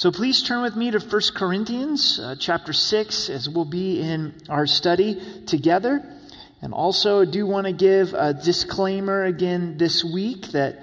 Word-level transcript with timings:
So 0.00 0.10
please 0.10 0.42
turn 0.42 0.62
with 0.62 0.76
me 0.76 0.90
to 0.92 0.98
1 0.98 1.20
Corinthians 1.34 2.18
uh, 2.18 2.34
chapter 2.40 2.72
6 2.72 3.28
as 3.28 3.50
we'll 3.50 3.66
be 3.66 4.00
in 4.00 4.32
our 4.48 4.66
study 4.66 5.20
together. 5.44 6.02
And 6.62 6.72
also, 6.72 7.20
I 7.20 7.24
do 7.26 7.46
want 7.46 7.66
to 7.66 7.74
give 7.74 8.14
a 8.14 8.32
disclaimer 8.32 9.24
again 9.24 9.76
this 9.76 10.02
week 10.02 10.52
that 10.52 10.78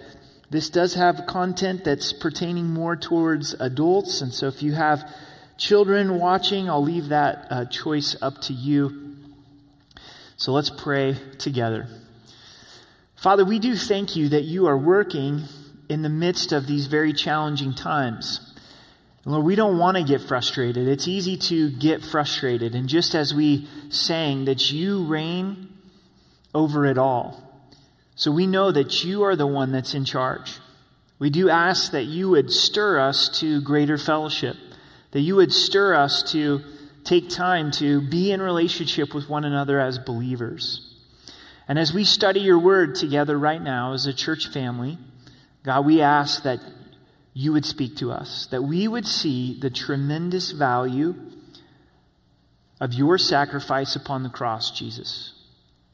this 0.52 0.70
does 0.70 0.94
have 0.94 1.26
content 1.26 1.84
that's 1.84 2.14
pertaining 2.14 2.68
more 2.68 2.96
towards 2.96 3.56
adults. 3.56 4.22
And 4.22 4.32
so, 4.32 4.46
if 4.50 4.62
you 4.62 4.74
have 4.74 5.12
children 5.58 6.20
watching, 6.20 6.70
I'll 6.70 6.84
leave 6.84 7.08
that 7.08 7.48
uh, 7.50 7.66
choice 7.66 8.16
up 8.22 8.40
to 8.42 8.54
you. 8.54 9.16
So, 10.36 10.52
let's 10.52 10.70
pray 10.70 11.18
together. 11.40 11.88
Father, 13.16 13.44
we 13.44 13.58
do 13.58 13.76
thank 13.76 14.16
you 14.16 14.30
that 14.30 14.44
you 14.44 14.68
are 14.68 14.78
working 14.78 15.42
in 15.90 16.04
the 16.04 16.10
midst 16.10 16.52
of 16.52 16.68
these 16.68 16.86
very 16.86 17.14
challenging 17.14 17.74
times. 17.74 18.48
Lord, 19.28 19.46
we 19.46 19.56
don't 19.56 19.78
want 19.78 19.98
to 19.98 20.04
get 20.04 20.22
frustrated. 20.22 20.88
It's 20.88 21.08
easy 21.08 21.36
to 21.36 21.70
get 21.70 22.02
frustrated. 22.02 22.76
And 22.76 22.88
just 22.88 23.14
as 23.14 23.34
we 23.34 23.68
sang 23.90 24.46
that 24.46 24.72
you 24.72 25.04
reign 25.04 25.68
over 26.56 26.86
it 26.86 26.98
all. 26.98 27.44
So 28.16 28.32
we 28.32 28.48
know 28.48 28.72
that 28.72 29.04
you 29.04 29.24
are 29.24 29.36
the 29.36 29.46
one 29.46 29.74
that's 29.74 29.94
in 29.94 30.06
charge. 30.06 30.60
We 31.20 31.30
do 31.30 31.50
ask 31.50 31.92
that 31.92 32.06
you 32.06 32.30
would 32.30 32.52
stir 32.52 33.00
us 33.00 33.28
to 33.40 33.62
greater 33.62 33.98
fellowship, 33.98 34.56
that 35.12 35.20
you 35.20 35.36
would 35.36 35.52
stir 35.52 35.94
us 35.94 36.32
to 36.32 36.62
take 37.04 37.30
time 37.30 37.72
to 37.72 38.00
be 38.02 38.32
in 38.32 38.42
relationship 38.42 39.14
with 39.14 39.30
one 39.30 39.44
another 39.44 39.80
as 39.80 40.00
believers. 40.00 40.96
And 41.68 41.78
as 41.78 41.94
we 41.94 42.06
study 42.06 42.40
your 42.40 42.60
word 42.60 42.96
together 42.96 43.38
right 43.38 43.62
now 43.62 43.92
as 43.92 44.06
a 44.06 44.14
church 44.14 44.48
family, 44.48 44.98
God, 45.64 45.86
we 45.86 46.02
ask 46.02 46.44
that 46.44 46.62
you 47.38 47.54
would 47.54 47.66
speak 47.66 47.96
to 47.96 48.12
us, 48.12 48.48
that 48.48 48.64
we 48.64 48.88
would 48.88 49.06
see 49.06 49.56
the 49.60 49.70
tremendous 49.70 50.50
value 50.50 51.14
of 52.82 52.96
your 52.96 53.20
sacrifice 53.20 53.96
upon 53.96 54.24
the 54.24 54.30
cross, 54.30 54.72
Jesus, 54.72 55.34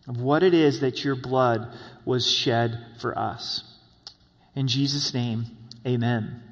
of 0.08 0.22
what 0.22 0.42
it 0.42 0.54
is 0.54 0.80
that 0.80 1.04
your 1.04 1.16
blood 1.16 1.68
was 2.06 2.32
shed 2.32 2.80
for 2.98 3.18
us. 3.20 3.78
In 4.56 4.70
Jesus' 4.70 5.14
name, 5.14 5.48
amen. 5.86 6.43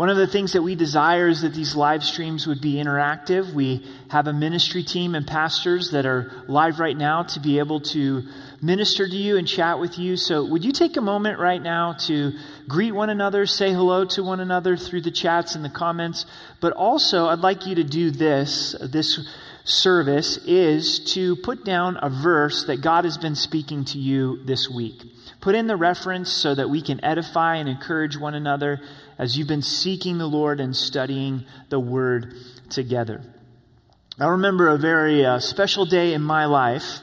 One 0.00 0.08
of 0.08 0.16
the 0.16 0.26
things 0.26 0.54
that 0.54 0.62
we 0.62 0.76
desire 0.76 1.28
is 1.28 1.42
that 1.42 1.52
these 1.52 1.76
live 1.76 2.02
streams 2.02 2.46
would 2.46 2.62
be 2.62 2.76
interactive. 2.76 3.52
We 3.52 3.86
have 4.08 4.26
a 4.28 4.32
ministry 4.32 4.82
team 4.82 5.14
and 5.14 5.26
pastors 5.26 5.90
that 5.90 6.06
are 6.06 6.32
live 6.48 6.80
right 6.80 6.96
now 6.96 7.24
to 7.24 7.38
be 7.38 7.58
able 7.58 7.80
to 7.92 8.22
minister 8.62 9.06
to 9.06 9.14
you 9.14 9.36
and 9.36 9.46
chat 9.46 9.78
with 9.78 9.98
you. 9.98 10.16
So, 10.16 10.42
would 10.42 10.64
you 10.64 10.72
take 10.72 10.96
a 10.96 11.02
moment 11.02 11.38
right 11.38 11.60
now 11.60 11.92
to 12.06 12.32
greet 12.66 12.92
one 12.92 13.10
another, 13.10 13.44
say 13.44 13.72
hello 13.72 14.06
to 14.06 14.22
one 14.22 14.40
another 14.40 14.74
through 14.74 15.02
the 15.02 15.10
chats 15.10 15.54
and 15.54 15.62
the 15.62 15.68
comments? 15.68 16.24
But 16.60 16.72
also, 16.72 17.26
I'd 17.26 17.40
like 17.40 17.66
you 17.66 17.74
to 17.74 17.84
do 17.84 18.10
this. 18.10 18.74
This 18.80 19.28
service 19.70 20.36
is 20.46 21.00
to 21.14 21.36
put 21.36 21.64
down 21.64 21.98
a 22.02 22.10
verse 22.10 22.64
that 22.64 22.80
God 22.80 23.04
has 23.04 23.16
been 23.16 23.34
speaking 23.34 23.84
to 23.86 23.98
you 23.98 24.42
this 24.44 24.68
week. 24.68 25.02
Put 25.40 25.54
in 25.54 25.68
the 25.68 25.76
reference 25.76 26.30
so 26.30 26.54
that 26.54 26.68
we 26.68 26.82
can 26.82 27.02
edify 27.04 27.56
and 27.56 27.68
encourage 27.68 28.16
one 28.16 28.34
another 28.34 28.80
as 29.18 29.38
you've 29.38 29.48
been 29.48 29.62
seeking 29.62 30.18
the 30.18 30.26
Lord 30.26 30.60
and 30.60 30.76
studying 30.76 31.44
the 31.70 31.80
Word 31.80 32.34
together. 32.68 33.22
I 34.18 34.26
remember 34.26 34.68
a 34.68 34.76
very 34.76 35.24
uh, 35.24 35.38
special 35.40 35.86
day 35.86 36.12
in 36.12 36.20
my 36.20 36.44
life 36.44 36.98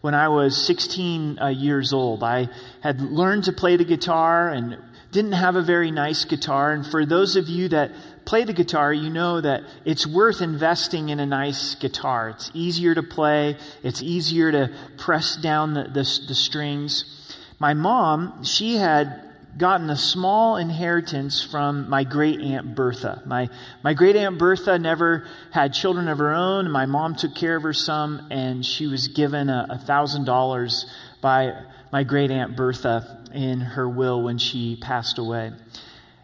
when 0.00 0.14
I 0.14 0.28
was 0.28 0.64
16 0.64 1.38
uh, 1.40 1.48
years 1.48 1.92
old. 1.92 2.22
I 2.22 2.48
had 2.82 3.00
learned 3.00 3.44
to 3.44 3.52
play 3.52 3.76
the 3.76 3.84
guitar 3.84 4.48
and 4.48 4.78
didn't 5.10 5.32
have 5.32 5.56
a 5.56 5.62
very 5.62 5.90
nice 5.90 6.24
guitar. 6.24 6.72
And 6.72 6.86
for 6.86 7.04
those 7.04 7.36
of 7.36 7.48
you 7.48 7.68
that 7.68 7.90
play 8.24 8.44
the 8.44 8.52
guitar, 8.52 8.92
you 8.92 9.10
know 9.10 9.40
that 9.40 9.62
it's 9.84 10.06
worth 10.06 10.40
investing 10.40 11.08
in 11.08 11.20
a 11.20 11.26
nice 11.26 11.74
guitar. 11.74 12.30
It's 12.30 12.50
easier 12.54 12.94
to 12.94 13.02
play, 13.02 13.56
it's 13.82 14.02
easier 14.02 14.52
to 14.52 14.70
press 14.98 15.36
down 15.36 15.74
the, 15.74 15.84
the, 15.84 16.20
the 16.28 16.34
strings. 16.34 17.36
My 17.58 17.74
mom, 17.74 18.44
she 18.44 18.76
had 18.76 19.32
gotten 19.56 19.90
a 19.90 19.96
small 19.96 20.56
inheritance 20.56 21.42
from 21.42 21.88
my 21.90 22.04
great 22.04 22.40
aunt 22.40 22.74
Bertha. 22.74 23.22
My, 23.26 23.50
my 23.82 23.92
great 23.92 24.16
aunt 24.16 24.38
Bertha 24.38 24.78
never 24.78 25.28
had 25.50 25.74
children 25.74 26.08
of 26.08 26.18
her 26.18 26.32
own. 26.32 26.70
My 26.70 26.86
mom 26.86 27.14
took 27.14 27.34
care 27.34 27.56
of 27.56 27.62
her 27.62 27.74
some, 27.74 28.26
and 28.30 28.64
she 28.64 28.86
was 28.86 29.08
given 29.08 29.50
a 29.50 29.78
thousand 29.84 30.24
dollars 30.24 30.86
by 31.20 31.52
my 31.92 32.02
great 32.02 32.30
aunt 32.30 32.56
Bertha 32.56 33.22
in 33.32 33.60
her 33.60 33.88
will 33.88 34.22
when 34.22 34.38
she 34.38 34.76
passed 34.76 35.18
away. 35.18 35.52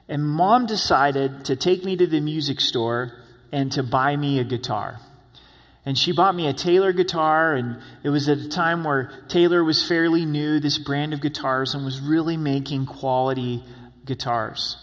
And 0.08 0.24
mom 0.24 0.66
decided 0.66 1.44
to 1.46 1.56
take 1.56 1.84
me 1.84 1.96
to 1.96 2.06
the 2.06 2.20
music 2.20 2.60
store 2.60 3.12
and 3.52 3.70
to 3.72 3.82
buy 3.82 4.16
me 4.16 4.38
a 4.38 4.44
guitar. 4.44 5.00
And 5.84 5.96
she 5.96 6.12
bought 6.12 6.34
me 6.34 6.46
a 6.46 6.52
Taylor 6.52 6.92
guitar, 6.92 7.54
and 7.54 7.80
it 8.02 8.10
was 8.10 8.28
at 8.28 8.38
a 8.38 8.48
time 8.48 8.84
where 8.84 9.10
Taylor 9.28 9.64
was 9.64 9.86
fairly 9.86 10.26
new, 10.26 10.60
this 10.60 10.76
brand 10.76 11.14
of 11.14 11.20
guitars, 11.20 11.74
and 11.74 11.84
was 11.84 12.00
really 12.00 12.36
making 12.36 12.86
quality 12.86 13.64
guitars. 14.04 14.76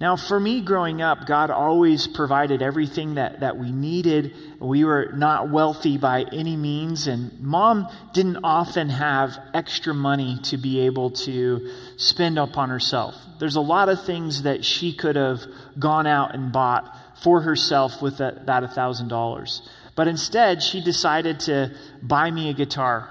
Now, 0.00 0.14
for 0.14 0.38
me 0.38 0.60
growing 0.60 1.02
up, 1.02 1.26
God 1.26 1.50
always 1.50 2.06
provided 2.06 2.62
everything 2.62 3.14
that, 3.14 3.40
that 3.40 3.56
we 3.56 3.72
needed. 3.72 4.32
We 4.60 4.84
were 4.84 5.10
not 5.12 5.50
wealthy 5.50 5.98
by 5.98 6.24
any 6.32 6.56
means, 6.56 7.08
and 7.08 7.40
mom 7.40 7.88
didn't 8.14 8.38
often 8.44 8.90
have 8.90 9.36
extra 9.54 9.92
money 9.92 10.38
to 10.44 10.56
be 10.56 10.80
able 10.80 11.10
to 11.10 11.72
spend 11.96 12.38
upon 12.38 12.70
herself. 12.70 13.16
There's 13.40 13.56
a 13.56 13.60
lot 13.60 13.88
of 13.88 14.04
things 14.04 14.44
that 14.44 14.64
she 14.64 14.92
could 14.92 15.16
have 15.16 15.40
gone 15.80 16.06
out 16.06 16.32
and 16.32 16.52
bought 16.52 16.96
for 17.20 17.40
herself 17.40 18.00
with 18.00 18.18
that, 18.18 18.46
that 18.46 18.62
$1,000. 18.62 19.68
But 19.96 20.06
instead, 20.06 20.62
she 20.62 20.80
decided 20.80 21.40
to 21.40 21.74
buy 22.00 22.30
me 22.30 22.50
a 22.50 22.54
guitar. 22.54 23.08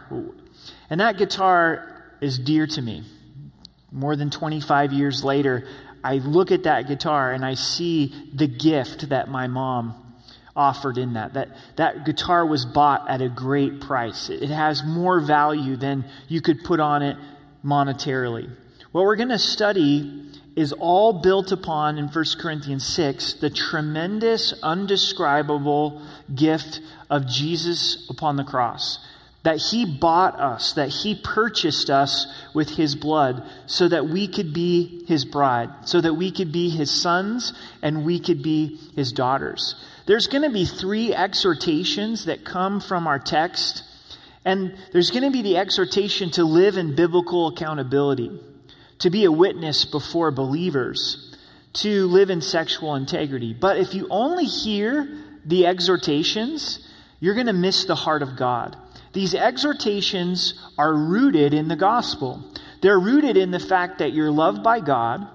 And 0.90 1.02
that 1.02 1.18
guitar 1.18 2.16
is 2.22 2.40
dear 2.40 2.66
to 2.68 2.82
me. 2.82 3.04
More 3.92 4.16
than 4.16 4.30
25 4.30 4.94
years 4.94 5.24
later, 5.24 5.68
I 6.04 6.16
look 6.16 6.52
at 6.52 6.64
that 6.64 6.88
guitar 6.88 7.32
and 7.32 7.46
I 7.46 7.54
see 7.54 8.14
the 8.34 8.48
gift 8.48 9.10
that 9.10 9.30
my 9.30 9.48
mom 9.48 9.96
offered 10.56 10.98
in 10.98 11.14
that. 11.14 11.34
That, 11.34 11.50
that 11.76 12.06
guitar 12.06 12.46
was 12.46 12.66
bought 12.66 13.08
at 13.10 13.22
a 13.22 13.30
great 13.30 13.80
price. 13.80 14.30
It 14.30 14.50
has 14.50 14.84
more 14.84 15.20
value 15.20 15.76
than 15.76 16.06
you 16.28 16.42
could 16.42 16.64
put 16.64 16.80
on 16.80 17.04
it 17.04 17.18
monetarily. 17.64 18.50
What 18.92 19.04
we're 19.04 19.16
going 19.16 19.30
to 19.30 19.40
study 19.40 20.24
is 20.56 20.74
all 20.74 21.14
built 21.14 21.52
upon, 21.52 22.00
in 22.00 22.08
1 22.08 22.26
Corinthians 22.40 22.86
6, 22.88 23.36
the 23.36 23.50
tremendous, 23.52 24.54
undescribable 24.64 26.02
gift 26.34 26.80
of 27.12 27.28
Jesus 27.28 28.10
upon 28.10 28.38
the 28.38 28.44
cross. 28.44 28.98
That 29.48 29.60
he 29.72 29.86
bought 29.86 30.38
us, 30.42 30.74
that 30.74 30.90
he 30.90 31.16
purchased 31.16 31.90
us 31.90 32.28
with 32.54 32.72
his 32.72 32.96
blood 32.96 33.50
so 33.66 33.88
that 33.88 34.10
we 34.10 34.28
could 34.28 34.52
be 34.54 35.06
his 35.08 35.24
bride, 35.24 35.70
so 35.86 36.02
that 36.02 36.16
we 36.16 36.32
could 36.32 36.52
be 36.52 36.70
his 36.70 36.92
sons 36.92 37.54
and 37.82 38.04
we 38.04 38.20
could 38.20 38.44
be 38.44 38.78
his 38.94 39.14
daughters. 39.14 39.76
There's 40.06 40.28
going 40.28 40.44
to 40.44 40.50
be 40.50 40.66
three 40.66 41.16
exhortations 41.16 42.26
that 42.26 42.44
come 42.44 42.82
from 42.82 43.08
our 43.08 43.20
text, 43.20 43.84
and 44.44 44.76
there's 44.92 45.12
going 45.12 45.24
to 45.24 45.32
be 45.32 45.44
the 45.44 45.56
exhortation 45.56 46.30
to 46.32 46.44
live 46.44 46.76
in 46.76 46.94
biblical 46.94 47.48
accountability 47.48 48.38
to 49.00 49.10
be 49.10 49.24
a 49.24 49.32
witness 49.32 49.86
before 49.86 50.30
believers, 50.30 51.34
to 51.72 52.08
live 52.08 52.30
in 52.30 52.42
sexual 52.42 52.96
integrity. 52.96 53.54
But 53.54 53.78
if 53.78 53.94
you 53.94 54.08
only 54.10 54.44
hear 54.44 55.08
the 55.46 55.68
exhortations, 55.68 56.86
you're 57.22 57.36
going 57.36 57.48
to 57.48 57.54
miss 57.54 57.86
the 57.86 57.96
heart 57.96 58.22
of 58.22 58.36
God. 58.36 58.76
These 59.18 59.34
exhortations 59.34 60.54
are 60.78 60.94
rooted 60.94 61.52
in 61.52 61.70
the 61.70 61.76
gospel. 61.76 62.44
They're 62.84 63.00
rooted 63.00 63.36
in 63.36 63.50
the 63.50 63.60
fact 63.60 63.98
that 63.98 64.14
you're 64.14 64.30
loved 64.30 64.62
by 64.62 64.80
God, 64.80 65.28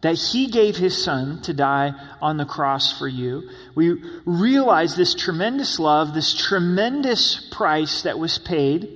that 0.00 0.14
He 0.14 0.46
gave 0.46 0.78
His 0.78 1.04
Son 1.04 1.42
to 1.42 1.52
die 1.52 1.92
on 2.22 2.38
the 2.38 2.46
cross 2.46 2.98
for 2.98 3.06
you. 3.06 3.46
We 3.74 4.02
realize 4.24 4.96
this 4.96 5.14
tremendous 5.14 5.78
love, 5.78 6.14
this 6.14 6.32
tremendous 6.34 7.46
price 7.52 8.00
that 8.04 8.18
was 8.18 8.38
paid 8.38 8.88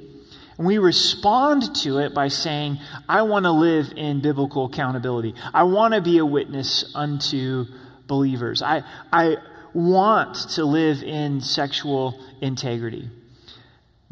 and 0.57 0.67
we 0.67 0.79
respond 0.79 1.77
to 1.83 1.99
it 1.99 2.15
by 2.15 2.29
saying, 2.29 2.79
I 3.07 3.21
want 3.21 3.45
to 3.45 3.51
live 3.51 3.93
in 3.95 4.23
biblical 4.23 4.65
accountability. 4.65 5.35
I 5.53 5.65
want 5.65 5.93
to 5.93 6.01
be 6.01 6.17
a 6.17 6.25
witness 6.25 6.95
unto 6.95 7.67
believers. 8.07 8.63
I, 8.63 8.85
I 9.13 9.37
want 9.75 10.35
to 10.55 10.65
live 10.65 11.03
in 11.03 11.43
sexual 11.43 12.19
integrity. 12.41 13.11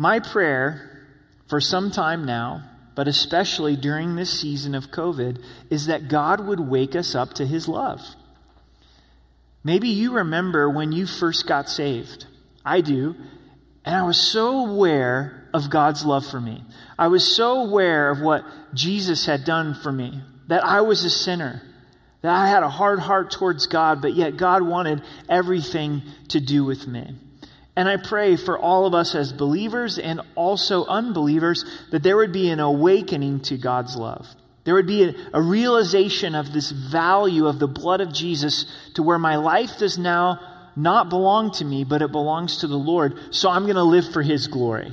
My 0.01 0.21
prayer 0.21 1.07
for 1.49 1.61
some 1.61 1.91
time 1.91 2.25
now, 2.25 2.63
but 2.95 3.09
especially 3.09 3.75
during 3.75 4.15
this 4.15 4.41
season 4.41 4.77
of 4.77 4.93
COVID, 4.93 5.43
is 5.71 5.87
that 5.87 6.09
God 6.09 6.47
would 6.47 6.61
wake 6.61 6.95
us 6.95 7.17
up 7.17 7.35
to 7.35 7.45
his 7.45 7.67
love. 7.67 8.01
Maybe 9.65 9.89
you 9.89 10.13
remember 10.13 10.71
when 10.71 10.93
you 10.93 11.05
first 11.05 11.49
got 11.49 11.69
saved. 11.69 12.27
I 12.65 12.81
do. 12.81 13.17
And 13.85 13.97
I 13.97 14.05
was 14.05 14.21
so 14.21 14.67
aware 14.67 15.49
of 15.53 15.69
God's 15.69 16.05
love 16.05 16.25
for 16.25 16.41
me. 16.41 16.63
I 16.97 17.09
was 17.09 17.27
so 17.35 17.61
aware 17.61 18.11
of 18.11 18.21
what 18.21 18.45
Jesus 18.75 19.27
had 19.27 19.45
done 19.45 19.75
for 19.75 19.91
me, 19.91 20.21
that 20.47 20.65
I 20.65 20.81
was 20.81 21.05
a 21.05 21.11
sinner, 21.11 21.63
That 22.23 22.33
I 22.35 22.49
had 22.49 22.63
a 22.63 22.69
hard 22.69 22.99
heart 22.99 23.31
towards 23.31 23.67
God, 23.67 24.03
but 24.03 24.15
yet 24.15 24.37
God 24.37 24.63
wanted 24.63 25.03
everything 25.29 26.03
to 26.29 26.41
do 26.41 26.65
with 26.65 26.87
me. 26.87 27.15
And 27.79 27.89
I 27.89 27.97
pray 27.97 28.35
for 28.35 28.59
all 28.59 28.87
of 28.87 28.95
us 28.95 29.15
as 29.15 29.33
believers 29.33 30.01
and 30.01 30.21
also 30.35 30.85
unbelievers 30.87 31.65
that 31.93 32.03
there 32.03 32.17
would 32.17 32.33
be 32.33 32.51
an 32.51 32.59
awakening 32.59 33.39
to 33.43 33.57
God's 33.57 33.95
love. 33.95 34.27
There 34.65 34.75
would 34.75 34.89
be 34.89 35.05
a, 35.05 35.15
a, 35.33 35.41
realization 35.41 36.35
of 36.35 36.53
this 36.53 36.73
value 36.73 37.47
of 37.47 37.61
the 37.61 37.69
blood 37.69 38.01
of 38.01 38.13
Jesus 38.13 38.67
to 38.95 39.03
where 39.05 39.17
my 39.17 39.37
life 39.37 39.79
does 39.79 39.97
now 39.97 40.41
not 40.75 41.09
belong 41.09 41.53
to 41.53 41.65
me, 41.65 41.85
but 41.85 42.03
it 42.03 42.11
belongs 42.11 42.57
to 42.63 42.67
the 42.67 42.77
Lord. 42.77 43.17
So 43.33 43.49
I'm 43.49 43.63
going 43.63 43.77
to 43.77 43.85
live 43.85 44.13
for 44.13 44.23
His 44.23 44.49
glory. 44.49 44.93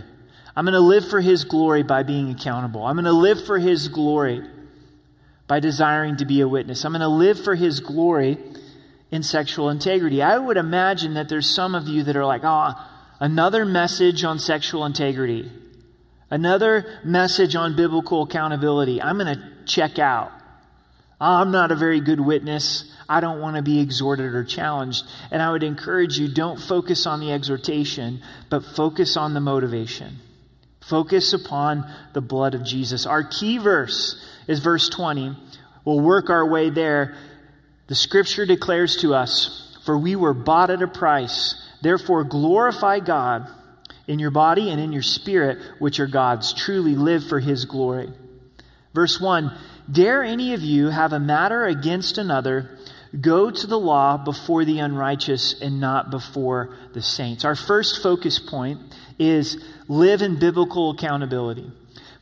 I'm 0.56 0.66
going 0.66 0.74
to 0.74 0.80
live 0.80 1.10
for 1.10 1.22
His 1.22 1.44
glory 1.44 1.81
by 1.81 2.04
being 2.04 2.30
accountable. 2.30 2.86
I'm 2.86 2.98
going 2.98 3.06
to 3.06 3.14
live 3.14 3.44
for 3.48 3.58
His 3.58 3.88
glory 3.88 4.48
by 5.48 5.60
desiring 5.60 6.18
to 6.18 6.26
be 6.26 6.40
a 6.40 6.48
witness. 6.48 6.86
I'm 6.86 6.92
going 6.92 7.02
to 7.02 7.08
live 7.08 7.44
for 7.44 7.56
His 7.56 7.80
glory 7.80 8.38
in 9.12 9.24
sexual 9.24 9.69
integrity. 9.69 10.22
I 10.22 10.38
would 10.38 10.57
imagine 10.57 11.13
that 11.13 11.30
there's 11.30 11.54
some 11.54 11.75
of 11.75 11.88
you 11.88 12.04
that 12.04 12.16
are 12.16 12.25
like, 12.25 12.42
oh, 12.44 12.74
another 13.19 13.66
message 13.66 14.24
on 14.24 14.40
sexual 14.40 14.86
integrity, 14.86 15.52
another 16.30 17.00
message 17.04 17.56
on 17.56 17.75
biblical 17.75 18.24
accountability. 18.24 19.02
I'm 19.02 19.18
going 19.18 19.36
to 19.36 19.44
check 19.66 20.00
out. 20.00 20.31
I'm 21.19 21.52
not 21.52 21.72
a 21.72 21.75
very 21.75 22.02
good 22.02 22.19
witness. 22.19 22.92
I 23.07 23.22
don't 23.22 23.40
want 23.40 23.56
to 23.56 23.62
be 23.62 23.80
exhorted 23.80 24.34
or 24.36 24.44
challenged. 24.44 25.06
And 25.31 25.42
I 25.42 25.52
would 25.52 25.63
encourage 25.63 26.18
you 26.18 26.28
don't 26.28 26.60
focus 26.60 27.06
on 27.06 27.19
the 27.19 27.31
exhortation, 27.31 28.22
but 28.50 28.66
focus 28.66 29.16
on 29.16 29.34
the 29.34 29.40
motivation. 29.40 30.18
Focus 30.81 31.34
upon 31.34 31.90
the 32.13 32.22
blood 32.22 32.54
of 32.54 32.63
Jesus. 32.63 33.06
Our 33.06 33.24
key 33.24 33.57
verse 33.57 34.24
is 34.48 34.60
verse 34.60 34.90
20. 34.90 35.36
We'll 35.84 36.02
work 36.02 36.30
our 36.30 36.48
way 36.48 36.69
there. 36.69 37.16
The 37.88 37.96
scripture 37.96 38.46
declares 38.46 38.98
to 38.98 39.14
us, 39.14 39.78
For 39.84 39.98
we 39.98 40.16
were 40.16 40.34
bought 40.34 40.70
at 40.70 40.82
a 40.82 40.88
price. 40.88 41.56
Therefore, 41.82 42.24
glorify 42.24 43.00
God 43.00 43.48
in 44.08 44.20
your 44.20 44.32
body 44.32 44.70
and 44.70 44.80
in 44.80 44.92
your 44.92 45.04
spirit, 45.04 45.60
which 45.80 46.00
are 46.00 46.08
God's. 46.08 46.54
Truly 46.54 46.96
live 46.96 47.28
for 47.28 47.40
his 47.40 47.66
glory. 47.66 48.12
Verse 48.94 49.20
1 49.20 49.52
Dare 49.92 50.24
any 50.24 50.54
of 50.54 50.62
you 50.62 50.88
have 50.88 51.14
a 51.14 51.20
matter 51.20 51.66
against 51.66 52.18
another? 52.18 52.78
Go 53.22 53.52
to 53.52 53.68
the 53.68 53.80
law 53.80 54.18
before 54.18 54.66
the 54.66 54.80
unrighteous 54.80 55.62
and 55.62 55.80
not 55.80 56.10
before 56.10 56.76
the 56.94 57.02
saints. 57.02 57.46
Our 57.46 57.56
first 57.56 58.02
focus 58.02 58.40
point 58.40 58.80
is 59.18 59.64
live 59.88 60.22
in 60.22 60.38
biblical 60.38 60.92
accountability. 60.92 61.72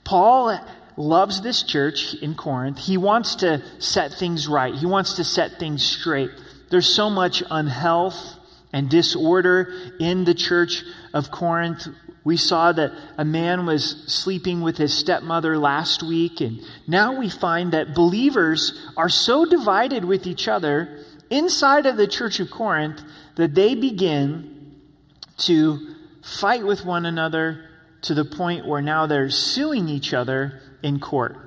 Paul 0.04 0.59
loves 0.98 1.42
this 1.42 1.63
church 1.63 2.13
in 2.16 2.36
Corinth. 2.36 2.78
He 2.78 2.98
wants 2.98 3.36
to 3.36 3.62
set 3.80 4.13
things 4.13 4.48
right, 4.48 4.74
he 4.74 4.86
wants 4.86 5.16
to 5.16 5.24
set 5.24 5.60
things 5.60 5.84
straight. 5.84 6.31
There's 6.69 6.94
so 6.94 7.10
much 7.10 7.44
unhealth 7.51 8.40
and 8.72 8.90
disorder 8.90 9.72
in 10.00 10.25
the 10.25 10.34
church 10.34 10.84
of 11.13 11.30
Corinth. 11.30 11.88
We 12.24 12.38
saw 12.38 12.72
that 12.72 12.94
a 13.18 13.25
man 13.25 13.66
was 13.66 14.06
sleeping 14.07 14.62
with 14.62 14.78
his 14.78 14.98
stepmother 14.98 15.57
last 15.57 16.01
week, 16.01 16.42
and 16.42 16.62
now 16.88 17.18
we 17.18 17.30
find 17.30 17.74
that 17.74 17.94
believers 17.94 18.74
are 18.98 19.10
so 19.10 19.45
divided 19.45 20.06
with 20.06 20.25
each 20.25 20.48
other 20.48 21.06
inside 21.30 21.86
of 21.86 21.98
the 21.98 22.07
church 22.07 22.40
of 22.40 22.50
Corinth 22.50 23.01
that 23.36 23.54
they 23.54 23.75
begin 23.75 24.80
to 25.38 25.95
fight 26.22 26.66
with 26.66 26.86
one 26.86 27.06
another 27.06 27.69
to 28.04 28.13
the 28.13 28.25
point 28.25 28.66
where 28.66 28.81
now 28.81 29.06
they're 29.06 29.30
suing 29.30 29.90
each 29.90 30.13
other 30.13 30.62
in 30.83 31.00
court. 31.00 31.38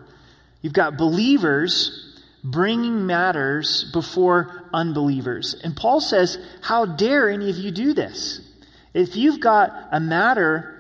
You've 0.63 0.73
got 0.73 0.97
believers 0.97 2.03
bringing 2.43 3.07
matters 3.07 3.91
before 3.93 4.65
unbelievers. 4.73 5.55
And 5.63 5.77
Paul 5.77 6.01
says, 6.01 6.39
How 6.63 6.87
dare 6.87 7.29
any 7.29 7.51
of 7.51 7.57
you 7.57 7.71
do 7.71 7.93
this? 7.93 8.41
If 8.95 9.17
you've 9.17 9.41
got 9.41 9.89
a 9.93 10.01
matter 10.01 10.73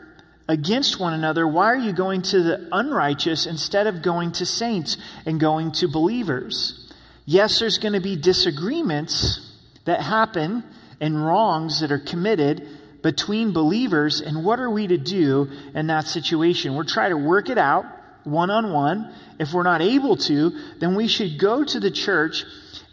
against 0.49 1.01
one 1.01 1.13
another, 1.13 1.47
why 1.47 1.67
are 1.67 1.77
you 1.77 1.93
going 1.93 2.23
to 2.23 2.43
the 2.43 2.69
unrighteous 2.73 3.47
instead 3.47 3.87
of 3.87 4.01
going 4.01 4.33
to 4.33 4.47
saints 4.47 4.97
and 5.27 5.41
going 5.41 5.73
to 5.73 5.89
believers? 5.89 6.93
Yes, 7.25 7.59
there's 7.59 7.79
going 7.79 7.95
to 7.95 8.01
be 8.01 8.17
disagreements 8.17 9.41
that 9.85 10.01
happen 10.01 10.63
and 11.01 11.25
wrongs 11.25 11.81
that 11.81 11.91
are 11.91 11.99
committed 11.99 12.67
between 13.03 13.53
believers. 13.53 14.21
And 14.21 14.45
what 14.45 14.61
are 14.61 14.71
we 14.71 14.87
to 14.87 14.97
do 14.97 15.51
in 15.75 15.89
that 15.89 16.07
situation? 16.07 16.75
We're 16.75 16.85
trying 16.85 17.11
to 17.11 17.17
work 17.17 17.49
it 17.51 17.59
out 17.59 17.87
one 18.27 18.51
on 18.51 18.73
one. 18.73 19.13
If 19.39 19.53
we're 19.53 19.63
not 19.63 19.81
able 19.81 20.17
to, 20.17 20.51
then 20.79 20.95
we 20.95 21.09
should 21.09 21.39
go 21.39 21.65
to 21.65 21.81
the 21.81 21.91
church 21.91 22.45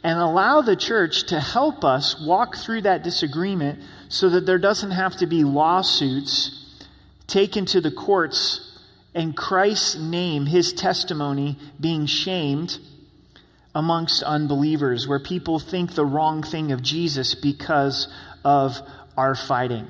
and 0.04 0.20
allow 0.20 0.62
the 0.62 0.76
church 0.76 1.28
to 1.28 1.40
help 1.40 1.84
us 1.84 2.20
walk 2.20 2.56
through 2.58 2.82
that 2.82 3.04
disagreement 3.04 3.80
so 4.10 4.30
that 4.30 4.46
there 4.46 4.58
doesn't 4.58 4.92
have 4.92 5.16
to 5.18 5.26
be 5.26 5.44
lawsuits 5.44 6.82
taken 7.28 7.66
to 7.66 7.82
the 7.82 7.92
courts 7.92 8.78
and 9.16 9.36
Christ's 9.36 9.96
name, 9.96 10.48
his 10.48 10.74
testimony, 10.74 11.58
being 11.80 12.06
shamed 12.06 12.80
amongst 13.76 14.24
unbelievers, 14.24 15.08
where 15.08 15.20
people 15.20 15.60
think 15.60 15.94
the 15.94 16.06
wrong 16.06 16.44
thing 16.44 16.72
of 16.72 16.82
Jesus 16.82 17.34
because 17.36 18.08
of 18.44 18.80
our 19.18 19.36
fighting. 19.36 19.88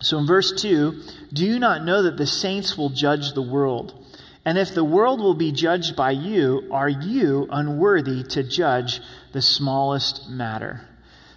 So 0.00 0.18
in 0.18 0.26
verse 0.26 0.60
2, 0.60 1.02
do 1.32 1.46
you 1.46 1.58
not 1.58 1.84
know 1.84 2.02
that 2.02 2.16
the 2.16 2.26
saints 2.26 2.76
will 2.76 2.90
judge 2.90 3.32
the 3.32 3.42
world? 3.42 4.05
And 4.46 4.56
if 4.56 4.72
the 4.72 4.84
world 4.84 5.20
will 5.20 5.34
be 5.34 5.50
judged 5.50 5.96
by 5.96 6.12
you, 6.12 6.68
are 6.70 6.88
you 6.88 7.48
unworthy 7.50 8.22
to 8.28 8.44
judge 8.44 9.00
the 9.32 9.42
smallest 9.42 10.30
matter? 10.30 10.88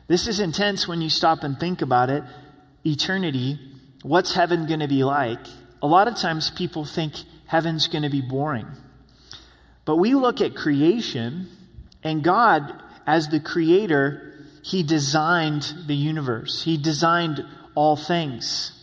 This 0.08 0.28
is 0.28 0.40
intense 0.40 0.88
when 0.88 1.02
you 1.02 1.10
stop 1.10 1.44
and 1.44 1.60
think 1.60 1.82
about 1.82 2.12
it. 2.12 2.24
Eternity, 2.86 3.60
what's 4.04 4.36
heaven 4.36 4.68
going 4.68 4.82
to 4.82 4.88
be 4.88 5.04
like? 5.04 5.40
A 5.82 5.88
lot 5.88 6.08
of 6.08 6.18
times 6.18 6.52
people 6.52 6.86
think 6.86 7.16
heaven's 7.48 7.88
going 7.88 8.04
to 8.04 8.12
be 8.12 8.22
boring. 8.22 8.68
But 9.86 9.96
we 9.96 10.14
look 10.14 10.40
at 10.40 10.54
creation, 10.54 11.48
and 12.04 12.24
God, 12.24 12.80
as 13.08 13.30
the 13.30 13.40
creator, 13.40 14.36
He 14.62 14.84
designed 14.84 15.74
the 15.88 15.96
universe, 15.96 16.64
He 16.64 16.78
designed 16.78 17.44
all 17.74 17.96
things 17.96 18.79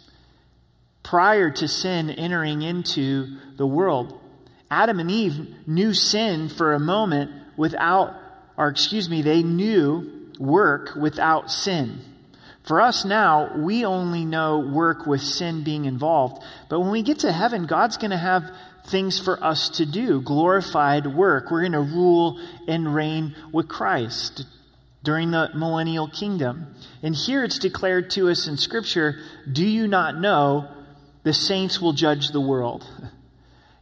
prior 1.06 1.50
to 1.50 1.68
sin 1.68 2.10
entering 2.10 2.62
into 2.62 3.38
the 3.56 3.66
world. 3.66 4.20
Adam 4.70 4.98
and 4.98 5.10
Eve 5.10 5.54
knew 5.64 5.94
sin 5.94 6.48
for 6.48 6.72
a 6.72 6.80
moment 6.80 7.30
without, 7.56 8.12
or 8.56 8.68
excuse 8.68 9.08
me, 9.08 9.22
they 9.22 9.42
knew 9.42 10.32
work 10.40 10.96
without 10.96 11.48
sin. 11.48 12.00
For 12.64 12.80
us 12.80 13.04
now, 13.04 13.56
we 13.56 13.84
only 13.84 14.24
know 14.24 14.58
work 14.58 15.06
with 15.06 15.20
sin 15.20 15.62
being 15.62 15.84
involved. 15.84 16.42
But 16.68 16.80
when 16.80 16.90
we 16.90 17.02
get 17.02 17.20
to 17.20 17.30
heaven, 17.30 17.66
God's 17.66 17.96
going 17.96 18.10
to 18.10 18.16
have 18.16 18.50
things 18.86 19.20
for 19.20 19.42
us 19.42 19.68
to 19.68 19.86
do, 19.86 20.20
glorified 20.20 21.06
work. 21.06 21.52
We're 21.52 21.60
going 21.60 21.72
to 21.72 21.80
rule 21.80 22.40
and 22.66 22.92
reign 22.92 23.36
with 23.52 23.68
Christ 23.68 24.44
during 25.04 25.30
the 25.30 25.50
millennial 25.54 26.08
kingdom. 26.08 26.74
And 27.00 27.14
here 27.14 27.44
it's 27.44 27.60
declared 27.60 28.10
to 28.10 28.28
us 28.28 28.48
in 28.48 28.56
Scripture 28.56 29.20
do 29.50 29.64
you 29.64 29.86
not 29.86 30.18
know 30.18 30.68
the 31.26 31.32
saints 31.32 31.80
will 31.80 31.92
judge 31.92 32.28
the 32.28 32.40
world. 32.40 32.86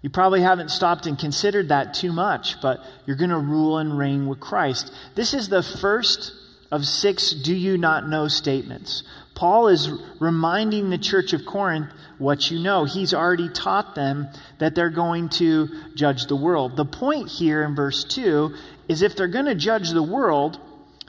You 0.00 0.08
probably 0.08 0.40
haven't 0.40 0.70
stopped 0.70 1.04
and 1.04 1.18
considered 1.18 1.68
that 1.68 1.92
too 1.92 2.10
much, 2.10 2.58
but 2.62 2.82
you're 3.04 3.18
going 3.18 3.28
to 3.28 3.36
rule 3.36 3.76
and 3.76 3.98
reign 3.98 4.26
with 4.26 4.40
Christ. 4.40 4.90
This 5.14 5.34
is 5.34 5.50
the 5.50 5.62
first 5.62 6.32
of 6.72 6.86
six 6.86 7.32
do 7.32 7.54
you 7.54 7.76
not 7.76 8.08
know 8.08 8.28
statements. 8.28 9.02
Paul 9.34 9.68
is 9.68 9.90
reminding 10.20 10.88
the 10.88 10.96
church 10.96 11.34
of 11.34 11.44
Corinth 11.44 11.90
what 12.16 12.50
you 12.50 12.60
know. 12.60 12.84
He's 12.84 13.12
already 13.12 13.50
taught 13.50 13.94
them 13.94 14.28
that 14.56 14.74
they're 14.74 14.88
going 14.88 15.28
to 15.40 15.68
judge 15.94 16.28
the 16.28 16.36
world. 16.36 16.78
The 16.78 16.86
point 16.86 17.28
here 17.28 17.62
in 17.62 17.74
verse 17.74 18.04
2 18.04 18.54
is 18.88 19.02
if 19.02 19.16
they're 19.16 19.28
going 19.28 19.44
to 19.44 19.54
judge 19.54 19.90
the 19.90 20.02
world, 20.02 20.58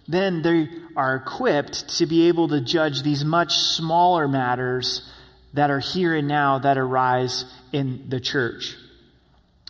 then 0.06 0.42
they 0.42 0.68
are 0.98 1.16
equipped 1.16 1.98
to 1.98 2.06
be 2.06 2.28
able 2.28 2.50
to 2.50 2.60
judge 2.60 3.04
these 3.04 3.24
much 3.24 3.58
smaller 3.58 4.28
matters 4.28 5.10
that 5.56 5.72
are 5.72 5.80
here 5.80 6.14
and 6.14 6.28
now 6.28 6.60
that 6.60 6.78
arise 6.78 7.46
in 7.72 8.10
the 8.10 8.20
church. 8.20 8.76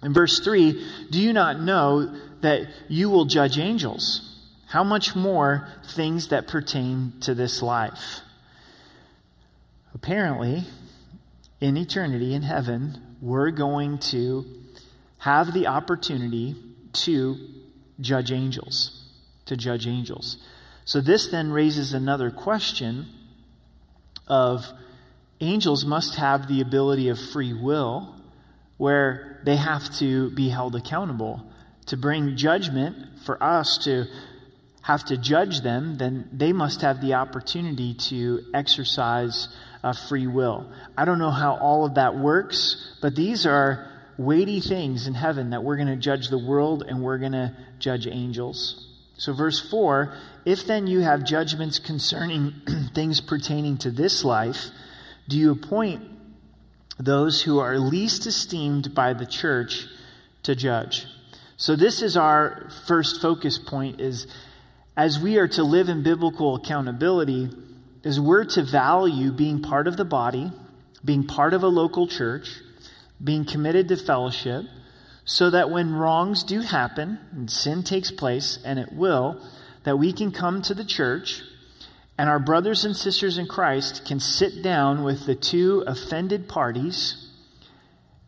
In 0.03 0.13
verse 0.13 0.39
3, 0.39 0.83
do 1.11 1.21
you 1.21 1.31
not 1.31 1.59
know 1.59 2.15
that 2.41 2.67
you 2.89 3.09
will 3.09 3.25
judge 3.25 3.57
angels? 3.57 4.43
How 4.67 4.83
much 4.83 5.15
more 5.15 5.67
things 5.95 6.29
that 6.29 6.47
pertain 6.47 7.13
to 7.21 7.35
this 7.35 7.61
life? 7.61 8.21
Apparently, 9.93 10.63
in 11.61 11.77
eternity 11.77 12.33
in 12.33 12.41
heaven, 12.41 13.01
we're 13.21 13.51
going 13.51 13.99
to 13.99 14.43
have 15.19 15.53
the 15.53 15.67
opportunity 15.67 16.55
to 16.93 17.37
judge 18.01 18.31
angels, 18.31 19.07
to 19.45 19.55
judge 19.55 19.87
angels. 19.87 20.37
So 20.83 20.99
this 20.99 21.27
then 21.29 21.51
raises 21.51 21.93
another 21.93 22.31
question 22.31 23.07
of 24.27 24.65
angels 25.41 25.85
must 25.85 26.15
have 26.15 26.47
the 26.47 26.61
ability 26.61 27.09
of 27.09 27.19
free 27.19 27.53
will 27.53 28.15
where 28.77 29.41
they 29.43 29.55
have 29.55 29.93
to 29.95 30.31
be 30.31 30.49
held 30.49 30.75
accountable. 30.75 31.51
to 31.85 31.95
bring 31.95 32.35
judgment 32.35 33.19
for 33.25 33.41
us 33.43 33.77
to 33.77 34.07
have 34.81 35.05
to 35.05 35.15
judge 35.17 35.61
them, 35.61 35.97
then 35.97 36.27
they 36.33 36.51
must 36.51 36.81
have 36.81 36.99
the 36.99 37.13
opportunity 37.13 37.93
to 37.93 38.43
exercise 38.55 39.55
free 39.93 40.25
will. 40.25 40.65
I 40.97 41.05
don't 41.05 41.19
know 41.19 41.31
how 41.31 41.57
all 41.57 41.85
of 41.85 41.95
that 41.95 42.15
works, 42.15 42.97
but 43.01 43.15
these 43.15 43.45
are 43.45 43.87
weighty 44.17 44.59
things 44.59 45.05
in 45.05 45.13
heaven 45.13 45.51
that 45.51 45.63
we're 45.63 45.75
going 45.75 45.89
to 45.89 45.95
judge 45.95 46.29
the 46.29 46.37
world 46.37 46.83
and 46.87 47.03
we're 47.03 47.17
going 47.17 47.33
to 47.33 47.55
judge 47.77 48.07
angels. 48.07 48.87
So, 49.17 49.33
verse 49.33 49.59
4 49.69 50.13
if 50.45 50.67
then 50.67 50.85
you 50.85 50.99
have 50.99 51.23
judgments 51.23 51.79
concerning 51.79 52.53
things 52.93 53.19
pertaining 53.19 53.77
to 53.77 53.91
this 53.91 54.23
life, 54.23 54.67
do 55.27 55.37
you 55.37 55.51
appoint 55.51 56.03
those 56.97 57.41
who 57.41 57.59
are 57.59 57.77
least 57.77 58.25
esteemed 58.25 58.93
by 58.93 59.13
the 59.13 59.25
church 59.25 59.85
to 60.43 60.55
judge? 60.55 61.05
So 61.57 61.75
this 61.75 62.01
is 62.01 62.15
our 62.15 62.69
first 62.85 63.21
focus 63.21 63.57
point 63.57 63.99
is 63.99 64.27
as 64.97 65.19
we 65.19 65.37
are 65.37 65.47
to 65.49 65.63
live 65.63 65.89
in 65.89 66.03
biblical 66.03 66.55
accountability 66.55 67.49
is 68.03 68.19
we're 68.19 68.45
to 68.45 68.63
value 68.63 69.31
being 69.31 69.61
part 69.61 69.87
of 69.87 69.97
the 69.97 70.05
body, 70.05 70.51
being 71.03 71.25
part 71.25 71.53
of 71.53 71.63
a 71.63 71.67
local 71.67 72.07
church, 72.07 72.61
being 73.23 73.45
committed 73.45 73.87
to 73.87 73.97
fellowship, 73.97 74.65
so 75.25 75.49
that 75.49 75.71
when 75.71 75.93
wrongs 75.93 76.43
do 76.43 76.61
happen 76.61 77.19
and 77.31 77.49
sin 77.49 77.83
takes 77.83 78.11
place, 78.11 78.59
and 78.63 78.77
it 78.77 78.93
will, 78.93 79.41
that 79.83 79.97
we 79.97 80.13
can 80.13 80.31
come 80.31 80.61
to 80.61 80.73
the 80.73 80.85
church 80.85 81.41
and 82.17 82.29
our 82.29 82.39
brothers 82.39 82.85
and 82.85 82.95
sisters 82.95 83.37
in 83.37 83.47
Christ 83.47 84.05
can 84.05 84.19
sit 84.19 84.63
down 84.63 85.03
with 85.03 85.25
the 85.25 85.35
two 85.35 85.83
offended 85.85 86.47
parties 86.47 87.29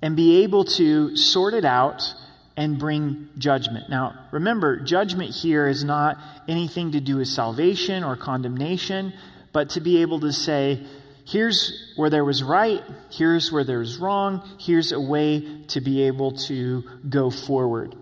and 0.02 0.16
be 0.16 0.44
able 0.44 0.64
to 0.64 1.16
sort 1.16 1.54
it 1.54 1.66
out 1.66 2.14
and 2.58 2.80
bring 2.80 3.30
judgment. 3.38 3.90
Now, 3.90 4.26
remember, 4.32 4.80
judgment 4.80 5.32
here 5.32 5.68
is 5.68 5.84
not 5.84 6.18
anything 6.48 6.92
to 6.92 7.00
do 7.00 7.18
with 7.18 7.28
salvation 7.28 8.04
or 8.04 8.16
condemnation, 8.16 9.14
but 9.54 9.70
to 9.72 9.80
be 9.80 10.02
able 10.02 10.20
to 10.22 10.34
say, 10.34 10.84
here's 11.26 11.94
where 11.96 12.10
there 12.10 12.26
was 12.26 12.44
right, 12.44 12.84
here's 13.12 13.52
where 13.52 13.64
there 13.64 13.80
was 13.80 13.98
wrong, 13.98 14.58
here's 14.60 14.92
a 14.92 15.00
way 15.00 15.64
to 15.68 15.82
be 15.82 16.04
able 16.04 16.32
to 16.32 16.84
go 17.08 17.30
forward. 17.30 17.96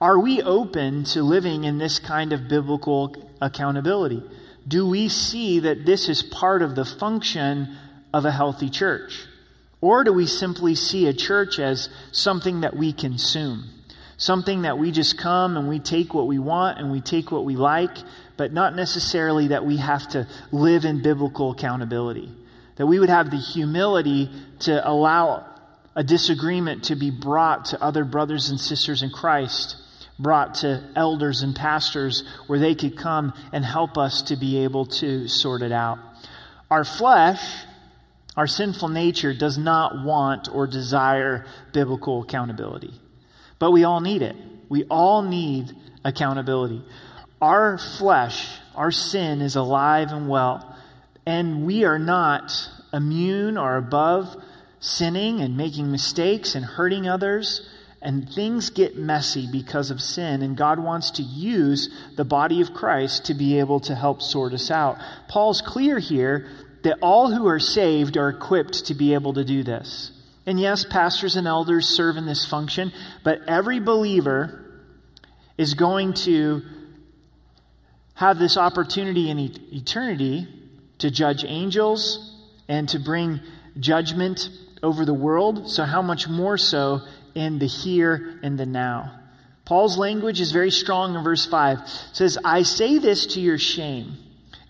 Are 0.00 0.18
we 0.18 0.42
open 0.42 1.04
to 1.04 1.22
living 1.22 1.64
in 1.64 1.78
this 1.78 1.98
kind 1.98 2.32
of 2.32 2.48
biblical 2.48 3.30
accountability? 3.40 4.22
Do 4.66 4.88
we 4.88 5.08
see 5.08 5.60
that 5.60 5.84
this 5.84 6.08
is 6.08 6.22
part 6.22 6.62
of 6.62 6.74
the 6.74 6.84
function 6.84 7.76
of 8.12 8.24
a 8.24 8.32
healthy 8.32 8.70
church? 8.70 9.26
Or 9.80 10.04
do 10.04 10.12
we 10.12 10.26
simply 10.26 10.74
see 10.74 11.06
a 11.06 11.12
church 11.12 11.58
as 11.58 11.90
something 12.10 12.62
that 12.62 12.74
we 12.74 12.92
consume? 12.92 13.64
Something 14.16 14.62
that 14.62 14.78
we 14.78 14.90
just 14.92 15.18
come 15.18 15.56
and 15.58 15.68
we 15.68 15.78
take 15.78 16.14
what 16.14 16.26
we 16.26 16.38
want 16.38 16.78
and 16.78 16.90
we 16.90 17.02
take 17.02 17.30
what 17.30 17.44
we 17.44 17.56
like, 17.56 17.98
but 18.38 18.52
not 18.52 18.74
necessarily 18.74 19.48
that 19.48 19.66
we 19.66 19.76
have 19.76 20.08
to 20.08 20.26
live 20.52 20.86
in 20.86 21.02
biblical 21.02 21.50
accountability. 21.50 22.30
That 22.76 22.86
we 22.86 22.98
would 22.98 23.10
have 23.10 23.30
the 23.30 23.36
humility 23.36 24.30
to 24.60 24.88
allow 24.88 25.44
a 25.94 26.02
disagreement 26.02 26.84
to 26.84 26.96
be 26.96 27.10
brought 27.10 27.66
to 27.66 27.82
other 27.82 28.04
brothers 28.04 28.48
and 28.48 28.58
sisters 28.58 29.02
in 29.02 29.10
Christ, 29.10 29.76
brought 30.18 30.56
to 30.56 30.82
elders 30.94 31.42
and 31.42 31.54
pastors 31.54 32.22
where 32.46 32.58
they 32.58 32.74
could 32.74 32.96
come 32.96 33.32
and 33.52 33.64
help 33.64 33.98
us 33.98 34.22
to 34.22 34.36
be 34.36 34.64
able 34.64 34.86
to 34.86 35.28
sort 35.28 35.62
it 35.62 35.72
out. 35.72 35.98
Our 36.70 36.84
flesh, 36.84 37.40
our 38.36 38.46
sinful 38.46 38.88
nature, 38.88 39.34
does 39.34 39.58
not 39.58 40.04
want 40.04 40.48
or 40.52 40.66
desire 40.66 41.46
biblical 41.72 42.22
accountability. 42.22 42.94
But 43.58 43.72
we 43.72 43.84
all 43.84 44.00
need 44.00 44.22
it. 44.22 44.36
We 44.68 44.84
all 44.84 45.22
need 45.22 45.74
accountability. 46.04 46.82
Our 47.40 47.78
flesh, 47.78 48.48
our 48.74 48.90
sin 48.90 49.40
is 49.40 49.56
alive 49.56 50.12
and 50.12 50.28
well, 50.28 50.76
and 51.26 51.66
we 51.66 51.84
are 51.84 51.98
not 51.98 52.70
immune 52.92 53.58
or 53.58 53.76
above 53.76 54.36
sinning 54.80 55.40
and 55.40 55.56
making 55.56 55.90
mistakes 55.90 56.54
and 56.54 56.64
hurting 56.64 57.08
others. 57.08 57.68
And 58.04 58.28
things 58.28 58.68
get 58.68 58.98
messy 58.98 59.48
because 59.50 59.90
of 59.90 60.00
sin, 60.00 60.42
and 60.42 60.56
God 60.56 60.78
wants 60.78 61.10
to 61.12 61.22
use 61.22 61.88
the 62.16 62.24
body 62.24 62.60
of 62.60 62.74
Christ 62.74 63.24
to 63.26 63.34
be 63.34 63.58
able 63.58 63.80
to 63.80 63.94
help 63.94 64.20
sort 64.20 64.52
us 64.52 64.70
out. 64.70 64.98
Paul's 65.26 65.62
clear 65.62 65.98
here 65.98 66.46
that 66.82 66.98
all 67.00 67.30
who 67.30 67.46
are 67.46 67.58
saved 67.58 68.18
are 68.18 68.28
equipped 68.28 68.84
to 68.86 68.94
be 68.94 69.14
able 69.14 69.32
to 69.32 69.42
do 69.42 69.62
this. 69.62 70.12
And 70.44 70.60
yes, 70.60 70.84
pastors 70.84 71.34
and 71.34 71.46
elders 71.46 71.88
serve 71.88 72.18
in 72.18 72.26
this 72.26 72.44
function, 72.44 72.92
but 73.22 73.40
every 73.48 73.80
believer 73.80 74.60
is 75.56 75.72
going 75.72 76.12
to 76.12 76.62
have 78.16 78.38
this 78.38 78.58
opportunity 78.58 79.30
in 79.30 79.38
eternity 79.38 80.46
to 80.98 81.10
judge 81.10 81.44
angels 81.44 82.38
and 82.68 82.88
to 82.90 82.98
bring 82.98 83.40
judgment 83.80 84.50
over 84.82 85.06
the 85.06 85.14
world. 85.14 85.70
So, 85.70 85.84
how 85.84 86.02
much 86.02 86.28
more 86.28 86.58
so 86.58 87.00
in 87.34 87.58
the 87.58 87.66
here 87.66 88.38
and 88.42 88.58
the 88.58 88.66
now? 88.66 89.20
Paul's 89.64 89.96
language 89.96 90.40
is 90.40 90.52
very 90.52 90.70
strong 90.70 91.14
in 91.14 91.24
verse 91.24 91.46
5. 91.46 91.78
It 91.78 91.88
says, 92.12 92.38
I 92.44 92.62
say 92.62 92.98
this 92.98 93.26
to 93.34 93.40
your 93.40 93.58
shame. 93.58 94.16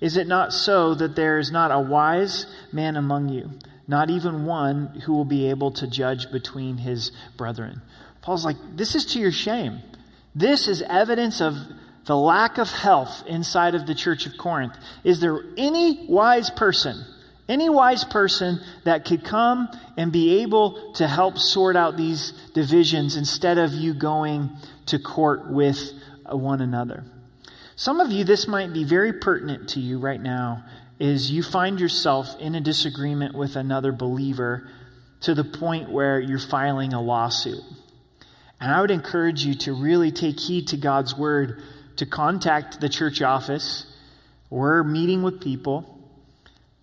Is 0.01 0.17
it 0.17 0.27
not 0.27 0.53
so 0.53 0.95
that 0.95 1.17
there 1.17 1.39
is 1.39 1.51
not 1.51 1.71
a 1.71 1.81
wise 1.81 2.47
man 2.73 2.97
among 2.97 3.29
you? 3.29 3.51
not 3.87 4.11
even 4.11 4.45
one 4.45 4.87
who 5.05 5.13
will 5.13 5.25
be 5.25 5.49
able 5.51 5.71
to 5.71 5.87
judge 5.87 6.31
between 6.31 6.79
his 6.79 7.13
brethren. 7.37 7.83
Paul's 8.23 8.45
like, 8.45 8.57
this 8.75 8.95
is 8.95 9.05
to 9.13 9.19
your 9.19 9.33
shame. 9.33 9.81
This 10.35 10.69
is 10.69 10.83
evidence 10.83 11.41
of 11.41 11.57
the 12.07 12.17
lack 12.17 12.59
of 12.59 12.69
health 12.69 13.23
inside 13.27 13.75
of 13.75 13.87
the 13.87 13.95
church 13.95 14.27
of 14.27 14.37
Corinth. 14.39 14.75
Is 15.05 15.21
there 15.21 15.41
any 15.57 16.07
wise 16.07 16.51
person, 16.51 17.05
any 17.49 17.69
wise 17.69 18.05
person 18.05 18.61
that 18.85 19.05
could 19.05 19.25
come 19.25 19.69
and 19.97 20.11
be 20.11 20.43
able 20.43 20.93
to 20.95 21.07
help 21.07 21.39
sort 21.39 21.77
out 21.77 21.97
these 21.97 22.33
divisions 22.55 23.17
instead 23.17 23.59
of 23.59 23.73
you 23.73 23.95
going 23.95 24.51
to 24.87 24.99
court 24.99 25.49
with 25.51 25.93
uh, 26.31 26.37
one 26.37 26.61
another? 26.61 27.05
Some 27.77 28.01
of 28.01 28.11
you, 28.11 28.25
this 28.25 28.47
might 28.47 28.73
be 28.73 28.85
very 28.85 29.13
pertinent 29.13 29.69
to 29.71 29.81
you 29.81 29.99
right 29.99 30.21
now 30.21 30.65
is 30.99 31.31
you 31.31 31.43
find 31.43 31.81
yourself 31.81 32.29
in 32.39 32.55
a 32.55 32.61
disagreement 32.61 33.35
with 33.35 33.57
another 33.57 33.93
believer 33.93 34.69
to 35.21 35.35
the 35.35 35.45
point 35.45 35.91
where 35.91 36.21
you're 36.21 36.39
filing 36.39 36.93
a 36.93 37.01
lawsuit. 37.01 37.61
And 38.61 38.71
I 38.71 38.81
would 38.81 38.91
encourage 38.91 39.45
you 39.45 39.55
to 39.57 39.75
really 39.75 40.13
take 40.13 40.39
heed 40.39 40.69
to 40.69 40.77
God's 40.77 41.17
word, 41.17 41.63
to 41.97 42.07
contact 42.07 42.81
the 42.81 42.89
church 42.89 43.21
office 43.23 43.91
We're 44.51 44.85
meeting 44.85 45.23
with 45.23 45.43
people, 45.43 45.94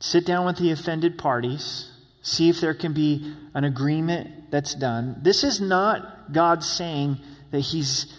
sit 0.01 0.25
down 0.25 0.46
with 0.46 0.58
the 0.58 0.72
offended 0.72 1.17
parties, 1.17 1.89
see 2.22 2.50
if 2.50 2.60
there 2.60 2.74
can 2.74 2.91
be 2.91 3.34
an 3.53 3.63
agreement 3.63 4.51
that's 4.51 4.74
done. 4.74 5.15
This 5.22 5.43
is 5.43 5.62
not 5.62 6.34
God 6.34 6.63
saying 6.63 7.20
that 7.51 7.60
He's 7.60 8.12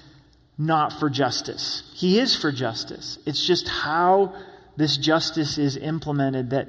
not 0.57 0.93
for 0.93 1.11
justice. 1.11 1.93
He 1.95 2.19
is 2.19 2.37
for 2.37 2.53
justice. 2.53 3.19
It's 3.27 3.45
just 3.45 3.69
how 3.69 4.35
this 4.77 4.97
justice 4.97 5.59
is 5.59 5.77
implemented, 5.77 6.51
that 6.51 6.69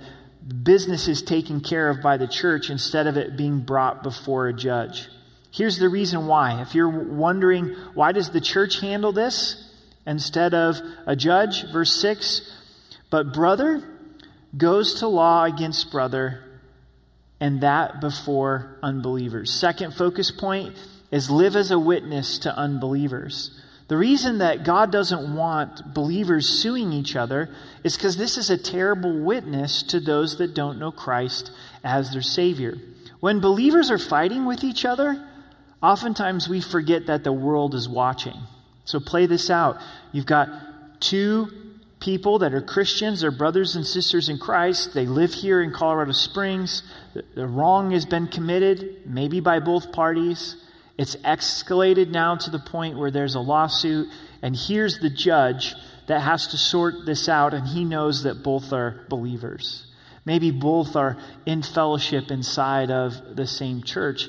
business 0.63 1.07
is 1.07 1.21
taken 1.21 1.61
care 1.61 1.89
of 1.89 2.01
by 2.01 2.17
the 2.17 2.27
church 2.27 2.69
instead 2.69 3.07
of 3.07 3.15
it 3.15 3.37
being 3.37 3.59
brought 3.59 4.03
before 4.03 4.47
a 4.47 4.53
judge. 4.53 5.07
Here's 5.51 5.77
the 5.77 5.89
reason 5.89 6.25
why. 6.25 6.59
If 6.61 6.73
you're 6.73 6.89
wondering, 6.89 7.75
why 7.93 8.11
does 8.11 8.31
the 8.31 8.41
church 8.41 8.81
handle 8.81 9.11
this 9.11 9.71
instead 10.07 10.55
of 10.55 10.77
a 11.05 11.15
judge? 11.15 11.71
Verse 11.71 11.93
6 12.01 12.51
But 13.11 13.31
brother 13.31 13.92
goes 14.55 14.95
to 14.95 15.07
law 15.07 15.43
against 15.43 15.91
brother, 15.91 16.43
and 17.39 17.61
that 17.61 17.99
before 17.99 18.77
unbelievers. 18.81 19.51
Second 19.51 19.93
focus 19.93 20.31
point 20.31 20.75
is 21.11 21.29
live 21.29 21.55
as 21.55 21.71
a 21.71 21.79
witness 21.79 22.39
to 22.39 22.55
unbelievers. 22.57 23.59
The 23.87 23.97
reason 23.97 24.37
that 24.37 24.63
God 24.63 24.91
doesn't 24.91 25.35
want 25.35 25.93
believers 25.93 26.47
suing 26.47 26.93
each 26.93 27.15
other 27.15 27.49
is 27.83 27.97
because 27.97 28.17
this 28.17 28.37
is 28.37 28.49
a 28.49 28.57
terrible 28.57 29.19
witness 29.19 29.83
to 29.83 29.99
those 29.99 30.37
that 30.37 30.53
don't 30.53 30.79
know 30.79 30.91
Christ 30.91 31.51
as 31.83 32.13
their 32.13 32.21
Savior. 32.21 32.77
When 33.19 33.39
believers 33.39 33.91
are 33.91 33.97
fighting 33.97 34.45
with 34.45 34.63
each 34.63 34.85
other, 34.85 35.23
oftentimes 35.81 36.47
we 36.47 36.61
forget 36.61 37.05
that 37.07 37.23
the 37.23 37.33
world 37.33 37.75
is 37.75 37.89
watching. 37.89 38.37
So 38.85 38.99
play 38.99 39.25
this 39.25 39.49
out. 39.49 39.79
You've 40.11 40.25
got 40.25 40.49
two 41.01 41.51
people 42.03 42.39
that 42.39 42.53
are 42.53 42.61
Christians, 42.61 43.21
they're 43.21 43.31
brothers 43.31 43.77
and 43.77 43.87
sisters 43.87 44.27
in 44.27 44.37
Christ. 44.37 44.93
They 44.93 45.05
live 45.05 45.33
here 45.33 45.61
in 45.61 45.71
Colorado 45.71 46.11
Springs. 46.11 46.83
The 47.33 47.47
wrong 47.47 47.91
has 47.91 48.05
been 48.05 48.27
committed, 48.27 49.03
maybe 49.05 49.39
by 49.39 49.61
both 49.61 49.93
parties. 49.93 50.57
It's 50.97 51.15
escalated 51.17 52.09
now 52.09 52.35
to 52.35 52.49
the 52.49 52.59
point 52.59 52.97
where 52.97 53.09
there's 53.09 53.35
a 53.35 53.39
lawsuit, 53.39 54.09
and 54.41 54.53
here's 54.53 54.99
the 54.99 55.09
judge 55.09 55.75
that 56.07 56.19
has 56.19 56.47
to 56.47 56.57
sort 56.57 57.05
this 57.05 57.29
out, 57.29 57.53
and 57.53 57.69
he 57.69 57.85
knows 57.85 58.23
that 58.23 58.43
both 58.43 58.73
are 58.73 59.05
believers. 59.07 59.87
Maybe 60.25 60.51
both 60.51 60.97
are 60.97 61.17
in 61.45 61.63
fellowship 61.63 62.29
inside 62.29 62.91
of 62.91 63.37
the 63.37 63.47
same 63.47 63.81
church. 63.81 64.27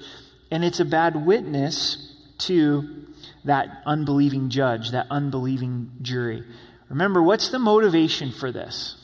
And 0.48 0.64
it's 0.64 0.78
a 0.78 0.84
bad 0.84 1.26
witness 1.26 2.14
to 2.38 3.08
that 3.44 3.82
unbelieving 3.84 4.48
judge, 4.48 4.92
that 4.92 5.08
unbelieving 5.10 5.90
jury. 6.02 6.44
Remember, 6.88 7.22
what's 7.22 7.48
the 7.48 7.58
motivation 7.58 8.30
for 8.30 8.52
this? 8.52 8.96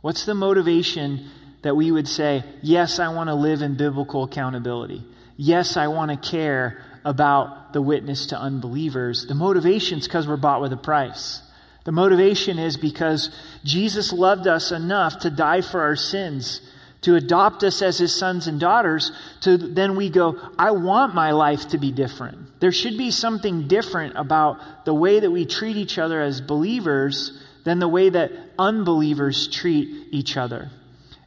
What's 0.00 0.24
the 0.24 0.34
motivation 0.34 1.28
that 1.62 1.76
we 1.76 1.90
would 1.90 2.08
say, 2.08 2.44
yes, 2.62 2.98
I 2.98 3.08
want 3.08 3.28
to 3.28 3.34
live 3.34 3.62
in 3.62 3.76
biblical 3.76 4.24
accountability? 4.24 5.04
Yes, 5.36 5.76
I 5.76 5.88
want 5.88 6.10
to 6.10 6.30
care 6.30 6.82
about 7.04 7.72
the 7.72 7.82
witness 7.82 8.26
to 8.26 8.38
unbelievers. 8.38 9.26
The 9.26 9.34
motivation 9.34 9.98
is 9.98 10.06
because 10.06 10.26
we're 10.26 10.36
bought 10.36 10.60
with 10.60 10.72
a 10.72 10.76
price. 10.76 11.42
The 11.84 11.92
motivation 11.92 12.58
is 12.58 12.76
because 12.76 13.30
Jesus 13.64 14.12
loved 14.12 14.46
us 14.46 14.72
enough 14.72 15.20
to 15.20 15.30
die 15.30 15.62
for 15.62 15.80
our 15.80 15.96
sins, 15.96 16.60
to 17.02 17.14
adopt 17.14 17.62
us 17.62 17.80
as 17.80 17.98
his 17.98 18.14
sons 18.14 18.46
and 18.46 18.58
daughters, 18.58 19.12
to 19.42 19.56
then 19.56 19.96
we 19.96 20.10
go, 20.10 20.36
I 20.58 20.72
want 20.72 21.14
my 21.14 21.30
life 21.30 21.68
to 21.68 21.78
be 21.78 21.92
different. 21.92 22.60
There 22.60 22.72
should 22.72 22.98
be 22.98 23.10
something 23.10 23.68
different 23.68 24.16
about 24.16 24.84
the 24.84 24.94
way 24.94 25.20
that 25.20 25.30
we 25.30 25.46
treat 25.46 25.76
each 25.76 25.98
other 25.98 26.20
as 26.20 26.40
believers 26.40 27.40
than 27.64 27.78
the 27.78 27.88
way 27.88 28.08
that 28.08 28.32
unbelievers 28.58 29.48
treat 29.48 30.08
each 30.10 30.36
other. 30.36 30.70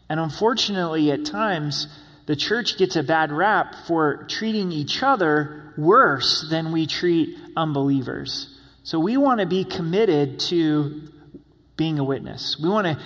And 0.10 0.20
unfortunately, 0.20 1.10
at 1.12 1.26
times, 1.26 1.88
the 2.26 2.36
church 2.36 2.78
gets 2.78 2.98
a 2.98 3.04
bad 3.04 3.32
rap 3.32 3.76
for 3.88 4.26
treating 4.30 4.72
each 4.72 5.02
other 5.02 5.74
worse 5.78 6.48
than 6.50 6.72
we 6.72 6.86
treat 6.86 7.38
unbelievers. 7.56 8.60
So 8.84 9.00
we 9.00 9.16
want 9.16 9.40
to 9.40 9.46
be 9.46 9.64
committed 9.64 10.40
to 10.42 11.10
being 11.78 11.98
a 11.98 12.04
witness. 12.04 12.60
We 12.62 12.70
want 12.70 12.88
to 12.88 13.04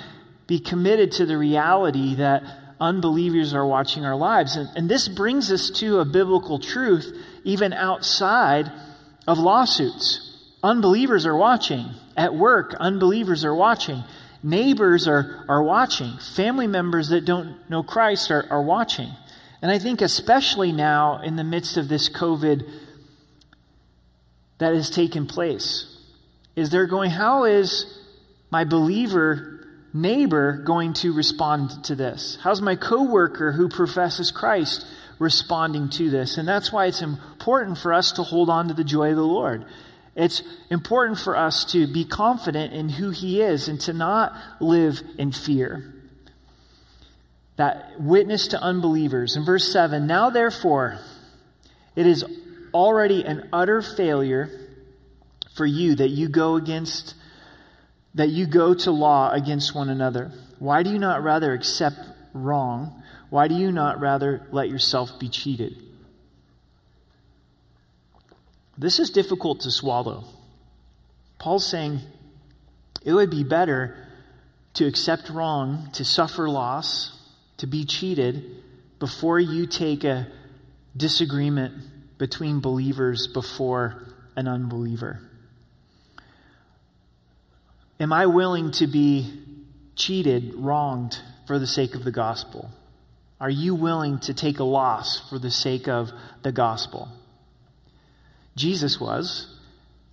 be 0.48 0.60
committed 0.60 1.12
to 1.14 1.26
the 1.26 1.38
reality 1.38 2.16
that 2.16 2.44
unbelievers 2.80 3.54
are 3.54 3.66
watching 3.66 4.06
our 4.06 4.16
lives. 4.16 4.56
And, 4.56 4.70
and 4.76 4.90
this 4.90 5.08
brings 5.08 5.52
us 5.52 5.70
to 5.80 6.00
a 6.00 6.06
biblical 6.06 6.60
truth 6.60 7.16
even 7.44 7.74
outside 7.74 8.72
of 9.28 9.40
lawsuits. 9.40 10.22
Unbelievers 10.62 11.26
are 11.26 11.36
watching. 11.36 11.86
At 12.18 12.34
work, 12.34 12.76
unbelievers 12.80 13.44
are 13.44 13.56
watching. 13.56 14.04
Neighbors 14.44 15.08
are, 15.08 15.46
are 15.50 15.64
watching. 15.64 16.18
Family 16.36 16.68
members 16.68 17.10
that 17.10 17.26
don't 17.26 17.58
know 17.70 17.84
Christ 17.84 18.30
are, 18.32 18.46
are 18.50 18.62
watching. 18.62 19.10
And 19.62 19.72
I 19.72 19.80
think, 19.80 20.02
especially 20.02 20.72
now 20.72 21.20
in 21.22 21.36
the 21.36 21.44
midst 21.44 21.78
of 21.78 21.88
this 21.88 22.10
COVID 22.10 22.70
that 24.60 24.74
has 24.74 24.90
taken 24.90 25.26
place, 25.26 26.00
is 26.56 26.70
they're 26.70 26.86
going, 26.86 27.12
how 27.12 27.44
is 27.44 28.02
my 28.52 28.64
believer 28.64 29.55
neighbor 29.96 30.62
going 30.66 30.94
to 30.94 31.14
respond 31.14 31.84
to 31.86 31.96
this? 31.96 32.38
How's 32.42 32.62
my 32.62 32.76
coworker 32.76 33.54
who 33.54 33.70
professes 33.70 34.30
Christ 34.30 34.86
responding 35.18 35.90
to 35.92 36.10
this? 36.10 36.38
And 36.38 36.48
that's 36.48 36.72
why 36.72 36.88
it's 36.88 37.02
important 37.02 37.78
for 37.78 37.94
us 37.94 38.12
to 38.14 38.24
hold 38.24 38.50
on 38.50 38.68
to 38.68 38.74
the 38.74 38.84
joy 38.84 39.12
of 39.12 39.16
the 39.16 39.24
Lord. 39.24 39.66
It's 40.16 40.42
important 40.70 41.20
for 41.20 41.36
us 41.36 41.66
to 41.72 41.88
be 41.88 42.04
confident 42.06 42.74
in 42.74 42.90
who 42.90 43.10
He 43.10 43.42
is 43.42 43.68
and 43.68 43.80
to 43.82 43.94
not 43.94 44.34
live 44.60 45.02
in 45.18 45.32
fear. 45.32 45.94
That 47.56 48.00
witness 48.00 48.50
to 48.50 48.62
unbelievers. 48.62 49.38
In 49.38 49.46
verse 49.46 49.72
7 49.72 50.06
Now 50.06 50.30
therefore, 50.30 51.00
it 51.96 52.06
is 52.06 52.26
already 52.74 53.24
an 53.24 53.48
utter 53.54 53.82
failure 53.82 54.50
for 55.56 55.66
you 55.66 55.96
that 55.96 56.10
you 56.10 56.28
go 56.28 56.56
against, 56.56 57.16
that 58.16 58.30
you 58.30 58.46
go 58.46 58.74
to 58.74 58.92
law 58.92 59.32
against 59.32 59.76
one 59.76 59.90
another. 59.90 60.32
Why 60.58 60.84
do 60.84 60.90
you 60.90 60.98
not 60.98 61.22
rather 61.22 61.54
accept 61.54 62.00
wrong? 62.34 63.04
Why 63.30 63.48
do 63.48 63.56
you 63.56 63.72
not 63.72 64.00
rather 64.00 64.48
let 64.52 64.70
yourself 64.70 65.20
be 65.20 65.30
cheated? 65.30 65.76
This 68.78 69.00
is 69.00 69.10
difficult 69.10 69.62
to 69.62 69.72
swallow. 69.72 70.26
Paul's 71.40 71.66
saying 71.66 72.00
it 73.04 73.14
would 73.14 73.30
be 73.30 73.44
better 73.44 73.96
to 74.74 74.86
accept 74.86 75.30
wrong, 75.30 75.90
to 75.94 76.04
suffer 76.04 76.50
loss, 76.50 77.20
to 77.58 77.68
be 77.68 77.86
cheated 77.86 78.44
before 79.00 79.40
you 79.40 79.66
take 79.66 80.04
a 80.04 80.28
disagreement 80.96 81.74
between 82.18 82.60
believers 82.60 83.28
before 83.28 84.08
an 84.36 84.48
unbeliever. 84.48 85.22
Am 88.00 88.12
I 88.12 88.26
willing 88.26 88.72
to 88.72 88.88
be 88.88 89.32
cheated, 89.96 90.54
wronged 90.56 91.20
for 91.48 91.58
the 91.60 91.68
sake 91.68 91.96
of 91.96 92.04
the 92.04 92.12
gospel? 92.12 92.70
Are 93.40 93.50
you 93.50 93.74
willing 93.74 94.20
to 94.20 94.34
take 94.34 94.60
a 94.60 94.66
loss 94.66 95.30
for 95.30 95.40
the 95.40 95.52
sake 95.52 95.88
of 95.88 96.12
the 96.42 96.52
gospel? 96.52 97.08
Jesus 98.56 99.00
was. 99.00 99.58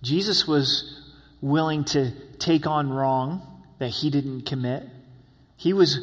Jesus 0.01 0.47
was 0.47 1.01
willing 1.41 1.83
to 1.85 2.11
take 2.39 2.65
on 2.65 2.89
wrong 2.89 3.41
that 3.79 3.89
he 3.89 4.09
didn't 4.09 4.43
commit. 4.43 4.83
He 5.57 5.73
was 5.73 5.99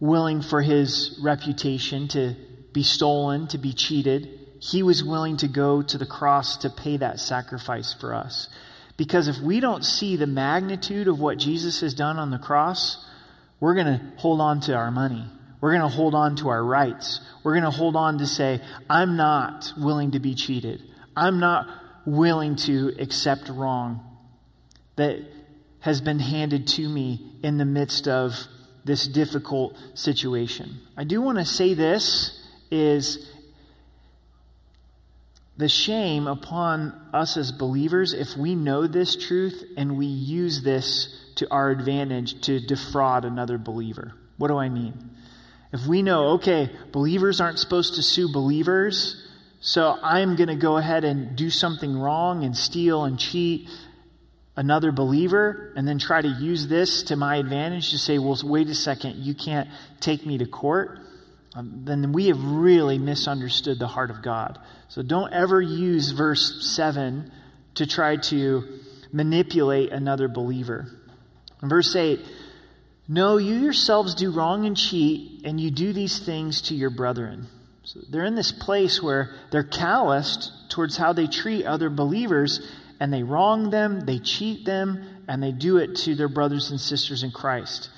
willing 0.00 0.42
for 0.42 0.60
his 0.60 1.18
reputation 1.22 2.08
to 2.08 2.34
be 2.72 2.82
stolen, 2.82 3.46
to 3.48 3.58
be 3.58 3.72
cheated. 3.72 4.28
He 4.58 4.82
was 4.82 5.02
willing 5.02 5.38
to 5.38 5.48
go 5.48 5.80
to 5.82 5.96
the 5.96 6.06
cross 6.06 6.58
to 6.58 6.70
pay 6.70 6.98
that 6.98 7.20
sacrifice 7.20 7.94
for 7.94 8.14
us. 8.14 8.48
Because 9.00 9.28
if 9.28 9.38
we 9.38 9.60
don't 9.60 9.82
see 9.82 10.16
the 10.16 10.26
magnitude 10.26 11.08
of 11.08 11.18
what 11.18 11.38
Jesus 11.38 11.80
has 11.80 11.94
done 11.94 12.18
on 12.18 12.30
the 12.30 12.36
cross, 12.36 13.02
we're 13.58 13.72
going 13.72 13.86
to 13.86 14.00
hold 14.18 14.42
on 14.42 14.60
to 14.60 14.74
our 14.74 14.90
money. 14.90 15.24
We're 15.62 15.70
going 15.70 15.80
to 15.80 15.96
hold 15.96 16.14
on 16.14 16.36
to 16.36 16.50
our 16.50 16.62
rights. 16.62 17.18
We're 17.42 17.54
going 17.54 17.64
to 17.64 17.70
hold 17.70 17.96
on 17.96 18.18
to 18.18 18.26
say, 18.26 18.60
I'm 18.90 19.16
not 19.16 19.72
willing 19.78 20.10
to 20.10 20.20
be 20.20 20.34
cheated. 20.34 20.82
I'm 21.16 21.40
not 21.40 21.66
willing 22.04 22.56
to 22.56 22.94
accept 23.00 23.48
wrong 23.48 24.04
that 24.96 25.24
has 25.80 26.02
been 26.02 26.18
handed 26.18 26.68
to 26.68 26.86
me 26.86 27.22
in 27.42 27.56
the 27.56 27.64
midst 27.64 28.06
of 28.06 28.34
this 28.84 29.08
difficult 29.08 29.78
situation. 29.94 30.78
I 30.94 31.04
do 31.04 31.22
want 31.22 31.38
to 31.38 31.46
say 31.46 31.72
this 31.72 32.46
is 32.70 33.29
the 35.60 35.68
shame 35.68 36.26
upon 36.26 36.98
us 37.12 37.36
as 37.36 37.52
believers 37.52 38.12
if 38.12 38.36
we 38.36 38.54
know 38.54 38.86
this 38.86 39.14
truth 39.14 39.62
and 39.76 39.96
we 39.96 40.06
use 40.06 40.62
this 40.62 41.32
to 41.36 41.48
our 41.50 41.70
advantage 41.70 42.40
to 42.40 42.58
defraud 42.58 43.24
another 43.24 43.58
believer. 43.58 44.14
What 44.38 44.48
do 44.48 44.56
I 44.56 44.68
mean? 44.68 45.10
If 45.72 45.86
we 45.86 46.02
know, 46.02 46.30
okay, 46.32 46.70
believers 46.90 47.40
aren't 47.40 47.58
supposed 47.58 47.94
to 47.94 48.02
sue 48.02 48.32
believers, 48.32 49.28
so 49.60 49.98
I'm 50.02 50.34
going 50.34 50.48
to 50.48 50.56
go 50.56 50.78
ahead 50.78 51.04
and 51.04 51.36
do 51.36 51.50
something 51.50 51.96
wrong 51.96 52.42
and 52.42 52.56
steal 52.56 53.04
and 53.04 53.18
cheat 53.18 53.68
another 54.56 54.90
believer 54.90 55.72
and 55.76 55.86
then 55.86 55.98
try 55.98 56.22
to 56.22 56.28
use 56.28 56.66
this 56.66 57.02
to 57.04 57.16
my 57.16 57.36
advantage 57.36 57.90
to 57.90 57.98
say, 57.98 58.18
well, 58.18 58.38
wait 58.42 58.68
a 58.68 58.74
second, 58.74 59.16
you 59.16 59.34
can't 59.34 59.68
take 60.00 60.26
me 60.26 60.38
to 60.38 60.46
court, 60.46 60.98
um, 61.54 61.82
then 61.84 62.12
we 62.12 62.28
have 62.28 62.42
really 62.42 62.98
misunderstood 62.98 63.78
the 63.78 63.88
heart 63.88 64.10
of 64.10 64.22
God. 64.22 64.58
So 64.90 65.02
don't 65.02 65.32
ever 65.32 65.62
use 65.62 66.10
verse 66.10 66.66
7 66.74 67.30
to 67.76 67.86
try 67.86 68.16
to 68.16 68.64
manipulate 69.12 69.92
another 69.92 70.26
believer. 70.26 70.88
In 71.62 71.68
verse 71.68 71.94
8, 71.94 72.18
no, 73.06 73.36
you 73.36 73.54
yourselves 73.54 74.16
do 74.16 74.32
wrong 74.32 74.66
and 74.66 74.76
cheat, 74.76 75.42
and 75.44 75.60
you 75.60 75.70
do 75.70 75.92
these 75.92 76.18
things 76.18 76.60
to 76.62 76.74
your 76.74 76.90
brethren. 76.90 77.46
So 77.84 78.00
they're 78.10 78.24
in 78.24 78.34
this 78.34 78.50
place 78.50 79.00
where 79.00 79.32
they're 79.52 79.62
calloused 79.62 80.50
towards 80.70 80.96
how 80.96 81.12
they 81.12 81.28
treat 81.28 81.64
other 81.64 81.88
believers, 81.88 82.60
and 82.98 83.12
they 83.12 83.22
wrong 83.22 83.70
them, 83.70 84.06
they 84.06 84.18
cheat 84.18 84.64
them, 84.64 85.04
and 85.28 85.40
they 85.40 85.52
do 85.52 85.76
it 85.76 85.94
to 85.98 86.16
their 86.16 86.28
brothers 86.28 86.72
and 86.72 86.80
sisters 86.80 87.22
in 87.22 87.30
Christ. 87.30 87.90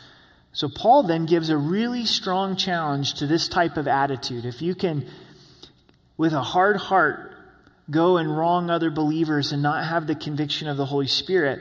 So 0.52 0.68
Paul 0.68 1.05
then 1.05 1.24
gives 1.24 1.48
a 1.48 1.57
really 1.57 2.05
strong 2.05 2.55
challenge 2.57 3.14
to 3.14 3.26
this 3.26 3.48
type 3.48 3.78
of 3.78 3.88
attitude. 3.88 4.44
If 4.44 4.61
you 4.61 4.74
can, 4.74 5.07
with 6.16 6.33
a 6.33 6.42
hard 6.42 6.77
heart, 6.77 7.35
go 7.90 8.16
and 8.16 8.37
wrong 8.37 8.70
other 8.70 8.90
believers 8.90 9.53
and 9.53 9.62
not 9.62 9.85
have 9.85 10.07
the 10.07 10.14
conviction 10.14 10.68
of 10.68 10.77
the 10.77 10.87
Holy 10.87 11.07
Spirit, 11.07 11.61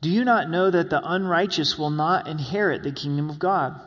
do 0.00 0.10
you 0.10 0.24
not 0.24 0.50
know 0.50 0.70
that 0.70 0.90
the 0.90 1.00
unrighteous 1.02 1.78
will 1.78 1.90
not 1.90 2.28
inherit 2.28 2.82
the 2.82 2.92
kingdom 2.92 3.30
of 3.30 3.38
God? 3.38 3.80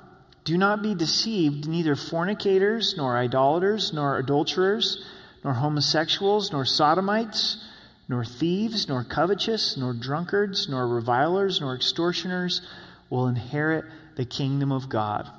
Do 0.46 0.58
not 0.58 0.82
be 0.82 0.96
deceived, 0.96 1.68
neither 1.68 1.96
fornicators, 1.96 2.96
nor 2.98 3.18
idolaters, 3.18 3.94
nor 3.94 4.18
adulterers, 4.18 5.06
nor 5.44 5.54
homosexuals, 5.54 6.52
nor 6.52 6.66
sodomites, 6.66 7.64
nor 8.08 8.24
thieves, 8.24 8.88
nor 8.88 9.04
covetous, 9.04 9.78
nor 9.78 9.94
drunkards, 9.94 10.68
nor 10.70 10.88
revilers, 10.88 11.62
nor 11.62 11.76
extortioners 11.76 12.62
will 13.10 13.28
inherit 13.28 13.86
the 14.16 14.26
kingdom 14.26 14.72
of 14.72 14.90
God. 14.90 15.30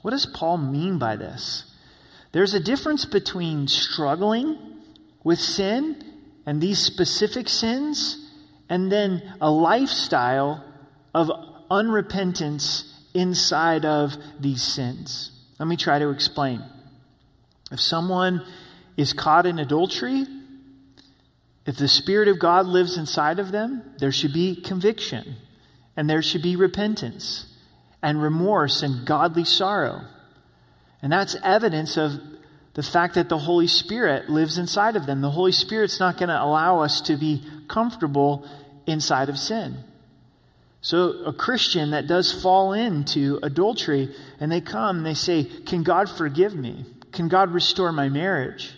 What 0.00 0.12
does 0.12 0.26
Paul 0.26 0.58
mean 0.58 0.98
by 0.98 1.16
this? 1.16 1.71
There's 2.32 2.54
a 2.54 2.60
difference 2.60 3.04
between 3.04 3.68
struggling 3.68 4.58
with 5.22 5.38
sin 5.38 6.02
and 6.46 6.60
these 6.60 6.78
specific 6.78 7.48
sins, 7.48 8.30
and 8.68 8.90
then 8.90 9.22
a 9.40 9.50
lifestyle 9.50 10.64
of 11.14 11.30
unrepentance 11.70 12.90
inside 13.14 13.84
of 13.84 14.16
these 14.40 14.62
sins. 14.62 15.30
Let 15.58 15.68
me 15.68 15.76
try 15.76 15.98
to 15.98 16.08
explain. 16.08 16.62
If 17.70 17.80
someone 17.80 18.44
is 18.96 19.12
caught 19.12 19.46
in 19.46 19.58
adultery, 19.58 20.26
If 21.64 21.76
the 21.76 21.88
Spirit 21.88 22.28
of 22.28 22.38
God 22.38 22.66
lives 22.66 22.96
inside 22.96 23.38
of 23.38 23.52
them, 23.52 23.82
there 23.98 24.12
should 24.12 24.32
be 24.32 24.56
conviction, 24.56 25.36
and 25.96 26.10
there 26.10 26.22
should 26.22 26.42
be 26.42 26.56
repentance, 26.56 27.46
and 28.02 28.20
remorse, 28.20 28.82
and 28.82 29.06
godly 29.06 29.44
sorrow. 29.44 30.02
And 31.02 31.12
that's 31.12 31.36
evidence 31.42 31.96
of 31.96 32.12
the 32.74 32.82
fact 32.82 33.14
that 33.14 33.28
the 33.28 33.38
Holy 33.38 33.66
Spirit 33.66 34.30
lives 34.30 34.56
inside 34.56 34.96
of 34.96 35.06
them. 35.06 35.20
The 35.20 35.30
Holy 35.30 35.52
Spirit's 35.52 36.00
not 36.00 36.16
going 36.16 36.28
to 36.28 36.42
allow 36.42 36.80
us 36.80 37.00
to 37.02 37.16
be 37.16 37.42
comfortable 37.68 38.46
inside 38.86 39.28
of 39.28 39.38
sin. 39.38 39.76
So, 40.80 41.22
a 41.24 41.32
Christian 41.32 41.90
that 41.90 42.08
does 42.08 42.32
fall 42.42 42.72
into 42.72 43.38
adultery 43.42 44.12
and 44.40 44.50
they 44.50 44.60
come 44.60 44.98
and 44.98 45.06
they 45.06 45.14
say, 45.14 45.44
Can 45.44 45.84
God 45.84 46.10
forgive 46.10 46.56
me? 46.56 46.84
Can 47.12 47.28
God 47.28 47.52
restore 47.52 47.92
my 47.92 48.08
marriage? 48.08 48.72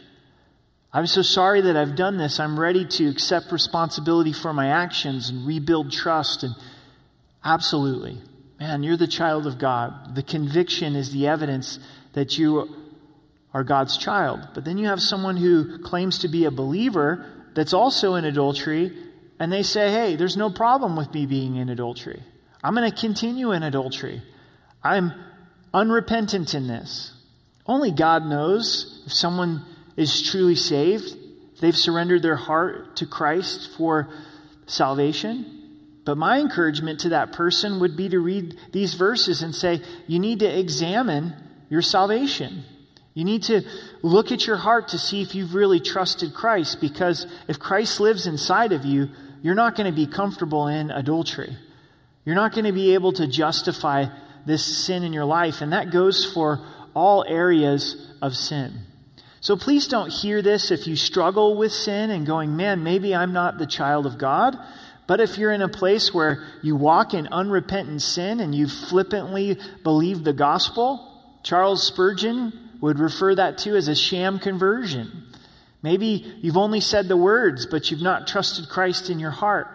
I'm 0.92 1.06
so 1.06 1.22
sorry 1.22 1.62
that 1.62 1.76
I've 1.76 1.96
done 1.96 2.18
this. 2.18 2.38
I'm 2.38 2.60
ready 2.60 2.84
to 2.84 3.08
accept 3.08 3.50
responsibility 3.50 4.32
for 4.32 4.52
my 4.52 4.68
actions 4.68 5.30
and 5.30 5.46
rebuild 5.46 5.90
trust. 5.90 6.42
And 6.42 6.54
absolutely, 7.42 8.18
man, 8.60 8.82
you're 8.82 8.96
the 8.96 9.06
child 9.06 9.46
of 9.46 9.58
God. 9.58 10.14
The 10.14 10.22
conviction 10.22 10.94
is 10.94 11.10
the 11.10 11.26
evidence 11.26 11.78
that 12.14 12.38
you 12.38 12.74
are 13.52 13.62
God's 13.62 13.96
child. 13.96 14.48
But 14.54 14.64
then 14.64 14.78
you 14.78 14.88
have 14.88 15.00
someone 15.00 15.36
who 15.36 15.78
claims 15.78 16.18
to 16.20 16.28
be 16.28 16.44
a 16.44 16.50
believer 16.50 17.24
that's 17.54 17.72
also 17.72 18.14
in 18.14 18.24
adultery, 18.24 18.92
and 19.38 19.52
they 19.52 19.62
say, 19.62 19.90
hey, 19.90 20.16
there's 20.16 20.36
no 20.36 20.50
problem 20.50 20.96
with 20.96 21.12
me 21.14 21.26
being 21.26 21.54
in 21.56 21.68
adultery. 21.68 22.22
I'm 22.64 22.74
going 22.74 22.90
to 22.90 22.96
continue 22.96 23.52
in 23.52 23.62
adultery. 23.62 24.22
I'm 24.82 25.12
unrepentant 25.72 26.54
in 26.54 26.66
this. 26.66 27.12
Only 27.66 27.90
God 27.90 28.26
knows 28.26 29.02
if 29.06 29.12
someone 29.12 29.64
is 29.96 30.22
truly 30.22 30.56
saved, 30.56 31.16
they've 31.60 31.76
surrendered 31.76 32.22
their 32.22 32.36
heart 32.36 32.96
to 32.96 33.06
Christ 33.06 33.70
for 33.76 34.08
salvation. 34.66 35.50
But 36.04 36.18
my 36.18 36.40
encouragement 36.40 37.00
to 37.00 37.08
that 37.10 37.32
person 37.32 37.80
would 37.80 37.96
be 37.96 38.08
to 38.08 38.18
read 38.18 38.58
these 38.72 38.94
verses 38.94 39.42
and 39.42 39.54
say, 39.54 39.80
you 40.06 40.18
need 40.18 40.40
to 40.40 40.58
examine 40.58 41.34
your 41.68 41.82
salvation. 41.82 42.64
You 43.14 43.24
need 43.24 43.44
to 43.44 43.62
look 44.02 44.32
at 44.32 44.46
your 44.46 44.56
heart 44.56 44.88
to 44.88 44.98
see 44.98 45.22
if 45.22 45.34
you've 45.34 45.54
really 45.54 45.80
trusted 45.80 46.34
Christ 46.34 46.80
because 46.80 47.26
if 47.46 47.58
Christ 47.58 48.00
lives 48.00 48.26
inside 48.26 48.72
of 48.72 48.84
you, 48.84 49.08
you're 49.42 49.54
not 49.54 49.76
going 49.76 49.90
to 49.90 49.96
be 49.96 50.06
comfortable 50.06 50.66
in 50.66 50.90
adultery. 50.90 51.56
You're 52.24 52.34
not 52.34 52.52
going 52.52 52.64
to 52.64 52.72
be 52.72 52.94
able 52.94 53.12
to 53.12 53.26
justify 53.26 54.06
this 54.46 54.64
sin 54.64 55.04
in 55.04 55.12
your 55.12 55.24
life, 55.24 55.60
and 55.60 55.72
that 55.72 55.90
goes 55.90 56.24
for 56.32 56.60
all 56.94 57.24
areas 57.26 58.12
of 58.22 58.34
sin. 58.36 58.72
So 59.40 59.56
please 59.56 59.86
don't 59.86 60.10
hear 60.10 60.40
this 60.40 60.70
if 60.70 60.86
you 60.86 60.96
struggle 60.96 61.56
with 61.56 61.72
sin 61.72 62.10
and 62.10 62.26
going, 62.26 62.56
man, 62.56 62.82
maybe 62.82 63.14
I'm 63.14 63.34
not 63.34 63.58
the 63.58 63.66
child 63.66 64.06
of 64.06 64.16
God. 64.16 64.56
But 65.06 65.20
if 65.20 65.36
you're 65.36 65.52
in 65.52 65.60
a 65.60 65.68
place 65.68 66.14
where 66.14 66.42
you 66.62 66.76
walk 66.76 67.12
in 67.12 67.26
unrepentant 67.26 68.00
sin 68.00 68.40
and 68.40 68.54
you 68.54 68.66
flippantly 68.66 69.58
believe 69.82 70.24
the 70.24 70.32
gospel, 70.32 71.13
Charles 71.44 71.86
Spurgeon 71.86 72.52
would 72.80 72.98
refer 72.98 73.34
that 73.34 73.58
to 73.58 73.76
as 73.76 73.86
a 73.86 73.94
sham 73.94 74.40
conversion. 74.40 75.24
Maybe 75.82 76.34
you've 76.40 76.56
only 76.56 76.80
said 76.80 77.06
the 77.06 77.16
words, 77.16 77.66
but 77.66 77.90
you've 77.90 78.02
not 78.02 78.26
trusted 78.26 78.68
Christ 78.68 79.10
in 79.10 79.20
your 79.20 79.30
heart. 79.30 79.68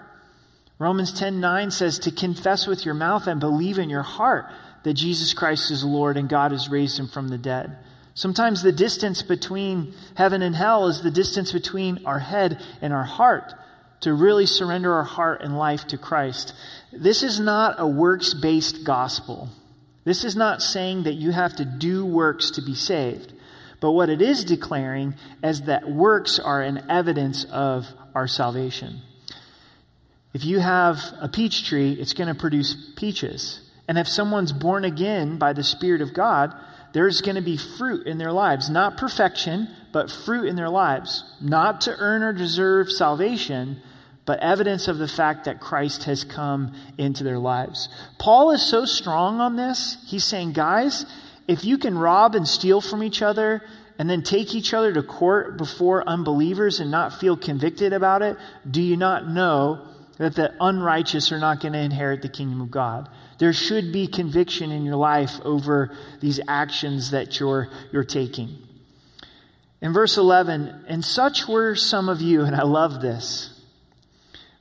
Romans 0.79 1.17
10 1.17 1.39
9 1.39 1.71
says 1.71 1.99
to 1.99 2.11
confess 2.11 2.65
with 2.65 2.85
your 2.85 2.95
mouth 2.95 3.27
and 3.27 3.39
believe 3.39 3.77
in 3.77 3.89
your 3.89 4.01
heart 4.01 4.47
that 4.83 4.93
Jesus 4.95 5.33
Christ 5.33 5.69
is 5.69 5.83
Lord 5.83 6.17
and 6.17 6.27
God 6.27 6.51
has 6.51 6.69
raised 6.69 6.99
him 6.99 7.07
from 7.07 7.27
the 7.27 7.37
dead. 7.37 7.77
Sometimes 8.15 8.63
the 8.63 8.71
distance 8.71 9.21
between 9.21 9.93
heaven 10.15 10.41
and 10.41 10.55
hell 10.55 10.87
is 10.87 11.01
the 11.01 11.11
distance 11.11 11.51
between 11.51 12.03
our 12.05 12.19
head 12.19 12.61
and 12.81 12.91
our 12.91 13.03
heart 13.03 13.53
to 14.01 14.13
really 14.13 14.45
surrender 14.45 14.93
our 14.93 15.03
heart 15.03 15.41
and 15.41 15.57
life 15.57 15.85
to 15.87 15.97
Christ. 15.97 16.53
This 16.91 17.21
is 17.21 17.39
not 17.39 17.75
a 17.79 17.87
works 17.87 18.33
based 18.33 18.83
gospel. 18.83 19.49
This 20.09 20.23
is 20.23 20.35
not 20.35 20.63
saying 20.63 21.03
that 21.03 21.13
you 21.21 21.29
have 21.29 21.55
to 21.57 21.65
do 21.65 22.03
works 22.03 22.49
to 22.49 22.63
be 22.63 22.73
saved. 22.73 23.31
But 23.79 23.91
what 23.91 24.09
it 24.09 24.23
is 24.23 24.43
declaring 24.43 25.13
is 25.43 25.61
that 25.65 25.87
works 25.87 26.39
are 26.39 26.63
an 26.63 26.83
evidence 26.89 27.43
of 27.43 27.85
our 28.15 28.25
salvation. 28.27 29.01
If 30.33 30.43
you 30.43 30.61
have 30.61 30.97
a 31.21 31.29
peach 31.29 31.63
tree, 31.63 31.93
it's 31.93 32.13
going 32.13 32.27
to 32.27 32.33
produce 32.33 32.91
peaches. 32.95 33.69
And 33.87 33.99
if 33.99 34.07
someone's 34.07 34.51
born 34.51 34.83
again 34.83 35.37
by 35.37 35.53
the 35.53 35.63
Spirit 35.63 36.01
of 36.01 36.15
God, 36.15 36.55
there's 36.93 37.21
going 37.21 37.35
to 37.35 37.41
be 37.43 37.55
fruit 37.55 38.07
in 38.07 38.17
their 38.17 38.31
lives. 38.31 38.67
Not 38.67 38.97
perfection, 38.97 39.67
but 39.91 40.09
fruit 40.09 40.47
in 40.47 40.55
their 40.55 40.71
lives. 40.71 41.23
Not 41.39 41.81
to 41.81 41.95
earn 41.99 42.23
or 42.23 42.33
deserve 42.33 42.91
salvation, 42.91 43.79
but 44.25 44.39
evidence 44.39 44.87
of 44.87 44.97
the 44.97 45.07
fact 45.07 45.45
that 45.45 45.59
Christ 45.59 46.03
has 46.03 46.23
come 46.23 46.73
into 46.97 47.23
their 47.23 47.39
lives. 47.39 47.89
Paul 48.19 48.51
is 48.51 48.61
so 48.61 48.85
strong 48.85 49.39
on 49.39 49.55
this. 49.55 49.97
He's 50.07 50.23
saying, 50.23 50.53
guys, 50.53 51.05
if 51.47 51.65
you 51.65 51.77
can 51.77 51.97
rob 51.97 52.35
and 52.35 52.47
steal 52.47 52.79
from 52.79 53.01
each 53.01 53.21
other 53.21 53.63
and 53.97 54.09
then 54.09 54.21
take 54.21 54.53
each 54.53 54.73
other 54.73 54.93
to 54.93 55.01
court 55.01 55.57
before 55.57 56.07
unbelievers 56.07 56.79
and 56.79 56.91
not 56.91 57.19
feel 57.19 57.35
convicted 57.35 57.91
about 57.91 58.21
it, 58.21 58.37
do 58.69 58.81
you 58.81 58.95
not 58.95 59.27
know 59.27 59.85
that 60.19 60.35
the 60.35 60.53
unrighteous 60.61 61.31
are 61.31 61.39
not 61.39 61.59
going 61.59 61.73
to 61.73 61.79
inherit 61.79 62.21
the 62.21 62.29
kingdom 62.29 62.61
of 62.61 62.69
God? 62.69 63.09
There 63.39 63.53
should 63.53 63.91
be 63.91 64.05
conviction 64.05 64.71
in 64.71 64.85
your 64.85 64.97
life 64.97 65.39
over 65.43 65.95
these 66.19 66.39
actions 66.47 67.11
that 67.11 67.39
you're, 67.39 67.69
you're 67.91 68.03
taking. 68.03 68.57
In 69.81 69.93
verse 69.93 70.17
11, 70.17 70.85
and 70.87 71.03
such 71.03 71.47
were 71.47 71.73
some 71.75 72.09
of 72.09 72.21
you, 72.21 72.43
and 72.43 72.55
I 72.55 72.63
love 72.63 73.01
this. 73.01 73.58